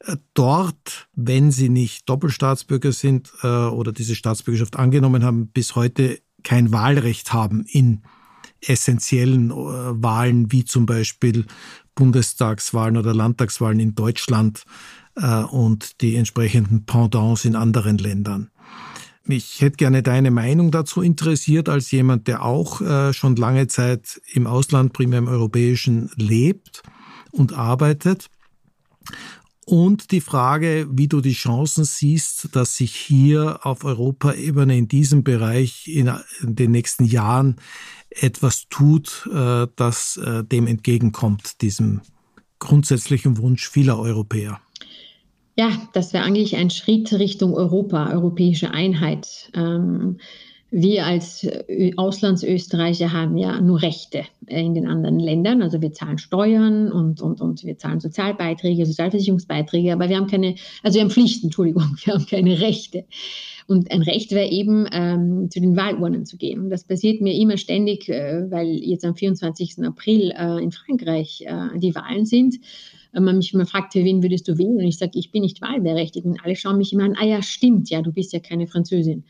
äh, 0.00 0.16
dort, 0.34 1.08
wenn 1.14 1.50
sie 1.50 1.68
nicht 1.68 2.08
Doppelstaatsbürger 2.08 2.92
sind 2.92 3.32
äh, 3.42 3.46
oder 3.46 3.92
diese 3.92 4.14
Staatsbürgerschaft 4.14 4.76
angenommen 4.76 5.24
haben, 5.24 5.48
bis 5.48 5.74
heute 5.74 6.20
kein 6.44 6.72
Wahlrecht 6.72 7.32
haben 7.32 7.64
in 7.64 8.02
essentiellen 8.60 9.50
äh, 9.50 9.54
Wahlen 9.54 10.52
wie 10.52 10.64
zum 10.64 10.86
Beispiel 10.86 11.46
Bundestagswahlen 11.94 12.96
oder 12.96 13.12
Landtagswahlen 13.12 13.80
in 13.80 13.94
Deutschland 13.94 14.64
und 15.50 16.00
die 16.00 16.14
entsprechenden 16.14 16.86
Pendants 16.86 17.44
in 17.44 17.56
anderen 17.56 17.98
Ländern. 17.98 18.52
Mich 19.28 19.60
hätte 19.60 19.76
gerne 19.76 20.02
deine 20.02 20.30
Meinung 20.30 20.70
dazu 20.70 21.02
interessiert, 21.02 21.68
als 21.68 21.90
jemand, 21.90 22.28
der 22.28 22.42
auch 22.42 22.80
äh, 22.80 23.12
schon 23.12 23.36
lange 23.36 23.66
Zeit 23.66 24.22
im 24.32 24.46
Ausland, 24.46 24.94
primär 24.94 25.18
im 25.18 25.28
europäischen, 25.28 26.10
lebt 26.16 26.82
und 27.30 27.52
arbeitet. 27.52 28.30
Und 29.66 30.12
die 30.12 30.22
Frage, 30.22 30.88
wie 30.90 31.08
du 31.08 31.20
die 31.20 31.34
Chancen 31.34 31.84
siehst, 31.84 32.56
dass 32.56 32.76
sich 32.76 32.94
hier 32.96 33.66
auf 33.66 33.84
Europaebene 33.84 34.78
in 34.78 34.88
diesem 34.88 35.24
Bereich 35.24 35.88
in, 35.88 36.10
den 36.40 36.70
nächsten 36.70 37.04
Jahren 37.04 37.56
etwas 38.08 38.66
tut, 38.70 39.28
äh, 39.30 39.66
das 39.76 40.16
äh, 40.16 40.42
dem 40.42 40.66
entgegenkommt, 40.66 41.60
diesem 41.60 42.00
grundsätzlichen 42.60 43.36
Wunsch 43.36 43.68
vieler 43.68 43.98
Europäer. 43.98 44.58
Ja, 45.58 45.72
das 45.92 46.12
wäre 46.12 46.22
eigentlich 46.22 46.56
ein 46.56 46.70
Schritt 46.70 47.12
Richtung 47.12 47.52
Europa, 47.52 48.12
europäische 48.12 48.70
Einheit. 48.70 49.50
Ähm, 49.56 50.18
wir 50.70 51.04
als 51.04 51.48
Auslandsösterreicher 51.96 53.12
haben 53.12 53.36
ja 53.36 53.60
nur 53.60 53.82
Rechte 53.82 54.22
in 54.46 54.74
den 54.74 54.86
anderen 54.86 55.18
Ländern. 55.18 55.60
Also 55.60 55.82
wir 55.82 55.92
zahlen 55.92 56.18
Steuern 56.18 56.92
und, 56.92 57.20
und, 57.20 57.40
und 57.40 57.64
wir 57.64 57.76
zahlen 57.76 57.98
Sozialbeiträge, 57.98 58.86
Sozialversicherungsbeiträge, 58.86 59.92
aber 59.92 60.08
wir 60.08 60.18
haben 60.18 60.28
keine, 60.28 60.54
also 60.84 60.94
wir 60.94 61.02
haben 61.02 61.10
Pflichten, 61.10 61.46
Entschuldigung, 61.46 61.96
wir 62.04 62.14
haben 62.14 62.26
keine 62.26 62.60
Rechte. 62.60 63.06
Und 63.66 63.90
ein 63.90 64.02
Recht 64.02 64.30
wäre 64.30 64.48
eben, 64.48 64.86
ähm, 64.92 65.50
zu 65.50 65.60
den 65.60 65.76
Wahlurnen 65.76 66.24
zu 66.24 66.36
gehen. 66.36 66.70
Das 66.70 66.84
passiert 66.84 67.20
mir 67.20 67.34
immer 67.34 67.56
ständig, 67.56 68.08
äh, 68.08 68.48
weil 68.48 68.68
jetzt 68.68 69.04
am 69.04 69.16
24. 69.16 69.78
April 69.84 70.30
äh, 70.30 70.62
in 70.62 70.70
Frankreich 70.70 71.42
äh, 71.44 71.76
die 71.80 71.96
Wahlen 71.96 72.26
sind 72.26 72.60
man 73.24 73.38
mich 73.38 73.52
immer 73.54 73.66
fragt, 73.66 73.92
für 73.92 74.04
wen 74.04 74.22
würdest 74.22 74.48
du 74.48 74.58
wählen? 74.58 74.78
Und 74.78 74.84
ich 74.84 74.98
sage, 74.98 75.12
ich 75.14 75.30
bin 75.30 75.42
nicht 75.42 75.60
wahlberechtigt. 75.60 76.26
Und 76.26 76.44
alle 76.44 76.56
schauen 76.56 76.78
mich 76.78 76.92
immer 76.92 77.04
an, 77.04 77.16
ah 77.18 77.24
ja, 77.24 77.42
stimmt, 77.42 77.90
ja, 77.90 78.02
du 78.02 78.12
bist 78.12 78.32
ja 78.32 78.40
keine 78.40 78.66
Französin. 78.66 79.24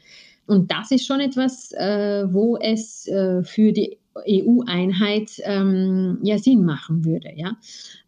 Und 0.47 0.71
das 0.71 0.91
ist 0.91 1.07
schon 1.07 1.21
etwas, 1.21 1.73
äh, 1.73 2.25
wo 2.33 2.57
es 2.57 3.07
äh, 3.07 3.43
für 3.43 3.73
die 3.73 3.99
EU-Einheit 4.27 5.31
ähm, 5.45 6.19
ja 6.23 6.39
Sinn 6.39 6.65
machen 6.65 7.05
würde. 7.05 7.29
Ja? 7.37 7.57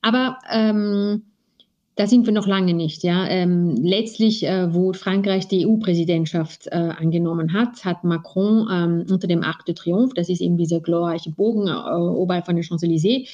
Aber 0.00 0.38
ähm, 0.50 1.22
da 1.96 2.06
sind 2.06 2.24
wir 2.24 2.32
noch 2.32 2.46
lange 2.46 2.72
nicht. 2.72 3.02
Ja? 3.02 3.26
Ähm, 3.28 3.76
letztlich, 3.82 4.46
äh, 4.46 4.72
wo 4.72 4.94
Frankreich 4.94 5.48
die 5.48 5.66
EU-Präsidentschaft 5.66 6.66
äh, 6.68 6.76
angenommen 6.98 7.52
hat, 7.52 7.84
hat 7.84 8.04
Macron 8.04 8.66
ähm, 8.72 9.06
unter 9.10 9.26
dem 9.26 9.42
Arc 9.42 9.66
de 9.66 9.74
Triomphe, 9.74 10.14
das 10.14 10.30
ist 10.30 10.40
eben 10.40 10.56
dieser 10.56 10.80
glorreiche 10.80 11.30
Bogen 11.30 11.68
äh, 11.68 11.72
oberhalb 11.72 12.46
von 12.46 12.56
der 12.56 12.64
Champs-Élysées, 12.64 13.28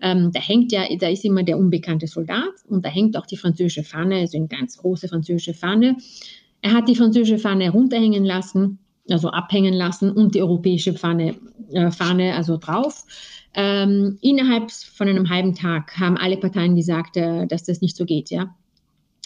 ähm, 0.00 0.30
da 0.32 0.40
hängt 0.40 0.72
ja, 0.72 0.84
da 0.98 1.08
ist 1.08 1.24
immer 1.24 1.42
der 1.42 1.58
unbekannte 1.58 2.06
Soldat 2.06 2.54
und 2.68 2.84
da 2.84 2.88
hängt 2.88 3.16
auch 3.16 3.26
die 3.26 3.36
französische 3.36 3.82
Fahne, 3.82 4.16
also 4.16 4.36
eine 4.38 4.48
ganz 4.48 4.78
große 4.78 5.08
französische 5.08 5.54
Fahne. 5.54 5.96
Er 6.60 6.72
hat 6.72 6.88
die 6.88 6.96
französische 6.96 7.38
Fahne 7.38 7.70
runterhängen 7.70 8.24
lassen, 8.24 8.78
also 9.08 9.30
abhängen 9.30 9.74
lassen 9.74 10.10
und 10.10 10.34
die 10.34 10.42
europäische 10.42 10.94
Fahne, 10.94 11.36
äh, 11.72 11.90
Fahne 11.90 12.34
also 12.34 12.56
drauf. 12.56 13.04
Ähm, 13.54 14.18
innerhalb 14.20 14.70
von 14.70 15.08
einem 15.08 15.30
halben 15.30 15.54
Tag 15.54 15.98
haben 15.98 16.16
alle 16.16 16.36
Parteien 16.36 16.76
gesagt, 16.76 17.16
äh, 17.16 17.46
dass 17.46 17.64
das 17.64 17.80
nicht 17.80 17.96
so 17.96 18.04
geht, 18.04 18.30
ja. 18.30 18.54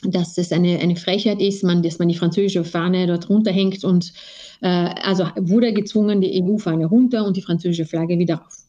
Dass 0.05 0.35
das 0.35 0.53
eine, 0.53 0.79
eine 0.81 0.97
Frechheit 0.97 1.41
ist, 1.41 1.63
man, 1.63 1.83
dass 1.83 1.99
man 1.99 2.09
die 2.09 2.15
französische 2.15 2.65
Fahne 2.65 3.07
dort 3.07 3.29
runterhängt 3.29 3.85
und 3.85 4.13
äh, 4.61 4.69
also 4.69 5.27
wurde 5.37 5.73
gezwungen, 5.73 6.21
die 6.21 6.43
EU-Fahne 6.43 6.87
runter 6.87 7.25
und 7.25 7.37
die 7.37 7.43
französische 7.43 7.85
Flagge 7.85 8.19
wieder 8.19 8.37
rauf. 8.37 8.62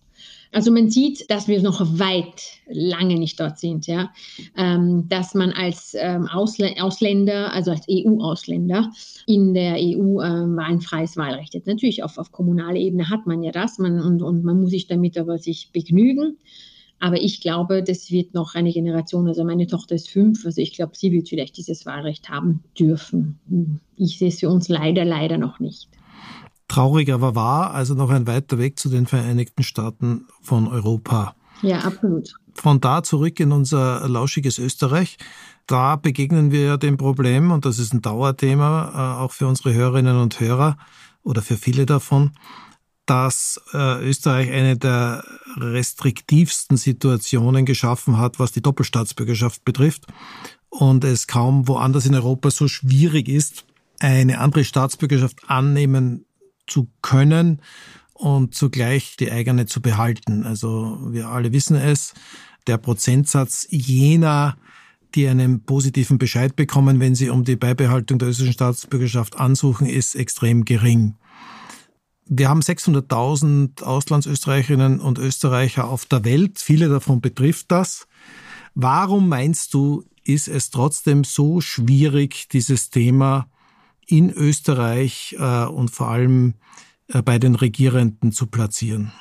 Also 0.54 0.72
man 0.72 0.90
sieht, 0.90 1.30
dass 1.32 1.48
wir 1.48 1.62
noch 1.62 1.82
weit 2.00 2.44
lange 2.68 3.16
nicht 3.16 3.40
dort 3.40 3.58
sind, 3.58 3.88
ja. 3.88 4.12
Ähm, 4.56 5.08
dass 5.10 5.34
man 5.34 5.52
als 5.52 5.96
ähm, 6.00 6.28
Ausl 6.28 6.70
Ausländer, 6.80 7.52
also 7.52 7.72
als 7.72 7.88
EU-Ausländer 7.90 8.92
in 9.26 9.56
der 9.56 9.76
EU 9.78 10.22
ähm, 10.22 10.60
ein 10.60 10.80
freies 10.80 11.18
Wahlrecht 11.18 11.56
hat. 11.56 11.66
Natürlich 11.66 12.04
auf, 12.04 12.18
auf 12.20 12.32
kommunaler 12.32 12.78
Ebene 12.78 13.10
hat 13.10 13.26
man 13.26 13.42
ja 13.42 13.52
das 13.52 13.80
man, 13.80 14.00
und, 14.00 14.22
und 14.22 14.44
man 14.44 14.62
muss 14.62 14.70
sich 14.70 14.88
damit 14.88 15.18
aber 15.18 15.40
sich 15.40 15.72
begnügen. 15.74 16.38
Aber 17.00 17.20
ich 17.22 17.42
glaube, 17.42 17.84
das 17.84 18.12
wird 18.12 18.34
noch 18.34 18.56
eine 18.56 18.72
Generation, 18.72 19.28
also 19.28 19.44
meine 19.44 19.68
Tochter 19.68 19.96
ist 19.96 20.10
fünf, 20.10 20.46
also 20.46 20.62
ich 20.62 20.74
glaube, 20.74 20.94
sie 20.96 21.12
wird 21.12 21.28
vielleicht 21.28 21.58
dieses 21.58 21.86
Wahlrecht 21.86 22.30
haben 22.30 22.64
dürfen. 22.80 23.82
Ich 23.98 24.20
sehe 24.20 24.30
es 24.30 24.40
für 24.40 24.50
uns 24.50 24.70
leider, 24.70 25.04
leider 25.04 25.38
noch 25.38 25.60
nicht. 25.60 25.90
Traurig 26.74 27.12
aber 27.12 27.36
wahr, 27.36 27.76
also 27.76 27.94
noch 27.94 28.10
ein 28.10 28.26
weiter 28.26 28.58
Weg 28.58 28.80
zu 28.80 28.90
den 28.90 29.06
Vereinigten 29.06 29.62
Staaten 29.62 30.26
von 30.42 30.68
Europa. 30.68 31.36
Ja, 31.62 31.82
absolut. 31.82 32.34
Von 32.56 32.82
da 32.82 33.04
zurück 33.04 33.40
in 33.40 33.52
unser 33.52 34.10
lauschiges 34.10 34.58
Österreich. 34.58 35.20
Da 35.68 35.98
begegnen 35.98 36.50
wir 36.52 36.64
ja 36.64 36.78
dem 36.78 36.98
Problem, 36.98 37.52
und 37.52 37.66
das 37.66 37.78
ist 37.78 37.94
ein 37.94 38.02
Dauerthema, 38.02 39.18
äh, 39.20 39.22
auch 39.22 39.34
für 39.34 39.46
unsere 39.46 39.72
Hörerinnen 39.76 40.18
und 40.18 40.40
Hörer 40.40 40.78
oder 41.22 41.44
für 41.44 41.58
viele 41.58 41.86
davon, 41.86 42.32
dass 43.06 43.62
äh, 43.76 44.04
Österreich 44.04 44.52
eine 44.52 44.76
der 44.76 45.24
restriktivsten 45.58 46.78
Situationen 46.78 47.68
geschaffen 47.68 48.18
hat, 48.18 48.40
was 48.40 48.52
die 48.52 48.64
Doppelstaatsbürgerschaft 48.64 49.64
betrifft. 49.64 50.08
Und 50.70 51.04
es 51.04 51.28
kaum 51.28 51.68
woanders 51.68 52.08
in 52.08 52.16
Europa 52.16 52.50
so 52.50 52.68
schwierig 52.68 53.30
ist, 53.30 53.64
eine 54.00 54.40
andere 54.40 54.64
Staatsbürgerschaft 54.64 55.38
annehmen 55.48 56.26
zu 56.68 56.90
können 57.02 57.62
und 58.14 58.56
zugleich 58.56 59.18
die 59.18 59.32
eigene 59.32 59.66
zu 59.66 59.82
behalten. 59.82 60.46
Also 60.46 61.00
wir 61.12 61.30
alle 61.30 61.52
wissen 61.52 61.76
es, 61.76 62.14
der 62.68 62.78
Prozentsatz 62.78 63.68
jener, 63.70 64.58
die 65.16 65.28
einen 65.28 65.64
positiven 65.64 66.18
Bescheid 66.18 66.56
bekommen, 66.56 67.00
wenn 67.00 67.16
sie 67.16 67.30
um 67.30 67.44
die 67.44 67.56
Beibehaltung 67.56 68.20
der 68.20 68.30
österreichischen 68.30 68.54
Staatsbürgerschaft 68.54 69.38
ansuchen, 69.38 69.88
ist 69.88 70.16
extrem 70.16 70.66
gering. 70.66 71.16
Wir 72.26 72.50
haben 72.50 72.62
600.000 72.62 73.84
Auslandsösterreicherinnen 73.84 75.00
und 75.00 75.20
Österreicher 75.20 75.90
auf 75.90 76.06
der 76.06 76.24
Welt. 76.24 76.60
Viele 76.60 76.88
davon 76.88 77.20
betrifft 77.20 77.72
das. 77.72 78.08
Warum 78.76 79.28
meinst 79.28 79.74
du, 79.74 80.04
ist 80.24 80.48
es 80.48 80.70
trotzdem 80.70 81.26
so 81.26 81.60
schwierig, 81.60 82.48
dieses 82.50 82.90
Thema 82.90 83.48
in 84.08 84.32
Österreich 84.32 85.36
äh, 85.40 85.66
und 85.66 85.90
vor 85.90 86.10
allem 86.10 86.56
äh, 87.08 87.22
bei 87.22 87.40
den 87.40 87.56
Regierenden 87.56 88.32
zu 88.32 88.48
platzieren? 88.48 89.12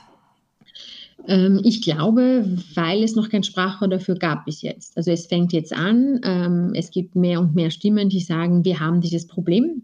Ähm, 1.26 1.60
ich 1.64 1.82
glaube, 1.82 2.58
weil 2.74 3.02
es 3.02 3.14
noch 3.14 3.28
kein 3.28 3.44
Sprachrohr 3.44 3.88
dafür 3.88 4.16
gab 4.16 4.44
bis 4.44 4.62
jetzt. 4.62 4.96
Also 4.96 5.10
es 5.10 5.26
fängt 5.26 5.52
jetzt 5.52 5.72
an, 5.72 6.20
ähm, 6.24 6.72
es 6.74 6.90
gibt 6.90 7.14
mehr 7.14 7.40
und 7.40 7.54
mehr 7.54 7.70
Stimmen, 7.70 8.08
die 8.08 8.20
sagen, 8.20 8.64
wir 8.64 8.80
haben 8.80 9.00
dieses 9.00 9.26
Problem. 9.26 9.82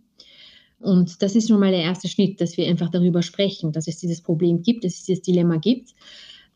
Und 0.81 1.23
das 1.23 1.35
ist 1.35 1.49
schon 1.49 1.61
mal 1.61 1.73
der 1.73 1.83
erste 1.83 2.09
Schritt, 2.09 2.41
dass 2.41 2.57
wir 2.57 2.67
einfach 2.67 2.89
darüber 2.89 3.23
sprechen, 3.23 3.73
dass 3.73 3.89
es 3.89 3.99
dieses 3.99 4.21
Problem 4.21 4.63
gibt, 4.63 4.85
dass 4.85 4.95
es 4.95 5.05
dieses 5.05 5.23
Dilemma 5.23 5.57
gibt. 5.57 5.95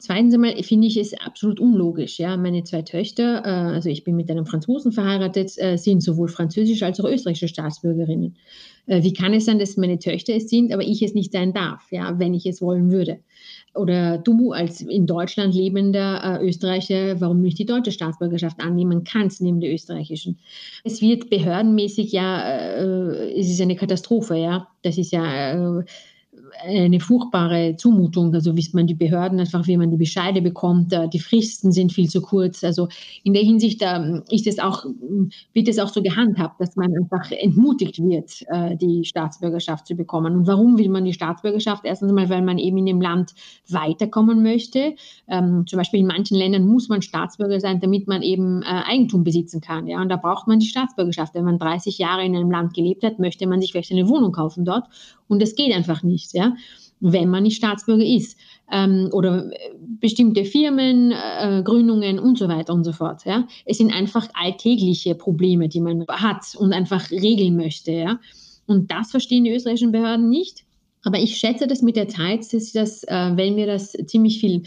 Zweitens 0.05 0.35
einmal 0.35 0.61
finde 0.65 0.89
ich 0.89 0.97
es 0.97 1.15
absolut 1.15 1.61
unlogisch. 1.61 2.19
Ja, 2.19 2.37
meine 2.37 2.65
zwei 2.65 2.83
Töchter, 2.83 3.45
äh, 3.45 3.75
also 3.75 3.89
ich 3.89 4.03
bin 4.03 4.17
mit 4.17 4.29
einem 4.33 4.47
Franzosen 4.47 4.91
verheiratet, 4.91 5.53
äh, 5.59 5.77
sind 5.77 6.03
sowohl 6.03 6.27
französische 6.27 6.85
als 6.85 6.99
auch 6.99 7.09
österreichische 7.09 7.47
Staatsbürgerinnen. 7.47 8.35
Äh, 8.87 9.05
wie 9.05 9.13
kann 9.13 9.33
es 9.33 9.45
sein, 9.45 9.61
dass 9.61 9.77
meine 9.77 10.01
Töchter 10.01 10.35
es 10.35 10.49
sind, 10.49 10.73
aber 10.73 10.83
ich 10.83 11.03
es 11.03 11.15
nicht 11.15 11.31
sein 11.31 11.53
darf, 11.53 11.87
ja, 11.93 12.19
wenn 12.19 12.35
ich 12.35 12.47
es 12.47 12.61
wollen 12.61 12.91
würde? 12.91 13.21
Oder 13.77 14.19
du 14.19 14.51
als 14.51 14.81
in 14.81 15.07
Deutschland 15.07 15.55
lebender 15.55 16.41
äh, 16.41 16.49
Österreicher, 16.49 17.21
warum 17.21 17.41
nicht 17.41 17.61
die 17.61 17.65
deutsche 17.65 17.93
Staatsbürgerschaft 17.93 18.59
annehmen 18.59 19.05
kannst 19.05 19.41
neben 19.41 19.61
der 19.61 19.73
österreichischen? 19.73 20.37
Es 20.83 21.01
wird 21.01 21.31
behördenmäßig 21.31 22.11
ja, 22.11 22.43
äh, 22.43 23.39
es 23.39 23.49
ist 23.49 23.61
eine 23.61 23.77
Katastrophe, 23.77 24.35
ja. 24.35 24.67
Das 24.83 24.99
ist 24.99 25.13
ja 25.13 25.79
äh, 25.79 25.85
eine 26.65 27.01
furchtbare 27.01 27.77
Zumutung. 27.77 28.35
Also 28.35 28.57
wie 28.57 28.69
man 28.73 28.87
die 28.87 28.95
Behörden 28.95 29.41
einfach, 29.41 29.67
wie 29.67 29.77
man 29.77 29.91
die 29.91 29.97
Bescheide 29.97 30.43
bekommt, 30.43 30.95
die 31.13 31.19
Fristen 31.19 31.73
sind 31.73 31.93
viel 31.93 32.09
zu 32.09 32.21
kurz. 32.21 32.65
Also 32.65 32.89
in 33.25 33.33
der 33.33 33.43
Hinsicht 33.43 33.83
da 33.83 34.23
ist 34.31 34.47
es 34.47 34.59
auch, 34.59 34.85
wird 35.53 35.69
es 35.69 35.79
auch 35.79 35.89
so 35.89 36.03
gehandhabt, 36.03 36.61
dass 36.61 36.77
man 36.77 36.93
einfach 36.97 37.31
entmutigt 37.31 37.99
wird, 37.99 38.45
äh, 38.49 38.77
die 38.77 39.05
Staatsbürgerschaft 39.05 39.87
zu 39.87 39.95
bekommen. 39.95 40.35
Und 40.35 40.47
warum 40.47 40.79
will 40.79 40.89
man 40.89 41.05
die 41.05 41.13
Staatsbürgerschaft? 41.13 41.85
Erstens 41.85 42.11
einmal, 42.11 42.29
weil 42.29 42.43
man 42.43 42.59
eben 42.59 42.79
in 42.79 42.87
dem 42.87 43.01
Land 43.01 43.35
weiterkommen 43.69 44.43
möchte. 44.43 44.95
Ähm, 45.29 45.67
zum 45.67 45.79
Beispiel 45.79 46.01
in 46.01 46.07
manchen 46.07 46.37
Ländern 46.37 46.67
muss 46.67 46.89
man 46.89 47.03
Staatsbürger 47.03 47.61
sein, 47.61 47.81
damit 47.81 48.09
man 48.09 48.23
eben 48.23 48.63
äh, 48.63 48.67
Eigentum 48.67 49.25
besitzen 49.25 49.61
kann. 49.61 49.87
Ja? 49.87 50.01
Und 50.01 50.09
da 50.09 50.17
braucht 50.17 50.47
man 50.47 50.59
die 50.59 50.67
Staatsbürgerschaft. 50.67 51.35
Wenn 51.35 51.45
man 51.45 51.59
30 51.59 51.99
Jahre 51.99 52.25
in 52.25 52.37
einem 52.37 52.51
Land 52.51 52.75
gelebt 52.75 53.03
hat, 53.03 53.19
möchte 53.19 53.47
man 53.47 53.61
sich 53.61 53.73
vielleicht 53.73 53.93
eine 53.93 54.09
Wohnung 54.09 54.33
kaufen 54.33 54.65
dort. 54.65 54.85
Und 55.29 55.41
das 55.41 55.55
geht 55.55 55.75
einfach 55.75 56.03
nicht. 56.03 56.35
Ja? 56.35 56.52
Wenn 57.01 57.29
man 57.29 57.43
nicht 57.43 57.57
Staatsbürger 57.57 58.05
ist. 58.05 58.39
Ähm, 58.71 59.09
oder 59.13 59.51
bestimmte 60.01 60.45
Firmen, 60.45 61.11
äh, 61.13 61.63
Gründungen 61.65 62.19
und 62.19 62.39
so 62.39 62.49
weiter 62.49 62.73
und 62.73 62.85
so 62.85 62.93
fort. 62.93 63.25
Ja? 63.27 63.47
Es 63.67 63.79
sind 63.79 63.93
einfach 63.93 64.29
alltägliche 64.35 65.15
Probleme, 65.15 65.69
die 65.69 65.81
man 65.81 66.07
hat 66.09 66.55
und 66.57 66.73
einfach 66.73 67.11
regeln 67.11 67.57
möchte. 67.57 67.93
Ja? 67.93 68.21
Und 68.67 68.91
das 68.91 69.11
verstehen 69.11 69.45
die 69.45 69.51
österreichischen 69.51 69.93
Behörden 69.93 70.29
nicht. 70.29 70.65
Aber 71.05 71.19
ich 71.19 71.37
schätze 71.37 71.67
das 71.67 71.83
mit 71.83 71.97
der 71.97 72.09
Zeit, 72.09 72.53
dass 72.53 72.73
das, 72.73 73.03
äh, 73.05 73.33
wenn 73.35 73.57
wir 73.57 73.67
das 73.67 73.93
ziemlich 74.07 74.39
viel 74.39 74.63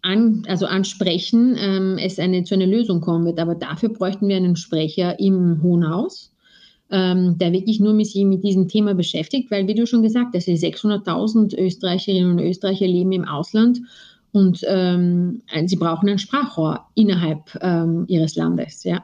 an, 0.00 0.42
also 0.48 0.66
ansprechen, 0.66 1.56
ähm, 1.58 1.98
es 1.98 2.18
eine, 2.18 2.44
zu 2.44 2.54
einer 2.54 2.66
Lösung 2.66 3.02
kommen 3.02 3.26
wird. 3.26 3.38
Aber 3.38 3.54
dafür 3.54 3.90
bräuchten 3.90 4.28
wir 4.28 4.36
einen 4.36 4.56
Sprecher 4.56 5.20
im 5.20 5.62
Hohen 5.62 5.88
Haus 5.88 6.32
ähm, 6.90 7.36
der 7.38 7.52
wirklich 7.52 7.80
nur 7.80 7.94
mit, 7.94 8.14
mit 8.14 8.44
diesem 8.44 8.68
Thema 8.68 8.94
beschäftigt, 8.94 9.50
weil, 9.50 9.66
wie 9.66 9.74
du 9.74 9.86
schon 9.86 10.02
gesagt 10.02 10.34
hast, 10.34 10.48
600.000 10.48 11.56
Österreicherinnen 11.58 12.32
und 12.32 12.38
Österreicher 12.40 12.86
leben 12.86 13.12
im 13.12 13.24
Ausland 13.24 13.80
und 14.32 14.60
ähm, 14.68 15.40
sie 15.64 15.76
brauchen 15.76 16.08
ein 16.08 16.18
Sprachrohr 16.18 16.86
innerhalb 16.94 17.58
ähm, 17.62 18.04
ihres 18.06 18.36
Landes, 18.36 18.84
ja. 18.84 19.02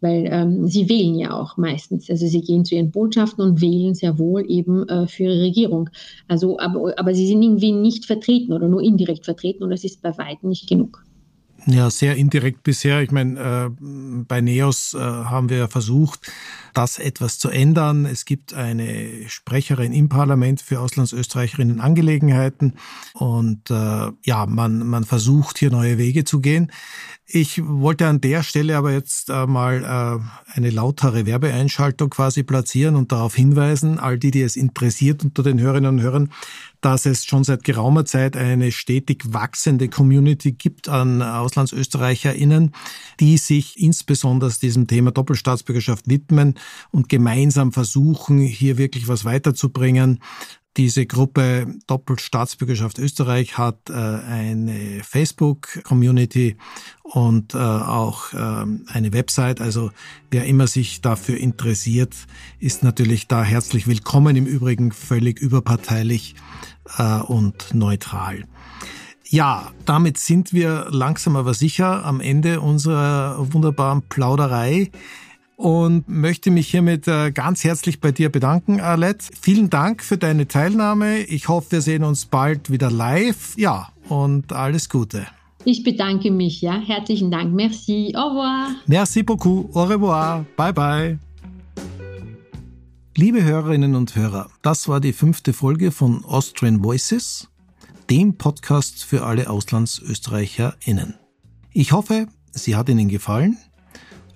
Weil 0.00 0.28
ähm, 0.30 0.66
sie 0.66 0.88
wählen 0.88 1.14
ja 1.14 1.32
auch 1.32 1.56
meistens. 1.56 2.10
Also 2.10 2.26
sie 2.26 2.42
gehen 2.42 2.64
zu 2.64 2.74
ihren 2.74 2.90
Botschaften 2.90 3.42
und 3.42 3.60
wählen 3.62 3.94
sehr 3.94 4.18
wohl 4.18 4.44
eben 4.50 4.86
äh, 4.88 5.06
für 5.06 5.22
ihre 5.22 5.40
Regierung. 5.40 5.88
Also, 6.28 6.58
aber, 6.58 6.92
aber 6.98 7.14
sie 7.14 7.26
sind 7.26 7.42
irgendwie 7.42 7.72
nicht 7.72 8.04
vertreten 8.04 8.52
oder 8.52 8.68
nur 8.68 8.82
indirekt 8.82 9.24
vertreten 9.24 9.62
und 9.62 9.70
das 9.70 9.84
ist 9.84 10.02
bei 10.02 10.18
weitem 10.18 10.50
nicht 10.50 10.68
genug. 10.68 11.04
Ja, 11.66 11.88
sehr 11.88 12.16
indirekt 12.16 12.62
bisher. 12.62 13.00
Ich 13.00 13.10
meine, 13.10 13.40
äh, 13.40 14.24
bei 14.28 14.40
NEOS 14.40 14.94
äh, 14.94 14.98
haben 14.98 15.48
wir 15.48 15.68
versucht, 15.68 16.20
das 16.74 16.98
etwas 16.98 17.38
zu 17.38 17.48
ändern. 17.48 18.04
Es 18.06 18.24
gibt 18.24 18.54
eine 18.54 19.28
Sprecherin 19.28 19.92
im 19.92 20.08
Parlament 20.08 20.60
für 20.60 20.80
Auslandsösterreicherinnen 20.80 21.80
Angelegenheiten 21.80 22.74
und 23.14 23.70
äh, 23.70 24.10
ja, 24.22 24.46
man, 24.46 24.86
man 24.86 25.04
versucht 25.04 25.58
hier 25.58 25.70
neue 25.70 25.98
Wege 25.98 26.24
zu 26.24 26.40
gehen. 26.40 26.70
Ich 27.26 27.62
wollte 27.64 28.06
an 28.06 28.20
der 28.20 28.42
Stelle 28.42 28.76
aber 28.76 28.92
jetzt 28.92 29.30
äh, 29.30 29.46
mal 29.46 29.82
äh, 29.82 30.52
eine 30.54 30.70
lautere 30.70 31.24
Werbeeinschaltung 31.24 32.10
quasi 32.10 32.42
platzieren 32.42 32.96
und 32.96 33.12
darauf 33.12 33.34
hinweisen, 33.34 33.98
all 33.98 34.18
die, 34.18 34.30
die 34.30 34.42
es 34.42 34.56
interessiert 34.56 35.24
unter 35.24 35.42
den 35.42 35.58
Hörerinnen 35.58 35.98
und 35.98 36.02
Hörern, 36.02 36.30
dass 36.82 37.06
es 37.06 37.24
schon 37.24 37.42
seit 37.44 37.64
geraumer 37.64 38.04
Zeit 38.04 38.36
eine 38.36 38.70
stetig 38.72 39.32
wachsende 39.32 39.88
Community 39.88 40.52
gibt 40.52 40.90
an 40.90 41.22
AuslandsösterreicherInnen, 41.22 42.74
die 43.20 43.38
sich 43.38 43.80
insbesondere 43.80 44.52
diesem 44.60 44.86
Thema 44.86 45.10
Doppelstaatsbürgerschaft 45.10 46.06
widmen 46.08 46.58
und 46.90 47.08
gemeinsam 47.08 47.72
versuchen, 47.72 48.38
hier 48.40 48.78
wirklich 48.78 49.08
was 49.08 49.24
weiterzubringen. 49.24 50.20
Diese 50.76 51.06
Gruppe 51.06 51.68
Doppelstaatsbürgerschaft 51.86 52.98
Österreich 52.98 53.56
hat 53.56 53.90
äh, 53.90 53.92
eine 53.92 55.02
Facebook-Community 55.04 56.56
und 57.04 57.54
äh, 57.54 57.58
auch 57.58 58.32
äh, 58.32 58.36
eine 58.36 59.12
Website. 59.12 59.60
Also 59.60 59.92
wer 60.32 60.46
immer 60.46 60.66
sich 60.66 61.00
dafür 61.00 61.36
interessiert, 61.36 62.16
ist 62.58 62.82
natürlich 62.82 63.28
da 63.28 63.44
herzlich 63.44 63.86
willkommen. 63.86 64.34
Im 64.34 64.46
Übrigen 64.46 64.90
völlig 64.90 65.38
überparteilich 65.38 66.34
äh, 66.98 67.20
und 67.20 67.72
neutral. 67.72 68.44
Ja, 69.28 69.72
damit 69.84 70.18
sind 70.18 70.52
wir 70.52 70.88
langsam 70.90 71.36
aber 71.36 71.54
sicher 71.54 72.04
am 72.04 72.20
Ende 72.20 72.60
unserer 72.60 73.36
wunderbaren 73.52 74.02
Plauderei 74.02 74.90
und 75.56 76.08
möchte 76.08 76.50
mich 76.50 76.68
hiermit 76.68 77.06
äh, 77.08 77.30
ganz 77.30 77.64
herzlich 77.64 78.00
bei 78.00 78.12
dir 78.12 78.30
bedanken, 78.30 78.80
Arlette. 78.80 79.26
Vielen 79.40 79.70
Dank 79.70 80.02
für 80.02 80.18
deine 80.18 80.48
Teilnahme. 80.48 81.20
Ich 81.20 81.48
hoffe, 81.48 81.72
wir 81.72 81.80
sehen 81.80 82.04
uns 82.04 82.26
bald 82.26 82.70
wieder 82.70 82.90
live. 82.90 83.54
Ja, 83.56 83.90
und 84.08 84.52
alles 84.52 84.88
Gute. 84.88 85.26
Ich 85.64 85.82
bedanke 85.82 86.30
mich, 86.30 86.60
ja. 86.60 86.78
Herzlichen 86.78 87.30
Dank. 87.30 87.54
Merci. 87.54 88.12
Au 88.16 88.28
revoir. 88.28 88.68
Merci 88.86 89.22
beaucoup. 89.22 89.74
Au 89.74 89.84
revoir. 89.84 90.44
Bye 90.56 90.72
bye. 90.72 91.18
Liebe 93.16 93.44
Hörerinnen 93.44 93.94
und 93.94 94.16
Hörer, 94.16 94.50
das 94.62 94.88
war 94.88 95.00
die 95.00 95.12
fünfte 95.12 95.52
Folge 95.52 95.92
von 95.92 96.24
Austrian 96.24 96.82
Voices, 96.82 97.48
dem 98.10 98.36
Podcast 98.36 99.04
für 99.04 99.24
alle 99.24 99.48
AuslandsösterreicherInnen. 99.48 101.14
Ich 101.72 101.92
hoffe, 101.92 102.26
sie 102.50 102.74
hat 102.74 102.88
Ihnen 102.88 103.08
gefallen 103.08 103.56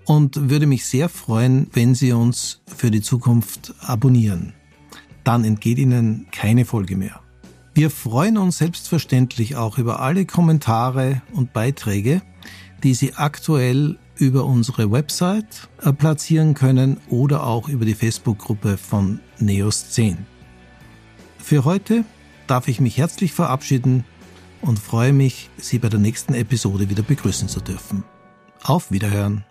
und 0.08 0.48
würde 0.48 0.66
mich 0.66 0.86
sehr 0.86 1.10
freuen, 1.10 1.68
wenn 1.74 1.94
Sie 1.94 2.12
uns 2.12 2.62
für 2.64 2.90
die 2.90 3.02
Zukunft 3.02 3.74
abonnieren. 3.80 4.54
Dann 5.22 5.44
entgeht 5.44 5.76
Ihnen 5.76 6.28
keine 6.32 6.64
Folge 6.64 6.96
mehr. 6.96 7.20
Wir 7.74 7.90
freuen 7.90 8.38
uns 8.38 8.56
selbstverständlich 8.56 9.56
auch 9.56 9.76
über 9.76 10.00
alle 10.00 10.24
Kommentare 10.24 11.20
und 11.34 11.52
Beiträge, 11.52 12.22
die 12.82 12.94
Sie 12.94 13.16
aktuell 13.16 13.98
über 14.16 14.46
unsere 14.46 14.90
Website 14.90 15.68
äh, 15.82 15.92
platzieren 15.92 16.54
können 16.54 16.96
oder 17.10 17.46
auch 17.46 17.68
über 17.68 17.84
die 17.84 17.94
Facebook-Gruppe 17.94 18.78
von 18.78 19.20
Neos 19.38 19.90
10. 19.90 20.16
Für 21.38 21.66
heute 21.66 22.04
darf 22.46 22.66
ich 22.66 22.80
mich 22.80 22.96
herzlich 22.96 23.32
verabschieden 23.32 24.04
und 24.62 24.78
freue 24.78 25.12
mich, 25.12 25.50
Sie 25.58 25.78
bei 25.78 25.90
der 25.90 26.00
nächsten 26.00 26.32
Episode 26.32 26.88
wieder 26.88 27.02
begrüßen 27.02 27.48
zu 27.48 27.60
dürfen. 27.60 28.04
Auf 28.62 28.90
Wiederhören! 28.90 29.44